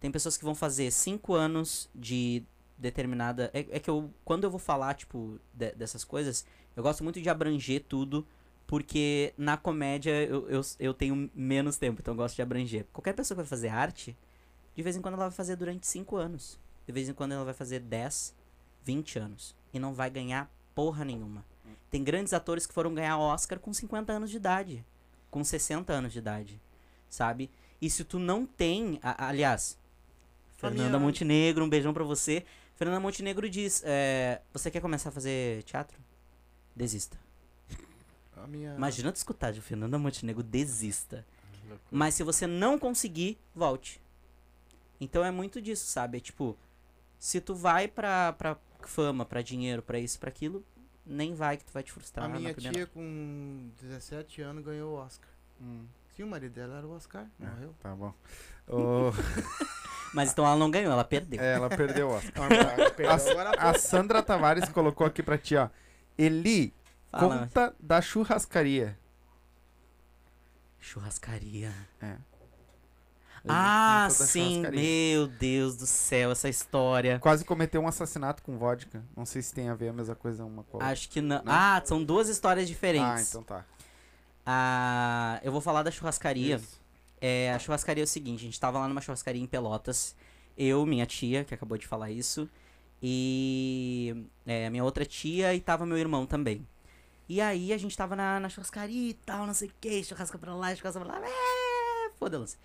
[0.00, 2.42] Tem pessoas que vão fazer cinco anos de
[2.76, 3.48] determinada.
[3.54, 6.44] É, é que eu, quando eu vou falar, tipo, de- dessas coisas,
[6.74, 8.26] eu gosto muito de abranger tudo,
[8.70, 12.86] porque na comédia eu, eu, eu tenho menos tempo, então eu gosto de abranger.
[12.92, 14.16] Qualquer pessoa que vai fazer arte,
[14.76, 16.56] de vez em quando ela vai fazer durante cinco anos.
[16.86, 18.32] De vez em quando ela vai fazer 10,
[18.84, 19.56] 20 anos.
[19.74, 21.44] E não vai ganhar porra nenhuma.
[21.90, 24.86] Tem grandes atores que foram ganhar Oscar com 50 anos de idade.
[25.32, 26.60] Com 60 anos de idade.
[27.08, 27.50] Sabe?
[27.82, 29.00] E se tu não tem.
[29.02, 29.76] a- aliás,
[30.58, 30.96] Fernanda.
[31.00, 32.44] Montenegro, um beijão pra você.
[32.76, 35.98] Fernanda Montenegro diz: é, Você quer começar a fazer teatro?
[36.76, 37.18] Desista.
[38.50, 38.74] A minha...
[38.74, 41.24] Imagina tu escutar de Fernanda Montenegro, desista.
[41.90, 44.00] Mas se você não conseguir, volte.
[45.00, 46.18] Então é muito disso, sabe?
[46.18, 46.56] É tipo,
[47.18, 50.64] se tu vai pra, pra fama, pra dinheiro, pra isso, pra aquilo,
[51.06, 52.76] nem vai que tu vai te frustrar A minha primeira.
[52.76, 55.28] tia com 17 anos ganhou o Oscar.
[55.60, 55.84] Hum,
[56.16, 57.46] Sim, o marido dela era o Oscar, É.
[57.46, 57.74] morreu.
[57.80, 58.12] tá bom.
[58.68, 59.12] Ô,
[60.12, 61.40] Mas então ela não ganhou, ela perdeu.
[61.40, 62.44] é, ela perdeu o Oscar.
[62.44, 65.68] Agora A Sandra Tavares colocou aqui pra ti, ó.
[66.18, 66.74] Eli,
[67.10, 68.98] Fala, conta da churrascaria.
[70.78, 71.72] churrascaria.
[72.00, 72.16] É.
[73.48, 77.18] Ah, sim, meu Deus do céu, essa história.
[77.18, 79.02] Quase cometeu um assassinato com vodka.
[79.16, 80.92] Não sei se tem a ver a mesma coisa uma com a outra.
[80.92, 81.42] Acho que não.
[81.42, 81.52] Não?
[81.52, 83.08] Ah, são duas histórias diferentes.
[83.08, 83.64] Ah, então tá.
[84.44, 86.56] Ah, eu vou falar da churrascaria.
[86.56, 86.80] Isso.
[87.20, 90.14] É, a churrascaria é o seguinte, a gente tava lá numa churrascaria em Pelotas.
[90.56, 92.48] Eu, minha tia, que acabou de falar isso,
[93.02, 96.66] e é, a minha outra tia e tava meu irmão também.
[97.30, 100.36] E aí a gente tava na, na churrascaria e tal, não sei o que, churrasca
[100.36, 102.56] pra lá, churrasca pra lá, é, foda-se.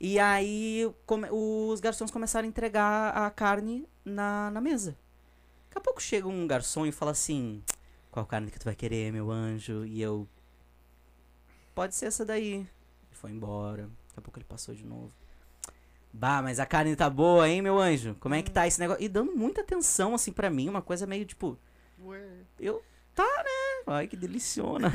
[0.00, 4.96] E aí come- os garçons começaram a entregar a carne na, na mesa.
[5.68, 7.62] Daqui a pouco chega um garçom e fala assim,
[8.10, 9.84] qual carne que tu vai querer, meu anjo?
[9.84, 10.26] E eu,
[11.74, 12.54] pode ser essa daí.
[12.54, 12.66] Ele
[13.12, 13.82] foi embora.
[13.82, 15.12] Daqui a pouco ele passou de novo.
[16.10, 18.16] Bah, mas a carne tá boa, hein, meu anjo?
[18.20, 19.02] Como é que tá esse negócio?
[19.04, 21.58] E dando muita atenção, assim, pra mim, uma coisa meio tipo.
[22.58, 22.82] Eu.
[23.14, 23.73] Tá, né?
[23.86, 24.92] Ai, que deliciona.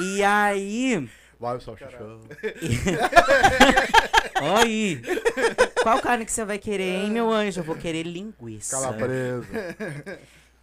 [0.00, 1.08] e aí.
[1.38, 2.20] Vai o salchichão.
[4.36, 5.02] Aí.
[5.82, 7.60] Qual carne que você vai querer, hein, meu anjo?
[7.60, 8.76] Eu vou querer linguiça.
[8.76, 9.46] Calabresa.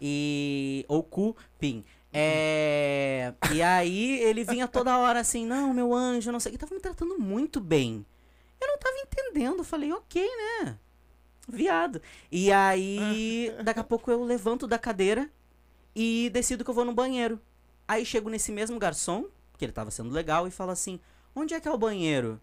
[0.00, 0.84] E.
[0.88, 1.84] Ou cupim.
[2.12, 3.34] É.
[3.52, 6.54] E aí ele vinha toda hora assim, não, meu anjo, não sei.
[6.54, 8.06] E tava me tratando muito bem.
[8.60, 9.58] Eu não tava entendendo.
[9.58, 10.78] Eu falei, ok, né?
[11.48, 12.00] Viado.
[12.30, 15.28] E aí, daqui a pouco eu levanto da cadeira
[15.94, 17.40] e decido que eu vou no banheiro.
[17.86, 19.26] Aí chego nesse mesmo garçom,
[19.58, 20.98] que ele tava sendo legal, e fala assim:
[21.34, 22.40] onde é que é o banheiro?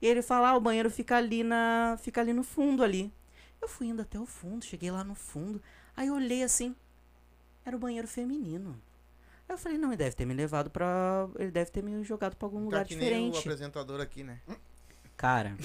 [0.00, 1.96] E ele fala, ah, o banheiro fica ali na.
[2.00, 3.12] fica ali no fundo ali.
[3.60, 5.60] Eu fui indo até o fundo, cheguei lá no fundo.
[5.96, 6.74] Aí eu olhei assim,
[7.64, 8.78] era o banheiro feminino.
[9.48, 11.28] Aí eu falei, não, ele deve ter me levado pra.
[11.38, 13.38] Ele deve ter me jogado pra algum lugar Tá que nem o diferente.
[13.38, 14.40] apresentador aqui, né?
[15.16, 15.56] Cara.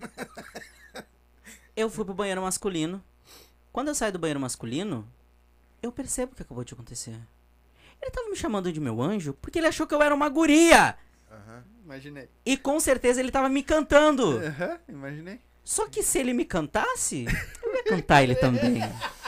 [1.76, 3.02] eu fui pro banheiro masculino.
[3.72, 5.06] Quando eu saio do banheiro masculino,
[5.82, 7.18] eu percebo o que acabou de acontecer.
[8.00, 10.96] Ele tava me chamando de meu anjo porque ele achou que eu era uma guria.
[11.30, 11.64] Aham.
[11.84, 12.28] Imaginei.
[12.46, 14.38] E com certeza ele tava me cantando.
[14.38, 15.40] Aham, imaginei.
[15.64, 17.26] Só que se ele me cantasse,
[17.62, 18.80] eu ia cantar ele também.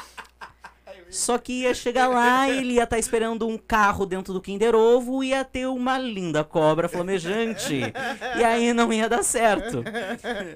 [1.12, 5.22] Só que ia chegar lá, ele ia estar esperando um carro dentro do Kinder Ovo,
[5.22, 7.82] ia ter uma linda cobra flamejante.
[8.38, 9.84] E aí não ia dar certo.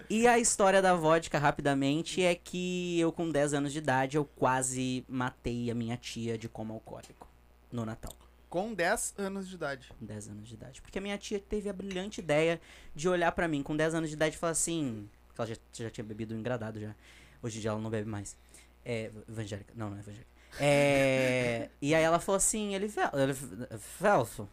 [0.09, 4.25] E a história da vodka, rapidamente, é que eu com 10 anos de idade, eu
[4.25, 7.29] quase matei a minha tia de coma alcoólico.
[7.71, 8.15] No Natal.
[8.49, 9.89] Com 10 anos de idade.
[9.99, 10.81] Com 10 anos de idade.
[10.81, 12.59] Porque a minha tia teve a brilhante ideia
[12.95, 15.07] de olhar pra mim com 10 anos de idade e falar assim.
[15.35, 16.95] que Ela já, já tinha bebido um engradado já.
[17.43, 18.35] Hoje em dia ela não bebe mais.
[18.83, 19.11] É.
[19.29, 19.75] Evangélica.
[19.77, 20.36] Não, não é evangélica.
[20.61, 21.69] É.
[21.81, 22.89] e aí ela falou assim: ele.
[22.89, 23.35] Fel- ele
[23.79, 24.49] Felso,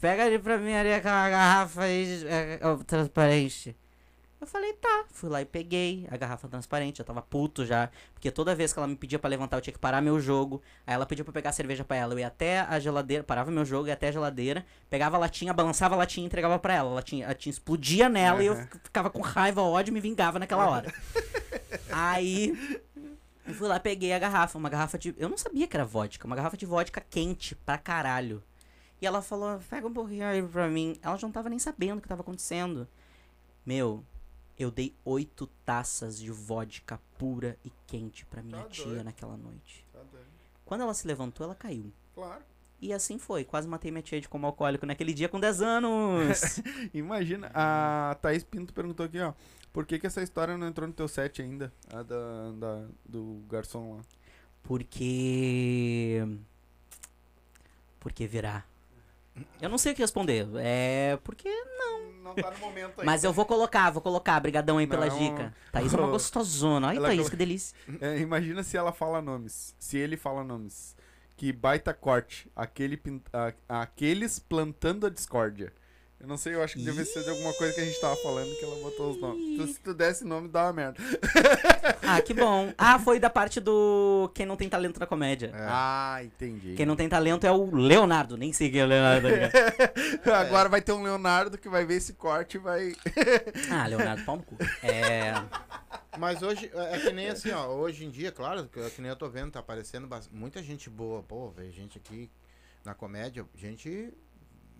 [0.00, 3.76] pega ali pra mim ali aquela garrafa aí é, é, transparente.
[4.40, 5.04] Eu falei, tá.
[5.12, 6.98] Fui lá e peguei a garrafa transparente.
[6.98, 7.90] Eu tava puto já.
[8.14, 10.62] Porque toda vez que ela me pedia pra levantar, eu tinha que parar meu jogo.
[10.86, 12.14] Aí ela pedia pra pegar a cerveja pra ela.
[12.14, 15.52] Eu ia até a geladeira, parava meu jogo, ia até a geladeira, pegava a latinha,
[15.52, 16.90] balançava a latinha e entregava pra ela.
[16.90, 20.38] A latinha, a latinha explodia nela e eu ficava com raiva, ódio e me vingava
[20.38, 20.90] naquela hora.
[21.92, 22.80] Aí.
[23.50, 25.14] Eu fui lá, peguei a garrafa, uma garrafa de.
[25.18, 28.42] Eu não sabia que era vodka, uma garrafa de vodka quente pra caralho.
[29.00, 30.96] E ela falou, pega um pouquinho aí pra mim.
[31.02, 32.86] Ela já não tava nem sabendo o que tava acontecendo.
[33.64, 34.04] Meu,
[34.58, 39.04] eu dei oito taças de vodka pura e quente pra minha Tá tia doido.
[39.04, 39.86] naquela noite.
[39.92, 40.26] Tá doido.
[40.64, 41.92] Quando ela se levantou, ela caiu.
[42.14, 42.42] Claro.
[42.82, 46.60] E assim foi, quase matei minha tia de como alcoólico naquele dia com 10 anos.
[46.94, 49.32] Imagina, a Thaís Pinto perguntou aqui, ó.
[49.72, 51.72] Por que, que essa história não entrou no teu set ainda?
[51.92, 54.02] A da, da- do garçom lá.
[54.62, 56.22] Porque.
[57.98, 58.64] Porque virá.
[59.60, 60.46] Eu não sei o que responder.
[60.56, 61.18] É.
[61.22, 61.48] Porque.
[62.22, 64.38] Não tá no momento Mas eu vou colocar, vou colocar.
[64.40, 65.18] Brigadão aí pela Não.
[65.18, 65.54] dica.
[65.72, 66.88] Thaís é uma gostosona.
[66.88, 67.76] Ai, Ela Thaís, que delícia.
[68.00, 69.74] É, imagina se ela fala nomes.
[69.78, 70.96] Se ele fala nomes.
[71.36, 72.50] Que baita corte.
[72.54, 73.00] Aquele,
[73.32, 75.72] a- aqueles plantando a discórdia.
[76.20, 78.14] Eu não sei, eu acho que deve ser de alguma coisa que a gente tava
[78.16, 79.42] falando que ela botou os nomes.
[79.42, 81.02] Então, se tu desse nome, dá uma merda.
[82.02, 82.74] Ah, que bom.
[82.76, 85.50] Ah, foi da parte do Quem não tem talento na comédia.
[85.54, 85.66] É.
[85.68, 86.74] Ah, entendi.
[86.74, 88.36] Quem não tem talento é o Leonardo.
[88.36, 89.28] Nem sei quem é o Leonardo.
[90.30, 92.92] Agora vai ter um Leonardo que vai ver esse corte e vai.
[93.72, 94.56] ah, Leonardo, pau no cu.
[94.82, 95.32] É.
[96.18, 97.68] Mas hoje, é é que nem assim, ó.
[97.68, 101.22] Hoje em dia, claro, é que nem eu tô vendo, tá aparecendo muita gente boa.
[101.22, 102.30] Pô, veio gente aqui
[102.84, 104.12] na comédia, gente.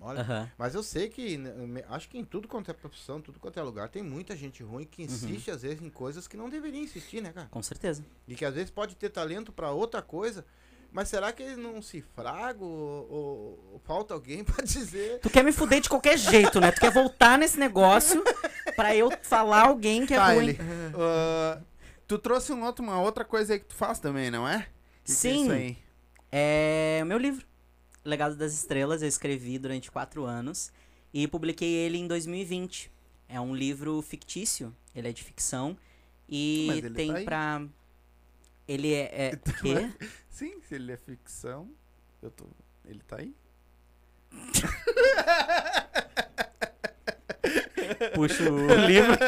[0.00, 0.20] Olha.
[0.22, 0.50] Aham.
[0.56, 3.58] Mas eu sei que, né, me- acho que em tudo quanto é profissão, tudo quanto
[3.58, 6.80] é lugar, tem muita gente ruim que insiste às vezes em coisas que não deveria
[6.80, 7.48] insistir, né, cara?
[7.50, 8.04] Com certeza.
[8.26, 10.44] E que às vezes pode ter talento pra outra coisa,
[10.90, 15.18] mas será que ele não se fraga ou, ou- ou falta alguém pra dizer?
[15.20, 16.72] Tu quer me fuder de qualquer jeito, né?
[16.72, 18.24] Tu quer voltar nesse negócio
[18.74, 20.48] pra eu falar alguém que é Tá, ruim.
[20.48, 20.58] ele.
[20.96, 21.60] Ah,
[22.06, 24.60] tu trouxe um outro, uma outra coisa aí que tu faz também, não é?
[25.04, 25.42] Que que é Sim.
[25.42, 25.78] isso aí?
[26.32, 27.44] É o meu livro.
[28.04, 30.72] Legado das Estrelas, eu escrevi durante quatro anos
[31.12, 32.90] e publiquei ele em 2020.
[33.28, 35.76] É um livro fictício, ele é de ficção.
[36.28, 37.66] E tem tá pra.
[38.66, 39.10] Ele é.
[39.12, 39.36] é...
[39.60, 39.92] Quê?
[40.30, 41.70] Sim, se ele é ficção,
[42.22, 42.46] eu tô.
[42.86, 43.34] Ele tá aí?
[48.14, 49.18] Puxa o livro.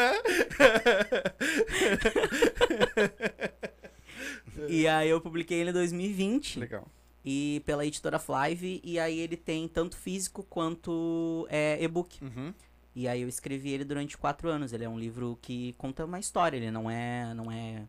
[4.69, 6.61] e aí eu publiquei ele em 2020.
[6.61, 6.89] Legal.
[7.25, 8.81] E pela editora Flive.
[8.85, 12.23] E aí ele tem tanto físico quanto é, e-book.
[12.25, 12.53] Uhum.
[12.95, 14.73] E aí eu escrevi ele durante quatro anos.
[14.73, 16.57] Ele é um livro que conta uma história.
[16.57, 17.33] Ele não é.
[17.35, 17.87] não é.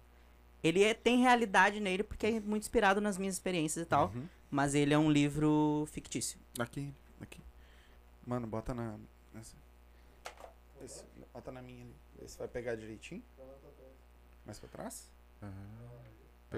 [0.64, 4.12] Ele é- tem realidade nele porque é muito inspirado nas minhas experiências e tal.
[4.16, 4.28] Uhum.
[4.50, 6.40] Mas ele é um livro fictício.
[6.60, 7.42] Aqui, aqui.
[8.26, 8.98] Mano, bota na.
[9.34, 9.56] Nessa.
[10.86, 11.04] Esse,
[11.34, 11.96] bota na minha ali.
[12.20, 13.24] Vê se vai pegar direitinho.
[14.46, 15.10] Mais pra trás?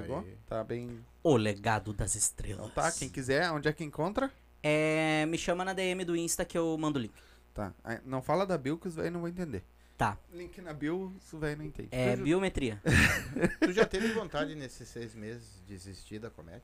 [0.01, 0.19] Pegou?
[0.19, 0.38] Aí.
[0.47, 0.99] Tá bem.
[1.23, 2.67] O Legado das Estrelas.
[2.67, 4.31] Então tá, quem quiser, onde é que encontra?
[4.61, 7.13] É, me chama na DM do Insta que eu mando o link.
[7.53, 7.73] Tá.
[8.03, 9.63] Não fala da Bill que os velhos não vão entender.
[9.97, 10.17] Tá.
[10.34, 11.89] Link na Bill, os velhos não entendem.
[11.97, 12.81] É biometria.
[13.61, 16.63] Tu já teve vontade nesses seis meses de desistir da comédia?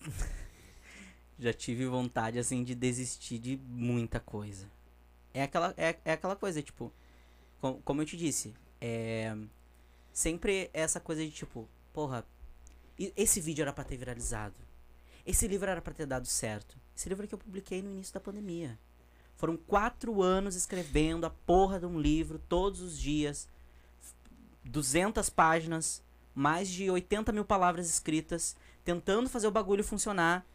[1.38, 4.66] Já tive vontade, assim, de desistir de muita coisa.
[5.34, 6.92] É aquela, é, é aquela coisa, tipo,
[7.60, 9.34] com- como eu te disse, é.
[10.12, 12.26] Sempre essa coisa de tipo, porra,
[12.98, 14.54] esse vídeo era pra ter viralizado.
[15.24, 16.76] Esse livro era pra ter dado certo.
[16.96, 18.78] Esse livro que eu publiquei no início da pandemia.
[19.36, 23.48] Foram quatro anos escrevendo a porra de um livro todos os dias.
[24.64, 26.02] 200 páginas,
[26.34, 30.46] mais de 80 mil palavras escritas, tentando fazer o bagulho funcionar.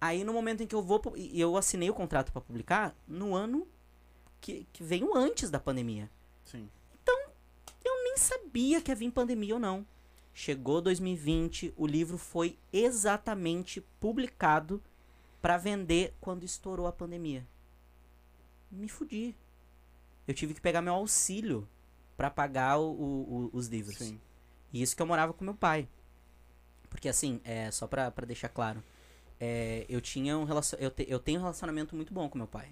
[0.00, 1.00] Aí no momento em que eu vou.
[1.16, 3.66] E eu assinei o contrato pra publicar no ano
[4.40, 6.10] que, que veio antes da pandemia.
[6.44, 6.68] Sim.
[7.86, 9.86] Eu nem sabia que ia vir pandemia ou não.
[10.38, 14.82] Chegou 2020, o livro foi exatamente publicado
[15.40, 17.42] pra vender quando estourou a pandemia.
[18.70, 19.34] Me fudi.
[20.28, 21.66] Eu tive que pegar meu auxílio
[22.18, 23.96] pra pagar o- o- os livros.
[23.96, 24.20] Sim.
[24.74, 25.88] E isso que eu morava com meu pai.
[26.90, 28.84] Porque assim, é, só pra, pra deixar claro,
[29.40, 30.76] é, eu tinha um relacion...
[30.78, 32.68] eu, te- eu tenho um relacionamento muito bom com meu pai.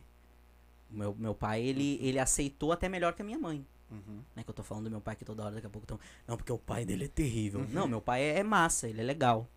[0.91, 3.67] Meu, meu pai, ele, ele aceitou até melhor que a minha mãe.
[3.91, 4.23] Uhum.
[4.35, 5.99] Né, que eu tô falando do meu pai que toda hora daqui a pouco tão.
[6.27, 7.67] Não, porque o pai dele é terrível.
[7.71, 9.49] Não, meu pai é, é massa, ele é legal.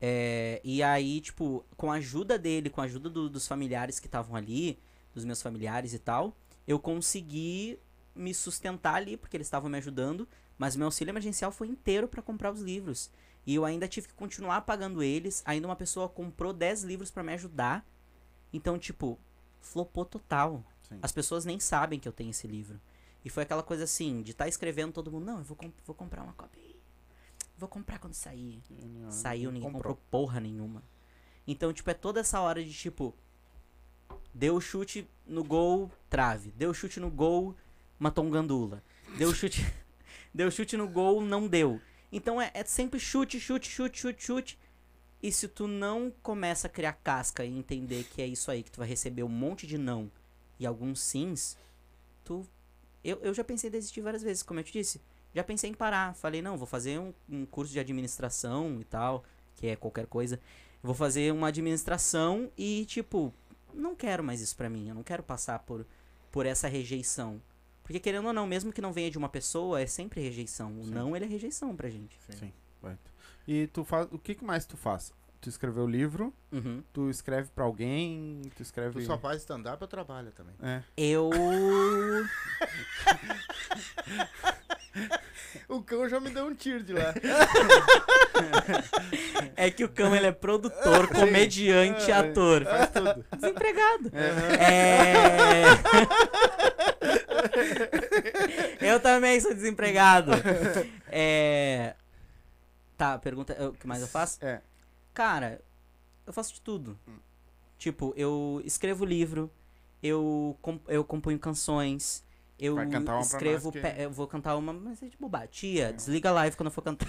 [0.00, 4.06] É, e aí, tipo, com a ajuda dele, com a ajuda do- dos familiares que
[4.06, 4.78] estavam ali,
[5.14, 6.36] dos meus familiares e tal,
[6.66, 7.78] eu consegui
[8.14, 10.28] me sustentar ali, porque eles estavam me ajudando,
[10.58, 13.10] mas meu auxílio emergencial foi inteiro pra comprar os livros.
[13.46, 15.42] E eu ainda tive que continuar pagando eles.
[15.44, 17.84] Ainda uma pessoa comprou 10 livros pra me ajudar.
[18.52, 19.18] Então, tipo,
[19.60, 20.64] flopou total.
[20.88, 20.98] Sim.
[21.02, 22.80] As pessoas nem sabem que eu tenho esse livro.
[23.24, 25.94] E foi aquela coisa assim, de estar escrevendo todo mundo, não, eu vou, comp- vou
[25.94, 26.76] comprar uma cópia aí.
[27.56, 28.60] Vou comprar quando sair.
[29.10, 30.82] Saiu, ninguém comprou porra nenhuma.
[31.46, 33.14] Então, tipo, é toda essa hora de tipo.
[34.34, 36.50] Deu chute no gol, trave.
[36.52, 37.54] Deu chute no gol,
[37.98, 38.82] matou um gandula.
[39.18, 39.60] Deu chute.
[40.34, 41.80] deu chute no gol, não deu.
[42.10, 44.58] Então é, é sempre chute, chute, chute, chute, chute.
[45.22, 48.70] E se tu não começa a criar casca e entender que é isso aí, que
[48.72, 50.10] tu vai receber um monte de não
[50.58, 51.56] e alguns sims,
[52.24, 52.44] tu.
[53.04, 55.00] Eu, eu já pensei em desistir várias vezes, como eu te disse.
[55.34, 56.14] Já pensei em parar.
[56.14, 59.24] Falei, não, vou fazer um, um curso de administração e tal,
[59.56, 60.38] que é qualquer coisa.
[60.82, 63.32] Vou fazer uma administração e, tipo,
[63.72, 64.88] não quero mais isso pra mim.
[64.88, 65.86] Eu não quero passar por,
[66.30, 67.40] por essa rejeição.
[67.82, 70.78] Porque, querendo ou não, mesmo que não venha de uma pessoa, é sempre rejeição.
[70.80, 70.90] O Sim.
[70.90, 72.18] não, ele é rejeição pra gente.
[72.30, 72.52] Sim.
[72.80, 72.96] Vai.
[73.46, 74.08] E tu faz.
[74.12, 75.12] O que mais tu faz?
[75.42, 76.84] Tu escreveu o livro, Uhum.
[76.92, 79.00] tu escreve pra alguém, tu escreve.
[79.00, 80.54] Tu só faz stand-up ou trabalha também?
[80.62, 80.82] É.
[80.96, 81.30] Eu.
[85.68, 87.14] O cão já me deu um tiro de lá.
[89.56, 92.14] É que o cão, ele é produtor, comediante, É.
[92.14, 92.62] ator.
[92.64, 93.24] Faz tudo.
[93.34, 94.10] Desempregado.
[94.54, 95.64] É.
[98.80, 100.32] Eu também sou desempregado.
[101.08, 101.94] É.
[102.96, 103.54] Tá, pergunta.
[103.68, 104.38] O que mais eu faço?
[104.44, 104.60] É.
[105.14, 105.60] Cara,
[106.26, 106.98] eu faço de tudo.
[107.78, 109.50] Tipo, eu escrevo livro,
[110.02, 112.24] eu, com- eu componho canções,
[112.58, 112.76] eu
[113.20, 113.70] escrevo.
[113.72, 115.48] nós que- Eu vou cantar uma, mas é de bobagem.
[115.50, 117.08] Tia, desliga a live quando eu for cantar.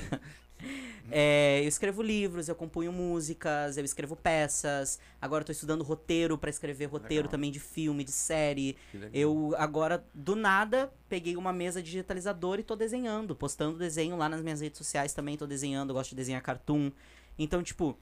[1.11, 4.99] É, eu escrevo livros, eu componho músicas, eu escrevo peças.
[5.21, 7.31] Agora eu tô estudando roteiro pra escrever roteiro Legal.
[7.31, 8.77] também de filme, de série.
[9.13, 14.41] Eu agora, do nada, peguei uma mesa digitalizadora e tô desenhando, postando desenho lá nas
[14.41, 16.91] minhas redes sociais também, tô desenhando, eu gosto de desenhar cartoon.
[17.37, 17.97] Então, tipo,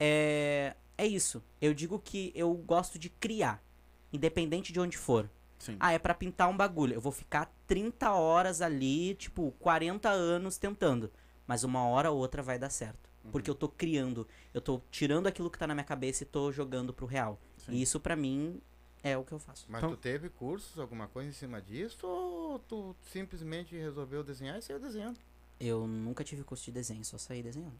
[0.00, 1.42] é, é isso.
[1.60, 3.62] Eu digo que eu gosto de criar,
[4.12, 5.28] independente de onde for.
[5.58, 5.76] Sim.
[5.80, 6.94] Ah, é pra pintar um bagulho.
[6.94, 11.10] Eu vou ficar 30 horas ali, tipo, 40 anos tentando.
[11.48, 13.08] Mas uma hora ou outra vai dar certo.
[13.24, 13.30] Uhum.
[13.32, 16.52] Porque eu tô criando, eu tô tirando aquilo que tá na minha cabeça e tô
[16.52, 17.40] jogando pro real.
[17.56, 17.72] Sim.
[17.72, 18.60] E isso pra mim
[19.02, 19.64] É o que eu faço.
[19.68, 22.04] Mas Então- tu teve cursos, alguma coisa em cima disso?
[22.04, 25.18] Ou tu simplesmente resolveu desenhar e saiu desenhando?
[25.60, 27.78] Eu nunca tive curso de desenho, só saí desenhando.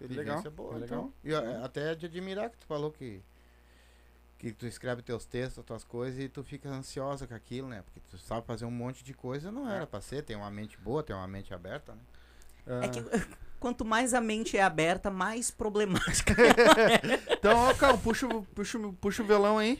[0.00, 1.12] Inteligência Legal, boa, é então.
[1.24, 1.48] legal.
[1.54, 3.22] E ó, até é de admirar que tu falou que
[4.50, 7.82] que tu escreve teus textos, tuas coisas e tu fica ansiosa com aquilo, né?
[7.82, 10.76] Porque tu sabe fazer um monte de coisa, não era pra ser, tem uma mente
[10.78, 12.00] boa, tem uma mente aberta, né?
[12.84, 13.00] É que
[13.60, 16.34] quanto mais a mente é aberta, mais problemática.
[17.30, 19.76] Então, ó, Cão, puxa, o- puxa, puxa o violão aí.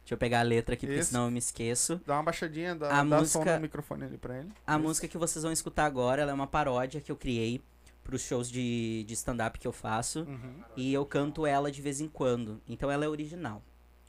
[0.00, 1.10] Deixa eu pegar a letra aqui, porque Isso.
[1.10, 2.00] senão eu me esqueço.
[2.06, 4.52] Dá uma baixadinha, dá, A dá música- som no microfone ali pra ele.
[4.66, 4.82] A Isso.
[4.82, 7.60] música que vocês vão escutar agora, ela é uma paródia que eu criei
[8.04, 10.20] pros shows de, de stand-up que eu faço.
[10.22, 10.62] Uhum.
[10.76, 12.60] E eu canto ela de vez em quando.
[12.68, 13.60] Então ela é original.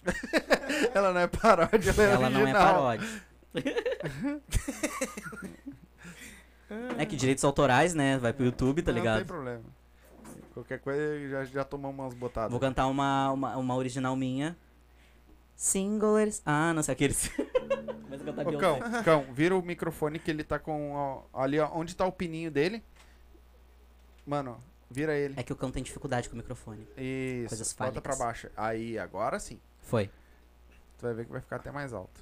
[0.93, 2.73] Ela não é paródia, ela é ela não é original.
[2.73, 3.07] paródia.
[6.97, 8.17] é que direitos autorais, né?
[8.17, 9.17] Vai pro YouTube, tá Não ligado?
[9.17, 9.61] tem problema.
[10.53, 12.51] Qualquer coisa, já, já tomamos umas botadas.
[12.51, 14.57] Vou cantar uma, uma, uma original minha.
[15.55, 16.41] Singles.
[16.45, 17.31] Ah, não sei aqueles.
[18.09, 18.79] Mas cantar Ô, Beyoncé.
[18.79, 20.93] Cão, Cão, vira o microfone que ele tá com.
[20.93, 22.83] ó, ali, ó, onde tá o pininho dele.
[24.25, 24.57] Mano,
[24.89, 25.33] vira ele.
[25.37, 26.87] É que o cão tem dificuldade com o microfone.
[26.97, 27.49] Isso.
[27.49, 28.17] coisas Bota pra fálicas.
[28.17, 28.49] baixo.
[28.57, 29.59] Aí, agora sim.
[29.87, 30.07] Foi.
[30.97, 32.19] Tu vai ver que vai ficar até mais alto.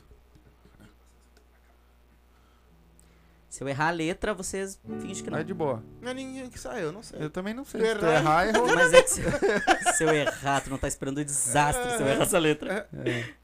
[3.50, 5.40] Se eu errar a letra, vocês fingem que não.
[5.40, 5.82] É de boa.
[6.02, 7.24] Não é ninguém que saiu, não sei.
[7.24, 7.82] Eu também não sei.
[7.82, 8.68] Se tu errar- errou.
[8.76, 9.22] Mas é que se,
[9.96, 12.88] se eu errar, tu não tá esperando o desastre se eu errar essa letra.
[12.94, 12.94] É.
[13.02, 13.36] Vai.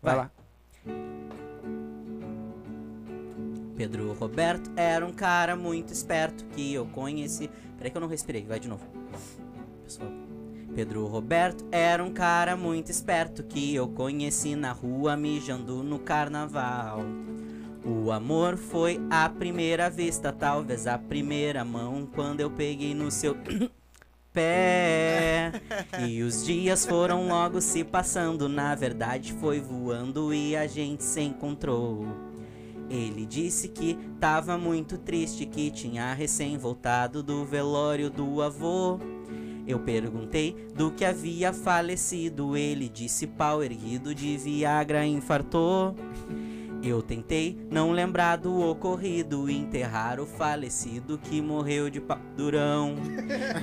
[0.00, 0.30] Vai lá.
[3.76, 7.50] Pedro Roberto era um cara muito esperto que eu conheci.
[7.76, 8.86] Peraí que eu não respirei, vai de novo.
[9.84, 10.08] Pessoal.
[10.76, 17.00] Pedro Roberto era um cara muito esperto que eu conheci na rua mijando no carnaval.
[17.82, 23.34] O amor foi à primeira vista, talvez a primeira mão quando eu peguei no seu
[24.34, 25.50] pé.
[26.06, 31.22] E os dias foram logo se passando, na verdade foi voando e a gente se
[31.22, 32.04] encontrou.
[32.90, 39.00] Ele disse que tava muito triste, que tinha recém voltado do velório do avô.
[39.66, 45.94] Eu perguntei do que havia falecido, ele disse pau erguido de Viagra infartou.
[46.82, 52.00] Eu tentei não lembrar do ocorrido, enterrar o falecido que morreu de
[52.36, 52.94] durão.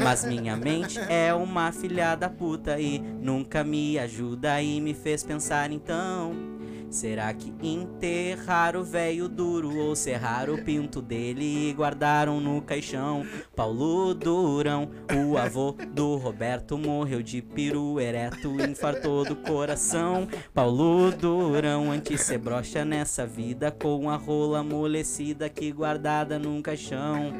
[0.03, 5.23] Mas minha mente é uma filha da puta e nunca me ajuda e me fez
[5.23, 6.52] pensar então.
[6.93, 13.25] Será que enterrar o velho duro ou serrar o pinto dele e guardaram no caixão?
[13.55, 20.27] Paulo Durão, o avô do Roberto, morreu de peru ereto, infartou do coração.
[20.53, 27.33] Paulo Durão, antes ser broxa nessa vida, com a rola amolecida que guardada num caixão.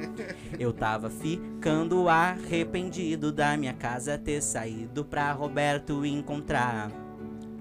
[0.58, 7.13] Eu tava ficando arrependido da minha casa ter saído pra Roberto encontrar.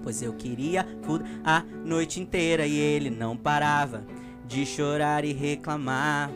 [0.03, 4.03] Pois eu queria food a noite inteira e ele não parava
[4.45, 6.29] de chorar e reclamar.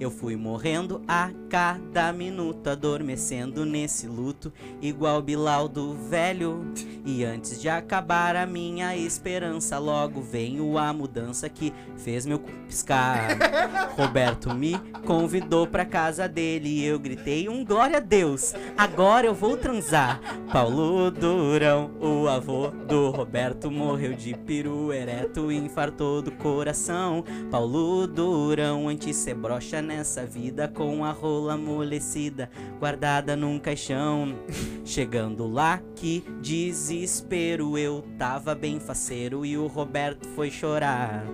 [0.00, 6.72] Eu fui morrendo a cada minuto, adormecendo nesse luto, igual Bilal do velho.
[7.04, 12.50] E antes de acabar a minha esperança, logo veio a mudança que fez meu cu
[12.66, 13.18] piscar.
[13.96, 19.34] Roberto me convidou pra casa dele e eu gritei um glória a Deus, agora eu
[19.34, 20.20] vou transar.
[20.52, 27.24] Paulo Durão, o avô do Roberto, morreu de peru ereto e infartou do coração.
[27.50, 34.38] Paulo Durão, antes ser broxa nessa vida, com a rola amolecida, guardada num caixão.
[34.84, 41.24] Chegando lá, que desespero, eu tava bem faceiro e o Roberto foi chorar.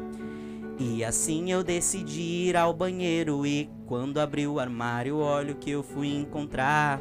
[0.79, 5.71] E assim eu decidi ir ao banheiro e quando abri o armário, olha o que
[5.71, 7.01] eu fui encontrar.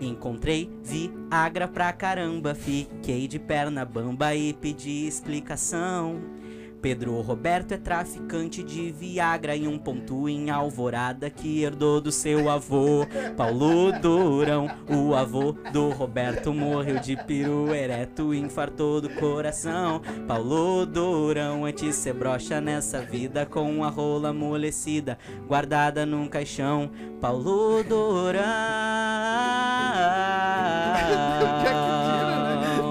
[0.00, 6.39] Encontrei Viagra pra caramba, fiquei de perna bamba e pedi explicação.
[6.80, 12.48] Pedro Roberto é traficante de Viagra e um ponto em alvorada que herdou do seu
[12.48, 13.06] avô.
[13.36, 20.00] Paulo Durão, o avô do Roberto, morreu de peru ereto infartou do coração.
[20.26, 26.90] Paulo Durão, antes ser broxa nessa vida com a rola amolecida, guardada num caixão.
[27.20, 28.40] Paulo Durão.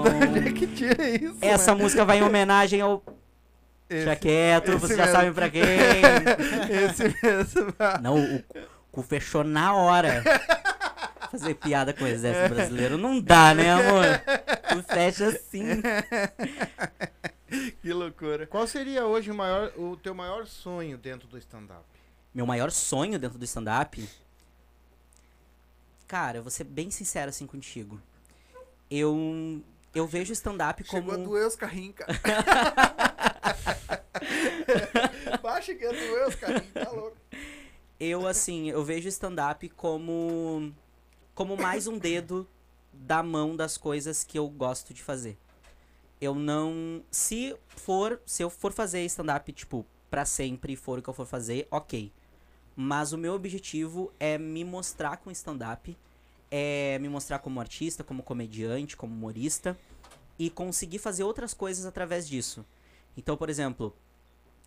[0.00, 1.36] Onde é que tira isso?
[1.40, 3.02] Essa música vai em homenagem ao
[3.90, 5.62] Esse- Deixa quieto, vocês já sabem pra quem.
[6.84, 7.74] Esse mesmo.
[8.00, 8.44] Não, o
[8.92, 10.22] cu fechou na hora.
[11.30, 14.04] Fazer piada com o exército brasileiro não dá, né, amor?
[14.68, 15.80] Tu fecha assim.
[17.82, 18.46] que loucura.
[18.46, 21.84] Qual seria hoje o, maior, o teu maior sonho dentro do stand-up?
[22.34, 24.08] Meu maior sonho dentro do stand-up.
[26.06, 28.00] Cara, eu vou ser bem sincero assim contigo.
[28.90, 29.62] Eu.
[29.94, 31.28] Eu vejo stand-up Chegou a como.
[31.28, 32.12] doer os carrinhos, cara.
[35.42, 37.16] Baixa que ia doer os carrinhos, tá louco.
[37.98, 40.72] Eu, assim, eu vejo stand-up como.
[41.34, 42.48] como mais um dedo
[42.92, 45.36] da mão das coisas que eu gosto de fazer.
[46.20, 47.02] Eu não.
[47.10, 48.20] Se for.
[48.24, 51.66] Se eu for fazer stand-up, tipo, pra sempre e for o que eu for fazer,
[51.70, 52.12] ok.
[52.76, 55.96] Mas o meu objetivo é me mostrar com stand-up,
[56.50, 59.78] é me mostrar como artista, como comediante, como humorista
[60.38, 62.64] e conseguir fazer outras coisas através disso.
[63.16, 63.94] Então, por exemplo,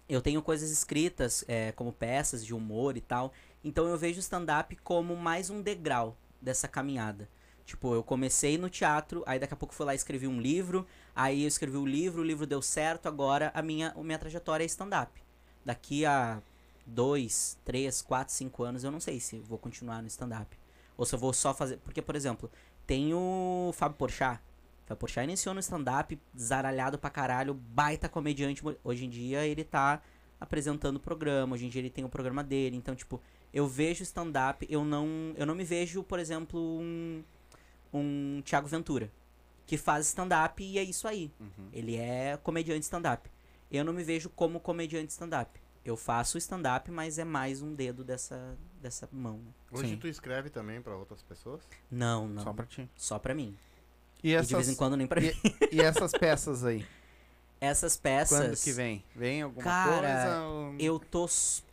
[0.08, 3.34] eu tenho coisas escritas, é, como peças de humor e tal.
[3.64, 7.30] Então eu vejo o stand-up como mais um degrau dessa caminhada.
[7.66, 10.86] Tipo, eu comecei no teatro, aí daqui a pouco fui lá e escrevi um livro,
[11.16, 14.66] aí eu escrevi o livro, o livro deu certo, agora a minha, a minha trajetória
[14.66, 15.24] é stand-up.
[15.64, 16.42] Daqui a
[16.86, 20.63] dois, três, quatro, cinco anos, eu não sei se vou continuar no stand-up.
[20.98, 21.78] Ou se eu vou só fazer.
[21.78, 22.50] Porque, por exemplo,
[22.86, 24.40] tem o Fábio Porchat.
[24.84, 28.62] O Fábio Porchat iniciou no stand-up, zaralhado pra caralho, baita comediante.
[28.84, 30.02] Hoje em dia ele tá
[30.40, 32.76] apresentando o programa, hoje em dia ele tem o programa dele.
[32.76, 33.22] Então, tipo,
[33.54, 35.08] eu vejo stand-up, eu não,
[35.38, 37.24] eu não me vejo, por exemplo, um,
[37.94, 39.12] um Thiago Ventura,
[39.66, 41.32] que faz stand-up e é isso aí.
[41.72, 43.30] Ele é comediante stand-up.
[43.72, 45.63] Eu não me vejo como comediante stand-up.
[45.86, 49.38] Eu faço stand-up, mas é mais um dedo dessa, dessa mão.
[49.38, 49.52] né?
[49.72, 49.98] Hoje Sim.
[49.98, 51.62] tu escreve também pra outras pessoas?
[51.92, 52.38] Não, não.
[52.44, 52.50] Só
[52.96, 53.38] Só pra, pra ti.
[53.38, 53.58] mim.
[54.24, 55.34] E E essas, de vez em quando nem pra e- mim.
[55.72, 56.86] e essas peças aí?
[57.60, 58.38] Essas peças.
[58.38, 59.02] Quando que vem?
[59.16, 60.42] Vem alguma Cara, coisa?
[60.48, 61.26] ou- Eu tô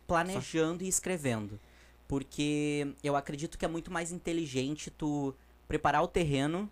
[0.07, 1.59] planejando e escrevendo.
[2.07, 5.35] Porque eu acredito que é muito mais inteligente tu
[5.67, 6.69] preparar o terreno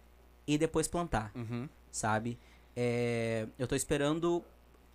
[0.47, 1.67] e depois plantar, Uhum.
[1.91, 2.37] sabe?
[2.75, 4.41] É, eu tô esperando.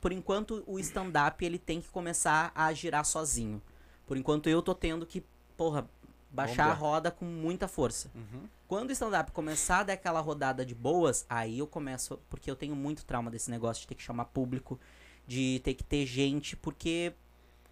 [0.04, 3.62] Por enquanto, o stand-up ele tem que começar a girar sozinho.
[4.06, 5.24] Por enquanto, eu tô tendo que,
[5.56, 5.88] porra,
[6.30, 8.10] baixar a roda com muita força.
[8.14, 8.46] Uhum.
[8.68, 12.20] Quando o stand-up começar a dar aquela rodada de boas, aí eu começo.
[12.28, 14.78] Porque eu tenho muito trauma desse negócio de ter que chamar público,
[15.26, 17.14] de ter que ter gente, porque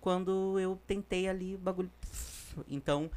[0.00, 1.90] quando eu tentei ali, o bagulho.
[2.66, 3.10] Então,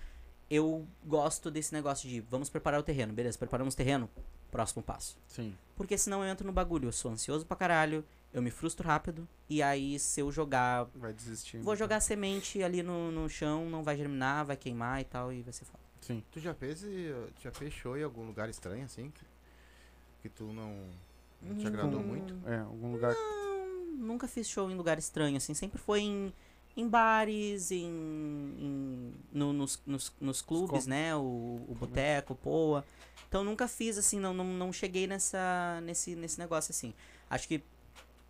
[0.50, 4.10] eu gosto desse negócio de vamos preparar o terreno, beleza, preparamos o terreno,
[4.52, 5.18] próximo passo.
[5.26, 5.56] Sim.
[5.74, 8.04] Porque senão eu entro no bagulho, eu sou ansioso pra caralho,
[8.36, 10.86] eu me frustro rápido, e aí se eu jogar.
[10.94, 11.58] Vai desistir.
[11.60, 15.42] Vou jogar semente ali no, no chão, não vai germinar, vai queimar e tal, e
[15.42, 15.80] vai ser foda.
[16.02, 16.22] Sim.
[16.32, 19.10] Tu já fez, e- já fez show em algum lugar estranho assim?
[19.10, 19.26] Que,
[20.24, 20.76] que tu não,
[21.42, 22.36] não te agradou Hum, muito?
[22.46, 23.14] É, algum lugar.
[23.16, 25.54] Não, nunca fiz show em lugar estranho, assim.
[25.54, 26.34] Sempre foi em,
[26.76, 31.16] em bares, em, em- no- nos, nos, nos clubes, né?
[31.16, 32.86] O, o boteco, o poa.
[33.30, 36.94] Então nunca fiz, assim, não, não, não cheguei nessa, nesse, nesse negócio, assim.
[37.30, 37.64] Acho que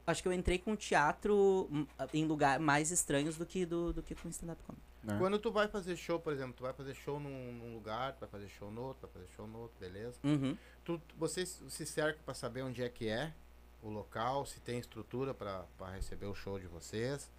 [0.07, 4.01] acho que eu entrei com teatro hum, em lugares mais estranhos do que, do, do
[4.03, 4.83] que com stand-up comedy.
[5.03, 5.17] né?
[5.19, 8.19] Quando tu vai fazer show, por exemplo, tu vai fazer show num, num lugar, tu
[8.21, 10.17] vai fazer show no outro, vai fazer show no outro, beleza?
[10.23, 10.57] Uhum.
[10.83, 13.33] Tu, vocês se cercam pra saber onde é que é
[13.81, 17.29] o local, se tem estrutura pra pra receber o show de vocês.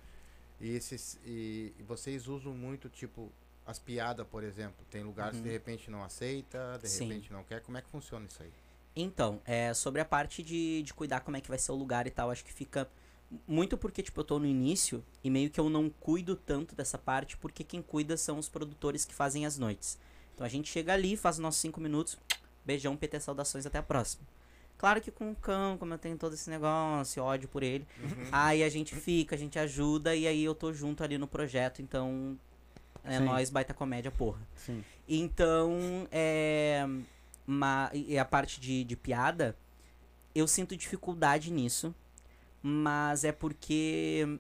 [0.61, 3.31] E, se, e, e vocês usam muito, tipo,
[3.67, 4.85] as piadas, por exemplo.
[4.91, 5.43] Tem lugares que Uhum.
[5.45, 7.09] de repente não aceita, de Sim.
[7.09, 7.61] repente não quer.
[7.63, 8.53] Como é que funciona isso aí?
[8.97, 12.07] Então, é, sobre a parte de, de cuidar como é que vai ser o lugar
[12.07, 12.89] e tal, acho que fica
[13.47, 16.97] muito porque, tipo, eu tô no início e meio que eu não cuido tanto dessa
[16.97, 19.99] parte, porque quem cuida são os produtores que fazem as noites.
[20.35, 22.17] Então a gente chega ali, faz os nossos cinco minutos,
[22.65, 24.23] beijão, PT, saudações, até a próxima.
[24.79, 27.87] Claro que com o cão, como eu tenho todo esse negócio, ódio por ele,
[28.33, 31.81] aí a gente fica, a gente ajuda e aí eu tô junto ali no projeto,
[31.81, 32.39] então
[33.03, 33.25] é Sim.
[33.25, 34.41] nós baita comédia, porra.
[34.55, 34.85] Sim.
[35.09, 36.87] Então, é.
[37.47, 39.57] Ma- e a parte de, de piada,
[40.35, 41.95] eu sinto dificuldade nisso.
[42.63, 44.39] Mas é porque.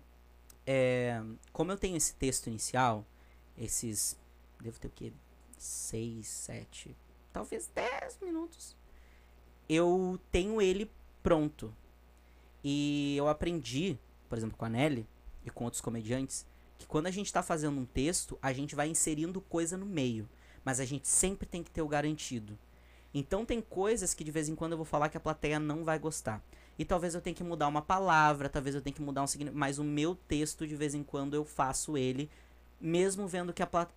[0.66, 1.22] É,
[1.52, 3.06] como eu tenho esse texto inicial,
[3.56, 4.18] esses.
[4.60, 5.12] Devo ter o quê?
[5.56, 6.96] Seis, sete,
[7.32, 8.76] talvez dez minutos.
[9.68, 10.90] Eu tenho ele
[11.22, 11.74] pronto.
[12.64, 15.06] E eu aprendi, por exemplo, com a Nelly
[15.44, 16.44] e com outros comediantes,
[16.78, 20.28] que quando a gente tá fazendo um texto, a gente vai inserindo coisa no meio.
[20.64, 22.58] Mas a gente sempre tem que ter o garantido.
[23.18, 25.82] Então tem coisas que de vez em quando eu vou falar que a plateia não
[25.82, 26.44] vai gostar.
[26.78, 29.58] E talvez eu tenha que mudar uma palavra, talvez eu tenha que mudar um significado.
[29.58, 32.28] Mas o meu texto, de vez em quando, eu faço ele,
[32.78, 33.96] mesmo vendo que a plateia.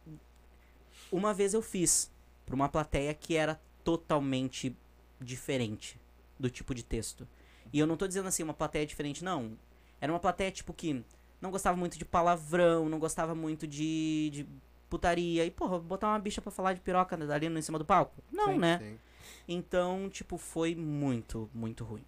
[1.11, 2.09] Uma vez eu fiz
[2.45, 4.73] pra uma plateia que era totalmente
[5.19, 5.99] diferente
[6.39, 7.27] do tipo de texto.
[7.73, 9.51] E eu não tô dizendo assim, uma plateia diferente, não.
[9.99, 11.03] Era uma plateia, tipo, que
[11.41, 14.47] não gostava muito de palavrão, não gostava muito de, de
[14.89, 15.45] putaria.
[15.45, 18.21] E, porra, botar uma bicha pra falar de piroca ali no em cima do palco?
[18.31, 18.79] Não, Sim, né?
[18.79, 18.99] Sim.
[19.47, 22.05] Então, tipo, foi muito, muito ruim.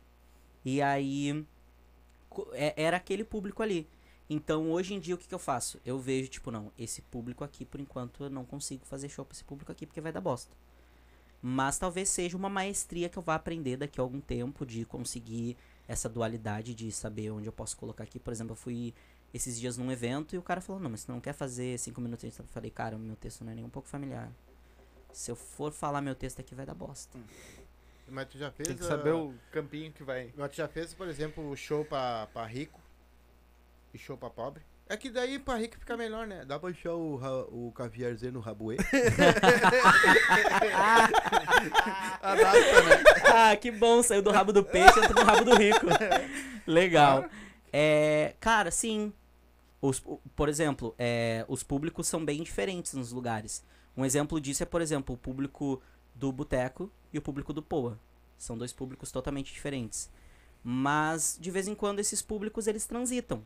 [0.64, 1.46] E aí,
[2.54, 3.88] é- era aquele público ali.
[4.30, 5.80] Então, hoje em dia, o que, que eu faço?
[5.86, 9.34] Eu vejo, tipo, não, esse público aqui, por enquanto, eu não consigo fazer show pra
[9.34, 10.56] esse público aqui, porque vai dar bosta.
[11.42, 15.58] Mas talvez seja uma maestria que eu vá aprender daqui a algum tempo de conseguir
[15.88, 18.20] essa dualidade de saber onde eu posso colocar aqui.
[18.20, 18.94] Por exemplo, eu fui
[19.34, 22.02] esses dias num evento e o cara falou: Não, mas você não quer fazer cinco
[22.02, 22.38] minutos?
[22.38, 24.32] Eu falei: Cara, meu texto não é nem um pouco familiar.
[25.12, 27.20] Se eu for falar meu texto aqui, vai dar bosta.
[28.08, 28.68] Mas tu já fez.
[28.68, 30.34] Tem que ah, saber o campinho que vai.
[30.36, 32.80] Mas tu já fez, por exemplo, o show pra, pra rico
[33.94, 34.62] e show pra pobre?
[34.90, 36.44] É que daí pra rico fica melhor, né?
[36.44, 37.18] Dá pra encher o,
[37.50, 38.76] o caviarzinho no rabuê.
[42.22, 43.04] Adapta, né?
[43.34, 45.86] ah, que bom, saiu do rabo do peixe, entra no rabo do rico.
[46.68, 47.24] Legal.
[47.72, 49.14] É, cara, sim.
[49.82, 50.02] Os,
[50.36, 53.64] por exemplo, é, os públicos são bem diferentes nos lugares.
[53.98, 55.82] Um exemplo disso é, por exemplo, o público
[56.14, 58.00] do boteco e o público do Poa.
[58.38, 60.10] São dois públicos totalmente diferentes.
[60.64, 63.44] Mas, de vez em quando, esses públicos, eles transitam.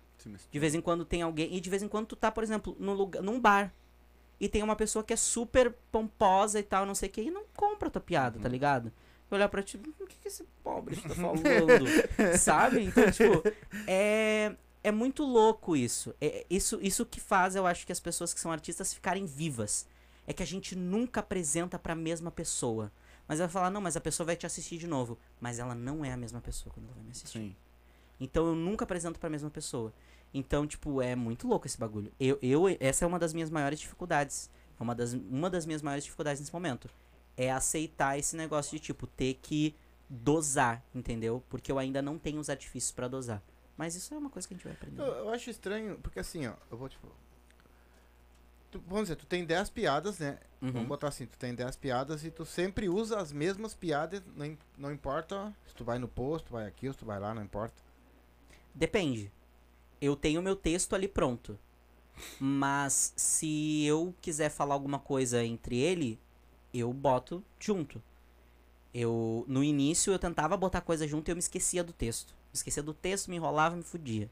[0.52, 1.54] De vez em quando tem alguém.
[1.56, 3.74] E de vez em quando tu tá, por exemplo, num, lugar, num bar.
[4.40, 7.32] E tem uma pessoa que é super pomposa e tal, não sei o que, e
[7.32, 8.92] não compra a tua piada, tá ligado?
[9.30, 12.38] Vai olhar pra ti, "Hum, o que, que esse pobre tá falando?
[12.38, 12.84] Sabe?
[12.84, 13.42] Então, tipo,
[13.88, 14.54] é,
[14.86, 16.14] é muito louco isso.
[16.22, 16.80] É, isso.
[16.80, 19.88] Isso que faz, eu acho, que as pessoas que são artistas ficarem vivas.
[20.28, 22.92] É que a gente nunca apresenta pra mesma pessoa.
[23.28, 25.18] Mas ela vai falar, não, mas a pessoa vai te assistir de novo.
[25.42, 27.40] Mas ela não é a mesma pessoa quando ela vai me assistir.
[27.40, 27.56] Sim.
[28.20, 29.92] Então eu nunca apresento pra mesma pessoa.
[30.32, 32.12] Então, tipo, é muito louco esse bagulho.
[32.20, 34.52] Eu, eu, essa é uma das minhas maiores dificuldades.
[34.80, 36.90] É uma das, uma das minhas maiores dificuldades nesse momento.
[37.36, 39.76] É aceitar esse negócio de, tipo, ter que
[40.08, 41.44] dosar, entendeu?
[41.50, 43.42] Porque eu ainda não tenho os artifícios pra dosar.
[43.78, 45.02] Mas isso é uma coisa que a gente vai aprender.
[45.02, 47.14] Eu, eu acho estranho, porque assim, ó, eu vou te falar.
[48.72, 50.40] Tu- vamos dizer, tu tem 10 piadas, né?
[50.62, 50.88] Vamos Uhum.
[50.88, 54.92] botar assim, tu tem 10 piadas e tu sempre usa as mesmas piadas, não, não
[54.92, 57.76] importa se tu vai no posto, vai aqui, se tu vai lá, não importa.
[58.74, 59.32] Depende.
[60.02, 61.58] Eu tenho meu texto ali pronto.
[62.40, 66.18] Mas se eu quiser falar alguma coisa entre ele,
[66.74, 68.02] eu boto junto.
[68.94, 72.34] Eu no início eu tentava botar coisa junto e eu me esquecia do texto.
[72.56, 74.30] Esquecia do texto, me enrolava, me fudia.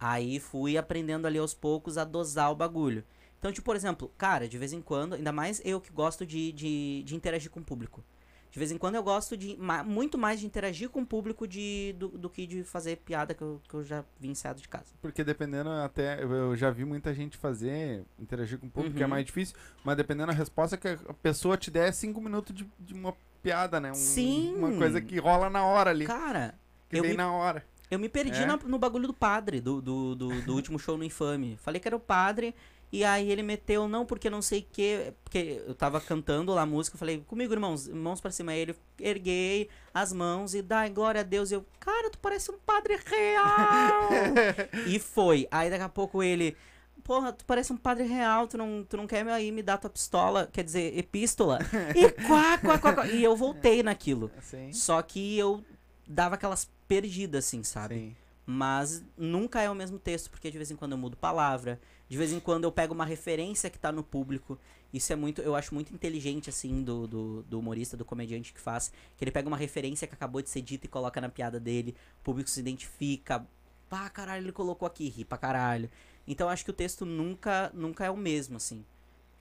[0.00, 3.04] Aí fui aprendendo ali aos poucos a dosar o bagulho.
[3.38, 6.52] Então, tipo, por exemplo, cara, de vez em quando, ainda mais eu que gosto de,
[6.52, 8.02] de, de interagir com o público.
[8.50, 11.46] De vez em quando eu gosto de ma- muito mais de interagir com o público
[11.46, 14.68] de, do, do que de fazer piada que eu, que eu já vi ensaiado de
[14.68, 14.86] casa.
[15.02, 19.04] Porque dependendo até, eu- já vi muita gente fazer, interagir com o público, que é
[19.06, 19.10] Uhum.
[19.10, 19.54] mais difícil,
[19.84, 23.14] mas dependendo da resposta que a pessoa te der é cinco minutos de, de uma
[23.42, 23.90] piada, né?
[23.92, 24.54] Um- Sim.
[24.56, 26.06] Uma coisa que rola na hora ali.
[26.06, 26.58] Cara,
[26.88, 27.64] que eu vem me- na hora.
[27.90, 28.46] eu me perdi É?
[28.46, 31.56] na- no bagulho do padre, do, do, do, do último show no Infame.
[31.60, 32.54] Falei que era o padre,
[32.90, 35.12] e aí ele meteu, não, porque não sei o que.
[35.22, 38.52] Porque eu tava cantando lá a música, eu falei, comigo, irmãos, mãos pra cima.
[38.52, 41.50] Aí ele erguei as mãos e dai glória a Deus.
[41.50, 44.08] E eu, cara, tu parece um padre real.
[44.88, 45.46] e foi.
[45.50, 46.56] Aí daqui a pouco ele.
[47.04, 49.88] Porra, tu parece um padre real, tu não, tu não quer aí me dar tua
[49.88, 51.58] pistola, quer dizer, epístola.
[51.96, 53.06] E quá, quá, quá, quá.
[53.06, 54.30] E eu voltei naquilo.
[54.42, 54.72] Sim.
[54.74, 55.64] Só que eu
[56.06, 57.94] dava aquelas perdidas, assim, sabe?
[57.94, 58.16] Sim.
[58.50, 61.78] Mas nunca é o mesmo texto, porque de vez em quando eu mudo palavra,
[62.08, 64.58] de vez em quando eu pego uma referência que tá no público.
[64.90, 68.60] Isso é muito, eu acho muito inteligente, assim, do, do, do humorista, do comediante que
[68.60, 68.90] faz.
[69.18, 71.94] Que ele pega uma referência que acabou de ser dita e coloca na piada dele,
[72.20, 73.46] o público se identifica.
[73.90, 75.90] Pá, caralho, ele colocou aqui, ri pra caralho.
[76.26, 78.82] Então eu acho que o texto nunca, nunca é o mesmo, assim.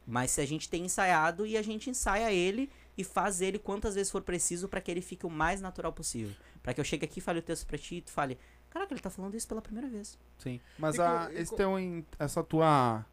[0.06, 3.96] Mas se a gente tem ensaiado e a gente ensaia ele e faz ele quantas
[3.96, 6.36] vezes for preciso pra que ele fique o mais natural possível.
[6.64, 8.38] Pra que eu chegue aqui, fale o texto pra ti e tu fale,
[8.70, 10.18] caraca, ele tá falando isso pela primeira vez.
[10.40, 10.60] Sim.
[10.80, 13.06] Mas E a, co- e esse co- teu, in- essa tua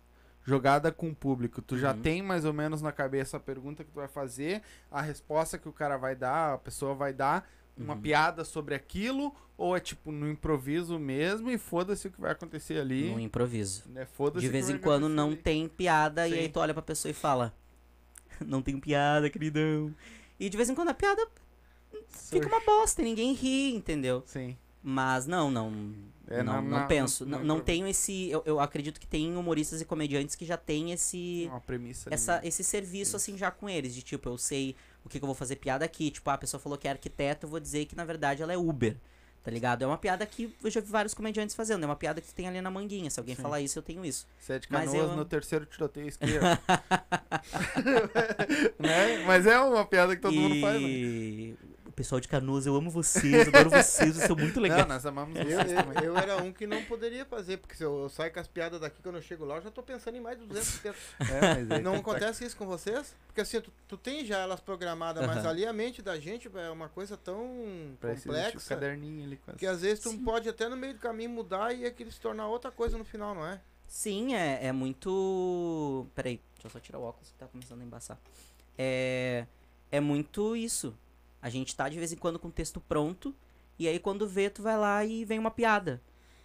[0.42, 2.00] jogada com o público, tu já Uhum.
[2.02, 5.68] tem mais ou menos na cabeça a pergunta que tu vai fazer, a resposta que
[5.68, 8.00] o cara vai dar, a pessoa vai dar, uma Uhum.
[8.00, 12.78] piada sobre aquilo, ou é tipo no improviso mesmo e foda-se o que vai acontecer
[12.78, 13.10] ali.
[13.10, 13.82] No improviso.
[13.88, 14.06] Né?
[14.38, 15.36] De vez em quando não ali.
[15.36, 16.38] tem piada e Sim.
[16.38, 17.52] aí tu olha pra pessoa e fala,
[18.44, 19.94] não tem piada, queridão.
[20.38, 21.26] E de vez em quando a piada
[22.08, 24.22] fica uma bosta e ninguém ri, entendeu?
[24.26, 24.56] Sim.
[24.82, 25.72] Mas não, não.
[26.26, 27.24] É, não, não na- penso.
[27.24, 27.64] não, não improviso.
[27.64, 28.30] tenho esse.
[28.30, 31.46] Eu, eu acredito que tem humoristas e comediantes que já tem esse.
[31.50, 32.40] Uma premissa essa, né?
[32.44, 34.74] esse serviço assim já com eles, de tipo, eu sei
[35.04, 36.90] o que, que eu vou fazer piada aqui, tipo, ah, a pessoa falou que é
[36.92, 38.96] arquiteto, eu vou dizer que na verdade ela é Uber,
[39.44, 39.82] tá ligado?
[39.82, 42.48] É uma piada que eu já vi vários comediantes fazendo, é uma piada que tem
[42.48, 43.42] ali na manguinha, se alguém Sim.
[43.42, 44.26] falar isso, eu tenho isso.
[44.40, 46.44] Você é de canoas eu- no terceiro tiroteio esquerdo.
[48.80, 49.24] né?
[49.26, 51.54] Mas é uma piada que todo mundo faz, né?
[51.86, 54.82] O pessoal de Canoas, eu amo vocês, adoro vocês, vocês são muito legais.
[54.82, 55.98] Não, nós amamos Eu, vocês também.
[55.98, 58.48] eu, eu era um que não poderia fazer, porque se eu, eu saio com as
[58.48, 61.04] piadas daqui quando eu chego lá, eu já tô pensando em mais de 200 textos.
[61.20, 63.14] É, mas aí Não tá- acontece isso com vocês?
[63.26, 66.70] Porque assim, tu, tu tem já elas programadas, mas ali a mente da gente é
[66.70, 69.56] uma coisa tão Parece existir o complexa caderninho ali com as...
[69.56, 70.24] que às vezes tu Sim.
[70.24, 73.34] pode até no meio do caminho mudar e aquilo se tornar outra coisa no final,
[73.34, 73.60] não é?
[73.86, 76.06] Sim, é, é muito.
[76.14, 78.18] Peraí, deixa eu só tirar o óculos que tá começando a embaçar.
[78.76, 79.46] É.
[79.92, 80.94] é muito isso.
[81.44, 83.34] A gente tá de vez em quando com o texto pronto,
[83.78, 86.00] e aí quando vê, tu vai lá e vem uma piada.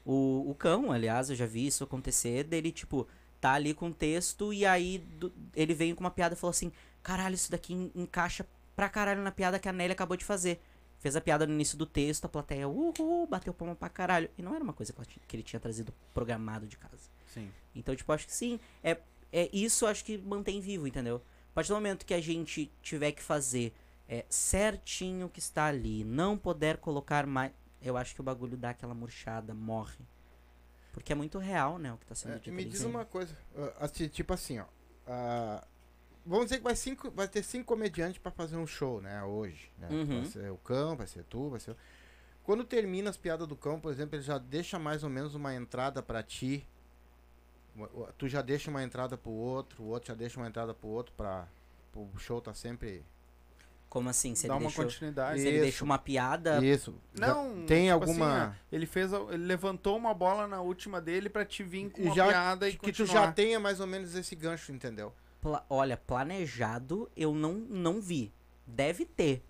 [0.05, 3.07] O, o cão, aliás, eu já vi isso acontecer, dele, tipo,
[3.39, 6.51] tá ali com o texto, e aí do- ele veio com uma piada e falou
[6.51, 6.69] assim:
[7.01, 8.45] caralho, isso daqui en- encaixa
[8.75, 10.59] pra caralho na piada que a Nelly acabou de fazer.
[10.99, 14.29] Fez a piada no início do texto, a plateia, uhul, bateu palma pra caralho.
[14.37, 14.93] E não era uma coisa
[15.27, 17.09] que ele tinha trazido programado de casa.
[17.25, 17.49] Sim.
[17.73, 18.59] Então, tipo, acho que sim.
[18.83, 18.97] É,
[19.31, 21.21] é isso acho que mantém vivo, entendeu?
[21.51, 23.73] A partir do momento que a gente tiver que fazer
[24.09, 27.53] é, certinho o que está ali, não puder colocar mais.
[27.81, 30.03] Eu acho que o bagulho dá aquela murchada, morre.
[30.91, 31.93] Porque é muito real, né?
[31.93, 32.69] O que tá sendo É, dito me ali.
[32.71, 34.65] diz uma coisa, ah, assim, tipo assim, ó.
[35.07, 35.63] ah,
[36.25, 39.23] vamos dizer que vai, cinco, vai ter cinco comediantes pra fazer um show, né?
[39.23, 39.71] Hoje.
[39.77, 39.87] Né?
[39.91, 40.21] Uhum.
[40.21, 41.75] Vai ser o cão, vai ser tu, vai ser.
[42.43, 45.53] Quando termina as piadas do cão, por exemplo, ele já deixa mais ou menos uma
[45.53, 46.67] entrada pra ti.
[48.17, 51.13] Tu já deixa uma entrada pro outro, o outro já deixa uma entrada pro outro
[51.15, 51.47] pra.
[51.95, 53.05] O show tá sempre.
[53.89, 54.35] Como assim?
[54.35, 55.39] Se Dá ele, uma deixou, continuidade.
[55.41, 55.63] se ele Isso.
[55.63, 56.63] deixa uma piada.
[56.63, 56.93] Isso.
[57.15, 58.43] já Não, tem tipo alguma.
[58.45, 62.03] assim, ó, ele fez, ele levantou uma bola na última dele pra te vir com
[62.03, 63.25] uma já piada e que tu continuar.
[63.25, 65.11] já tenha mais ou menos esse gancho, entendeu?
[65.41, 68.31] Pla- olha, planejado eu não, não vi.
[68.67, 69.43] Deve ter.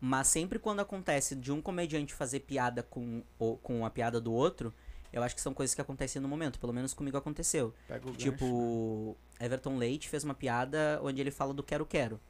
[0.00, 4.32] Mas sempre quando acontece de um comediante fazer piada com, o, com a piada do
[4.32, 4.72] outro,
[5.12, 6.60] eu acho que são coisas que acontecem no momento.
[6.60, 7.74] Pelo menos comigo aconteceu.
[7.88, 12.20] Pega o gancho, Tipo, Everton Leite fez uma piada onde ele fala do Quero Quero.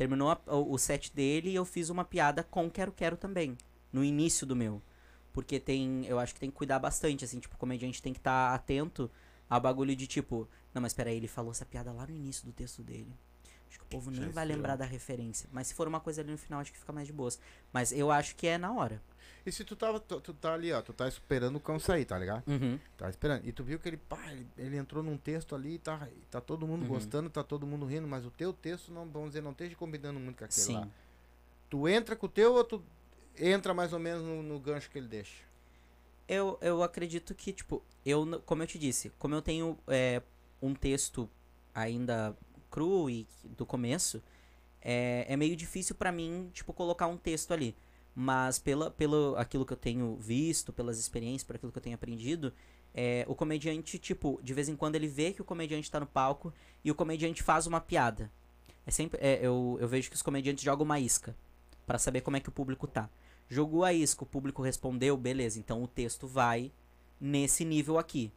[0.00, 3.54] Terminou a- o, o set dele e eu fiz uma piada com Quero Quero também.
[3.92, 4.80] No início do meu.
[5.30, 6.06] Porque tem.
[6.06, 9.10] Eu acho que tem que cuidar bastante, assim, tipo, o comediante tem que estar atento
[9.46, 10.48] ao bagulho de tipo.
[10.72, 13.12] Não, mas peraí, ele falou essa piada lá no início do texto dele.
[13.70, 14.56] Acho que o povo Já nem vai estreou.
[14.58, 15.48] lembrar da referência.
[15.52, 17.38] Mas se for uma coisa ali no final, acho que fica mais de boas.
[17.72, 19.00] Mas eu acho que é na hora.
[19.46, 19.98] E se tu tava.
[20.00, 22.42] Tu, tu tá ali, ó, tu tá esperando o cão sair, tá ligado?
[22.46, 22.78] Uhum.
[22.98, 23.46] Tá esperando.
[23.46, 26.40] E tu viu que ele, pá, ele, ele entrou num texto ali, tá, e tá
[26.40, 26.88] todo mundo Uhum.
[26.88, 30.18] gostando, tá todo mundo rindo, mas o teu texto não, vamos dizer, não esteja combinando
[30.20, 30.74] muito com aquele Sim.
[30.74, 30.88] lá.
[31.70, 32.82] Tu entra com o teu ou tu
[33.38, 35.44] entra mais ou menos no, no gancho que ele deixa?
[36.28, 40.20] Eu, eu acredito que, tipo, eu, como eu te disse, como eu tenho é,
[40.60, 41.30] um texto
[41.74, 42.36] ainda
[42.70, 44.22] cru e do começo,
[44.80, 47.76] é, é meio difícil pra mim, tipo, colocar um texto ali.
[48.14, 51.94] Mas pela, pelo aquilo que eu tenho visto, pelas experiências, por aquilo que eu tenho
[51.94, 52.52] aprendido,
[52.94, 56.06] é, o comediante, tipo, de vez em quando ele vê que o comediante tá no
[56.06, 56.52] palco
[56.84, 58.30] e o comediante faz uma piada.
[58.86, 61.36] É sempre, é, eu, eu vejo que os comediantes jogam uma isca
[61.86, 63.08] pra saber como é que o público tá.
[63.48, 66.72] Jogou a isca, o público respondeu, beleza, então o texto vai
[67.20, 68.32] nesse nível aqui.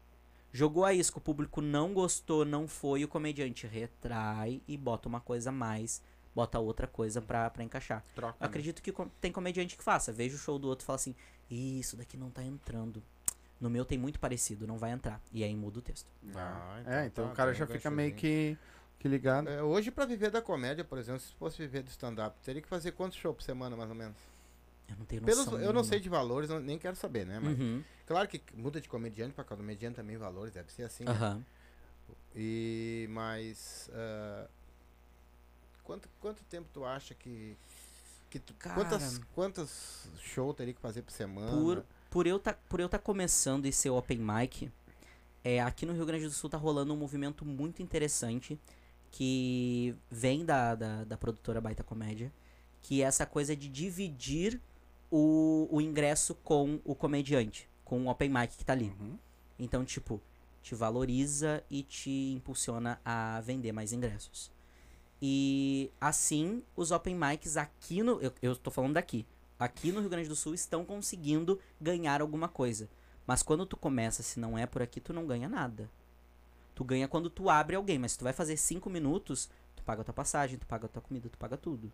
[0.55, 5.19] Jogou a isca, o público não gostou, não foi, o comediante retrai e bota uma
[5.19, 5.99] coisa a mais,
[6.35, 8.03] bota outra coisa pra, pra encaixar.
[8.13, 10.11] Troca, Eu acredito que com- tem comediante que faça.
[10.13, 11.15] Veja o show do outro e fala assim:
[11.49, 13.01] "Ih, isso daqui não tá entrando.
[13.59, 15.19] No meu tem muito parecido, não vai entrar.
[15.31, 16.05] E aí muda o texto.
[16.21, 16.34] né?
[16.35, 18.55] Ah, é, então tá, o cara tem já um fica meio ganchozinho.
[18.55, 18.57] que,
[18.99, 19.49] que ligado.
[19.49, 22.67] É, hoje, pra viver da comédia, por exemplo, se fosse viver do stand-up, teria que
[22.67, 24.17] fazer quantos shows por semana, mais ou menos?
[24.89, 25.60] Eu não tenho Pelos, noção.
[25.60, 27.39] eu não sei de valores, eu nem quero saber, né?
[27.39, 27.84] Mas Uhum.
[28.05, 31.05] claro que muda de comediante pra comediante também valores, deve ser assim.
[31.05, 31.11] né?
[31.11, 31.43] Aham.
[32.35, 34.47] E mas ah,
[35.84, 37.55] quanto quanto tempo tu acha que
[38.30, 38.76] que tu, Cara.
[38.76, 41.51] quantas quantas shows teria que fazer por semana?
[41.51, 44.72] Por, por eu tá, por eu tá começando e ser open mic,
[45.43, 48.60] é, aqui no Rio Grande do Sul tá rolando um movimento muito interessante
[49.11, 52.31] que vem da, da, da produtora Baita Comédia,
[52.81, 54.60] que é essa coisa de dividir
[55.15, 58.91] o, o ingresso com o comediante, com o open mic que tá ali.
[58.99, 59.15] Uhum.
[59.60, 60.19] Então, tipo,
[60.64, 64.52] te valoriza e te impulsiona a vender mais ingressos.
[65.22, 68.19] E assim, os open mics aqui no.
[68.19, 69.23] Eu, eu tô falando daqui.
[69.60, 72.90] Aqui no Rio Grande do Sul estão conseguindo ganhar alguma coisa.
[73.27, 75.88] Mas quando tu começa, se não é por aqui, tu não ganha nada.
[76.73, 80.02] Tu ganha quando tu abre alguém, mas se tu vai fazer cinco minutos, tu paga
[80.02, 81.91] a tua passagem, tu paga a tua comida, tu paga tudo.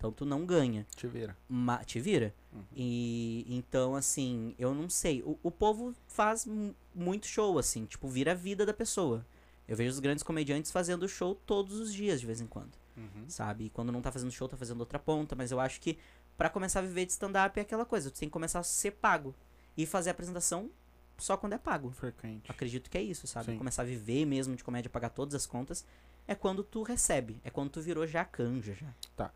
[0.00, 0.86] Então tu não ganha.
[0.96, 1.36] Te vira.
[1.46, 2.34] Ma te vira.
[2.54, 2.62] Uhum.
[2.74, 5.22] E então, assim, eu não sei.
[5.22, 9.26] O, o povo faz mu- muito show, assim, tipo, vira a vida da pessoa.
[9.68, 13.26] Eu vejo os grandes comediantes fazendo show todos os dias, de vez em quando, Uhum.
[13.28, 13.64] sabe?
[13.66, 15.36] E quando não tá fazendo show, tá fazendo outra ponta.
[15.36, 15.98] Mas eu acho que
[16.34, 18.92] pra começar a viver de stand-up é aquela coisa, tu tem que começar a ser
[18.92, 19.34] pago.
[19.76, 20.70] E fazer a apresentação
[21.18, 21.90] só quando é pago.
[21.90, 22.50] Frequente.
[22.50, 23.52] Acredito que é isso, sabe?
[23.52, 23.58] Sim.
[23.58, 25.84] Começar a viver mesmo de comédia, pagar todas as contas,
[26.26, 27.40] é quando tu recebe.
[27.44, 28.92] É quando tu virou já canja, já.
[29.18, 29.30] Ah,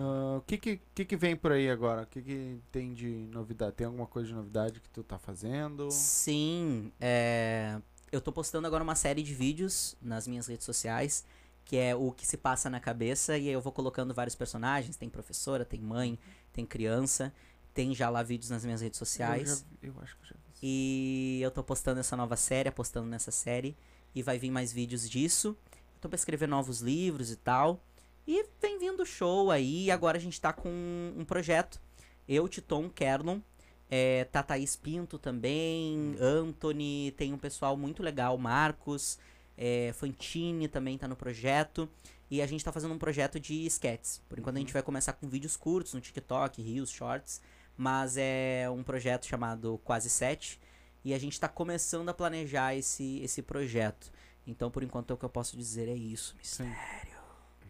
[0.00, 2.02] O que, que, que que vem por aí agora?
[2.02, 3.72] O que, que tem de novidade?
[3.74, 5.90] Tem alguma coisa de novidade que tu tá fazendo?
[5.90, 7.80] Sim, é,
[8.12, 11.24] eu tô postando agora uma série de vídeos nas minhas redes sociais,
[11.64, 14.96] que é o que se passa na cabeça, e aí eu vou colocando vários personagens,
[14.96, 16.18] tem professora, tem mãe,
[16.52, 17.32] tem criança,
[17.74, 19.66] tem já lá vídeos nas minhas redes Eu, sociais.
[19.82, 20.52] já, eu acho que eu já vi.
[20.52, 20.60] isso.
[20.62, 23.76] E eu tô postando essa nova série, apostando nessa série,
[24.14, 25.56] e vai vir mais vídeos disso.
[25.94, 27.80] Eu tô pra escrever novos livros e tal.
[28.28, 31.80] E vem vindo show aí, agora a gente tá com um projeto.
[32.28, 33.40] Eu, Titon, Kerlon,
[33.88, 39.18] é, tá Thaís Pinto também, Anthony, tem um pessoal muito legal, Marcos,
[39.56, 41.88] é, Fantini também tá no projeto.
[42.30, 44.20] E a gente tá fazendo um projeto de sketches.
[44.28, 47.40] Por enquanto a gente vai começar com vídeos curtos no TikTok, Reels, Shorts.
[47.78, 50.60] Mas é um projeto chamado Quase Sete.
[51.02, 54.12] E a gente tá começando a planejar esse, esse projeto.
[54.46, 57.17] Então, por enquanto, o que eu posso dizer é isso, mistério.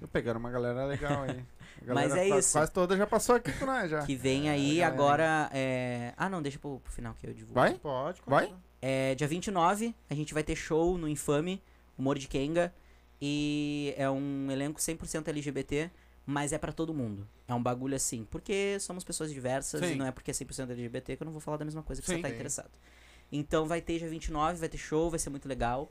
[0.07, 1.45] Pegaram uma galera legal aí.
[1.87, 2.53] A Mas galera é isso.
[2.53, 4.05] Quase toda já passou aqui com nós já.
[4.05, 4.95] Que vem aí galera.
[4.95, 5.51] agora.
[5.53, 6.13] É...
[6.17, 7.55] Ah, não, deixa pro, pro final que eu divulgo.
[7.55, 7.75] Vai?
[7.75, 8.53] Pode, Vai?
[8.81, 11.63] É, dia 29, a gente vai ter show no Infame,
[11.97, 12.73] Humor de Kenga.
[13.21, 15.91] E é um elenco 100% LGBT,
[16.25, 17.27] mas é pra todo mundo.
[17.49, 19.93] É um bagulho assim, porque somos pessoas diversas Sim.
[19.93, 22.01] e não é porque é 100% LGBT que eu não vou falar da mesma coisa
[22.01, 22.23] que você Sim.
[22.23, 22.35] tá Sim.
[22.35, 22.71] interessado.
[23.31, 25.91] Então vai ter dia 29, vai ter show, vai ser muito legal.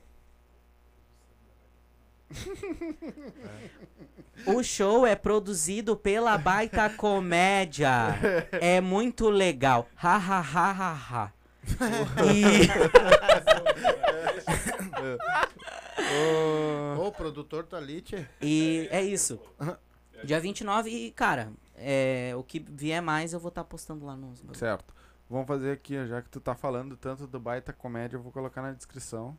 [4.46, 7.90] O show é produzido pela Baita Comédia.
[8.52, 9.88] É muito legal.
[9.96, 11.32] Ha ha ha ha ha.
[12.32, 12.68] E
[16.98, 18.24] o produtor tá ali, tchê.
[18.40, 19.40] E é isso.
[20.24, 24.42] Dia 29 e, cara, é, o que vier mais eu vou estar postando lá nos.
[24.54, 24.94] Certo.
[25.28, 28.62] Vamos fazer aqui, já que tu tá falando tanto do Baita Comédia, eu vou colocar
[28.62, 29.38] na descrição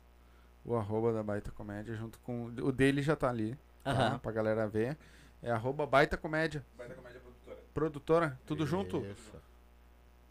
[0.66, 2.46] o arroba da Baita Comédia junto com...
[2.46, 3.92] O dele já tá ali, tá?
[3.92, 4.20] Aham.
[4.20, 4.98] Pra galera ver.
[5.42, 6.66] É arroba Baita Comédia.
[6.78, 7.58] Vai da comédia produtora.
[7.74, 9.06] Produtora, tudo junto?
[9.06, 9.38] Isso.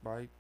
[0.03, 0.33] Baita.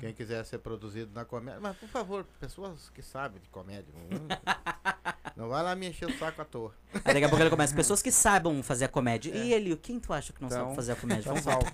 [0.00, 1.60] Quem quiser ser produzido na comédia.
[1.60, 3.94] Mas, por favor, pessoas que sabem de comédia.
[5.36, 6.72] Não, vai lá me encher o saco à toa.
[7.04, 7.74] Aí daqui a pouco ele começa.
[7.76, 9.34] Pessoas que saibam fazer a comédia.
[9.36, 11.24] E ele, quem tu acha que não Então, sabe fazer a comédia?
[11.24, 11.66] Tá Vamos salvo.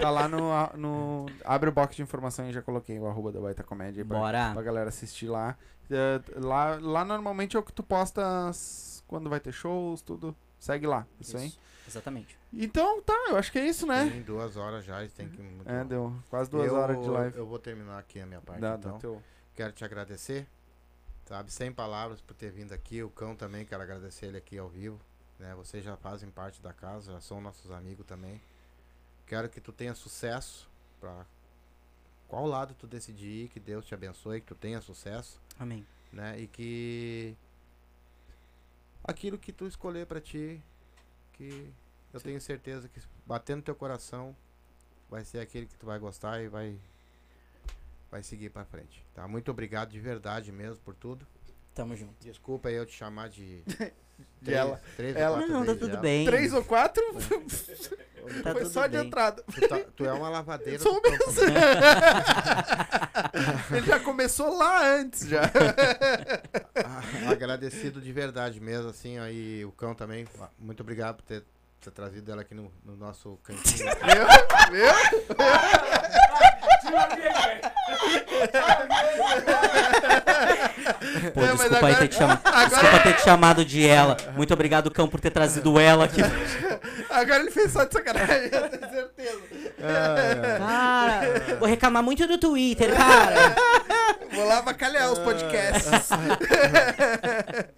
[0.00, 1.26] Tá lá no, no.
[1.44, 4.18] Abre o box de informação e já coloquei o arroba da Baita Comédia aí pra,
[4.18, 4.50] Bora.
[4.52, 5.56] pra galera assistir lá.
[5.90, 6.78] É, lá.
[6.80, 10.36] Lá normalmente é o que tu posta as- quando vai ter shows, tudo.
[10.58, 11.04] Segue lá.
[11.20, 11.52] Isso, aí.
[11.88, 12.38] Exatamente.
[12.52, 14.08] Então tá, eu acho que é isso, né?
[14.10, 15.40] Tem duas horas já, e tem que.
[15.64, 17.36] É, deu quase duas Eu- horas de live.
[17.38, 18.60] Eu vou terminar aqui a minha parte.
[18.60, 18.92] Dá, então.
[18.92, 19.22] dá teu-
[19.54, 20.46] Quero te agradecer,
[21.28, 23.02] sabe, sem palavras por ter vindo aqui.
[23.02, 24.98] O cão também, quero agradecer ele aqui ao vivo.
[25.38, 25.54] Né?
[25.54, 28.40] Vocês já fazem parte da casa, já são nossos amigos também.
[29.26, 30.66] Quero que tu tenha sucesso
[30.98, 31.26] pra
[32.26, 35.86] qual lado tu decidir ir, que Deus te abençoe, que tu tenha sucesso, Amém.
[36.10, 36.40] né?
[36.40, 37.36] E que
[39.04, 40.62] aquilo que tu escolher pra ti,
[41.34, 41.70] que
[42.10, 44.34] eu tenho certeza que batendo teu coração
[45.10, 46.78] vai ser aquele que tu vai gostar e vai
[48.10, 49.26] vai seguir pra frente, tá?
[49.28, 51.26] Muito obrigado de verdade mesmo por tudo.
[51.74, 52.14] Tamo junto.
[52.20, 53.62] Desculpa aí eu te chamar de
[54.42, 54.80] De ela.
[54.96, 55.36] três Ela.
[55.36, 56.00] ou quatro Não, tá tudo ela.
[56.00, 56.26] bem.
[56.26, 57.02] Três ou quatro?
[58.42, 59.06] Tá Foi só de bem.
[59.06, 59.44] entrada.
[59.44, 61.32] Tu, tá- tu é uma lavadeira Sou mesmo.
[61.42, 61.60] né?
[63.76, 65.42] Ele já começou lá antes, já.
[66.84, 70.26] Ah, Agradecido de verdade mesmo, assim, aí o cão também.
[70.58, 71.44] Muito obrigado por ter,
[71.80, 73.86] ter trazido ela aqui no, no nosso cantinho.
[73.86, 74.72] Viu?
[74.72, 75.36] Viu?
[81.34, 82.42] Pô, É, desculpa aí agora- ter te chamado.
[82.68, 84.16] Desculpa ter te chamado de ela.
[84.36, 86.20] Muito obrigado, Cão, por ter trazido ela aqui.
[87.10, 89.40] Agora ele fez só de sacanagem, eu tenho certeza.
[90.58, 93.54] Cara, vou reclamar muito do Twitter, cara.
[94.30, 96.10] Vou lá avacalhar os podcasts.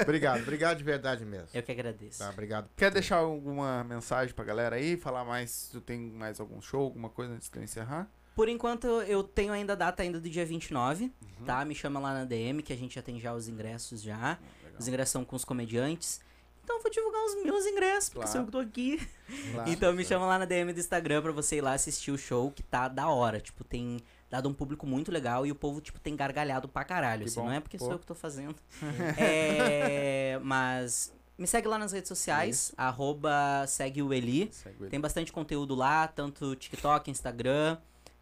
[0.02, 1.46] Obrigado, obrigado de verdade mesmo.
[1.54, 2.18] Eu que agradeço.
[2.18, 2.68] Tá, obrigado.
[2.76, 4.96] Quer deixar alguma mensagem pra galera aí?
[4.96, 8.06] Falar mais, se tu tem mais algum show, alguma coisa antes de eu encerrar?
[8.34, 11.44] Por enquanto, eu tenho ainda a data ainda do dia 29, Uhum.
[11.44, 11.64] tá?
[11.64, 14.38] Me chama lá na DM, que a gente já tem já os ingressos já.
[14.78, 16.20] Os ingressos são com os comediantes.
[16.64, 18.30] Então eu vou divulgar os meus ingressos, porque Claro.
[18.32, 19.08] sou eu que tô aqui.
[19.52, 19.68] Claro.
[19.70, 22.50] então me chama lá na DM do Instagram pra você ir lá assistir o show,
[22.50, 23.40] que tá da hora.
[23.40, 23.98] Tipo, tem
[24.30, 27.22] dado um público muito legal e o povo, tipo, tem gargalhado pra caralho.
[27.24, 27.84] Que Assim, bom, não é porque pô.
[27.86, 28.54] sou eu que tô fazendo.
[29.18, 34.48] é, mas me segue lá nas redes sociais, arroba segue o Eli.
[34.52, 34.88] Segue.
[34.88, 37.76] Tem bastante conteúdo lá, tanto TikTok, Instagram.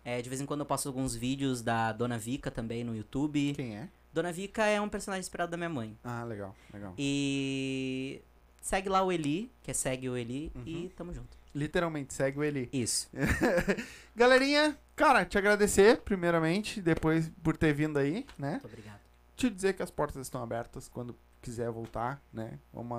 [0.08, 3.52] É, de vez em quando eu posto alguns vídeos da Dona Vica também no YouTube.
[3.54, 3.88] Quem é?
[4.10, 5.98] Dona Vica é um personagem inspirado da minha mãe.
[6.02, 6.94] Ah, legal, legal.
[6.96, 8.22] E
[8.62, 10.62] segue lá o Eli, que é segue o Eli, Uhum.
[10.64, 11.36] e tamo junto.
[11.54, 12.70] Literalmente, segue o Eli.
[12.72, 13.10] Isso.
[14.16, 18.52] Galerinha, cara, te agradecer, primeiramente, depois por ter vindo aí, né?
[18.52, 19.00] Muito obrigado.
[19.36, 22.58] Te dizer que as portas estão abertas quando quiser voltar, né?
[22.72, 22.98] Vamos,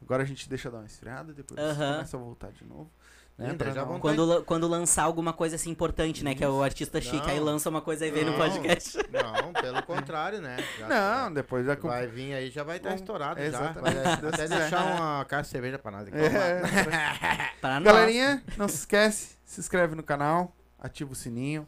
[0.00, 1.92] agora a gente deixa dar uma esfriada, depois Aham.
[1.94, 2.90] começa a voltar de novo.
[3.38, 3.54] Né?
[3.54, 6.34] Pra já Quando, quando lançar alguma coisa assim importante, né?
[6.34, 7.28] Que é o artista chique, Não.
[7.32, 8.98] aí lança uma coisa e vem no podcast.
[9.10, 10.58] Não, pelo contrário, né?
[10.78, 13.72] Já- Não, depois já Vai vir aí, já vai estar Bom, estourado já.
[13.72, 16.16] Vai se Deus até deixar uma caixa de cerveja pra nós aqui.
[16.16, 16.62] É.
[17.60, 17.84] Para nós.
[17.92, 21.66] Galerinha, não se esquece, se inscreve no canal, ativa o sininho.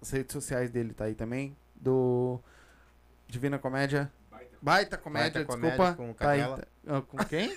[0.00, 1.56] As redes sociais dele tá aí também.
[1.76, 2.40] Do
[3.28, 4.10] Divina Comédia.
[4.30, 4.56] Baita.
[4.60, 5.94] Baita Comédia, Baita Comédia desculpa.
[5.94, 7.56] com tá aí, tá- ah, com quem?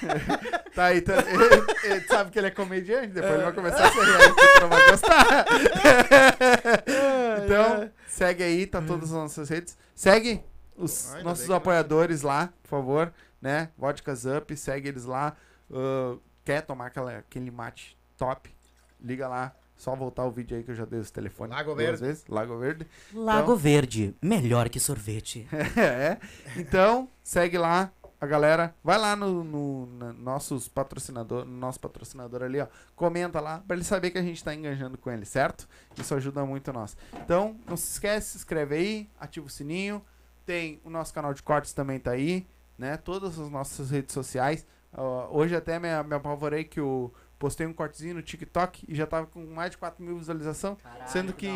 [0.74, 3.90] tá aí, tá, ele, ele sabe que ele é comediante, depois ele vai começar a
[3.92, 5.46] se rir aí, que tu não vai gostar.
[7.44, 9.76] então, segue aí, tá todas as nossas redes.
[9.94, 10.42] Segue
[10.76, 13.70] os Ainda nossos não- apoiadores lá, por favor, né?
[13.76, 15.36] Vodkas Up, segue eles lá.
[15.72, 18.50] Ah, quer tomar aquela, aquele mate top?
[19.00, 19.54] Liga lá.
[19.76, 21.54] Só voltar o vídeo aí que eu já dei os telefones.
[21.54, 22.00] Lago Verde.
[22.00, 22.24] vezes.
[22.30, 22.86] Lago Verde.
[23.12, 25.46] Lago Verde, melhor que sorvete.
[25.76, 26.16] é.
[26.56, 28.74] Então, segue lá a galera.
[28.82, 32.66] Vai lá no, no na- nossos patrocinador, no nosso patrocinador ali, ó.
[32.94, 35.68] Comenta lá pra ele saber que a gente tá engajando com ele, certo?
[35.96, 36.96] Isso ajuda muito nós.
[37.14, 40.02] Então, não se esquece, se inscreve aí, ativa o sininho.
[40.44, 42.46] Tem o nosso canal de cortes também tá aí,
[42.78, 42.96] né?
[42.96, 44.64] Todas as nossas redes sociais.
[44.96, 49.06] Ó, hoje até me, me apavorei que eu postei um cortezinho no TikTok e já
[49.06, 50.78] tava com mais de 4 mil visualizações.
[51.06, 51.46] Sendo que-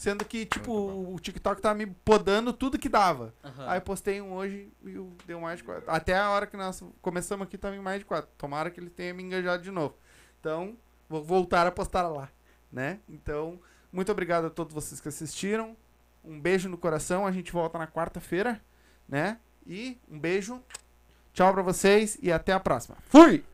[0.00, 3.34] Sendo que, tipo, o TikTok tá me podando tudo que dava.
[3.44, 3.68] Aham.
[3.68, 5.84] Aí eu postei um hoje e deu mais de quatro.
[5.86, 8.30] Até a hora que nós começamos aqui tava em mais de quatro.
[8.38, 9.94] Tomara que ele tenha me engajado de novo.
[10.40, 10.74] Então,
[11.06, 12.30] vou voltar a postar lá,
[12.72, 12.98] né?
[13.10, 13.60] Então,
[13.92, 15.76] muito obrigado a todos vocês que assistiram.
[16.24, 17.26] Um beijo no coração.
[17.26, 18.58] A gente volta na quarta-feira,
[19.06, 19.38] né?
[19.66, 20.62] E um beijo.
[21.34, 22.96] Tchau pra vocês e até a próxima.
[23.02, 23.44] Fui!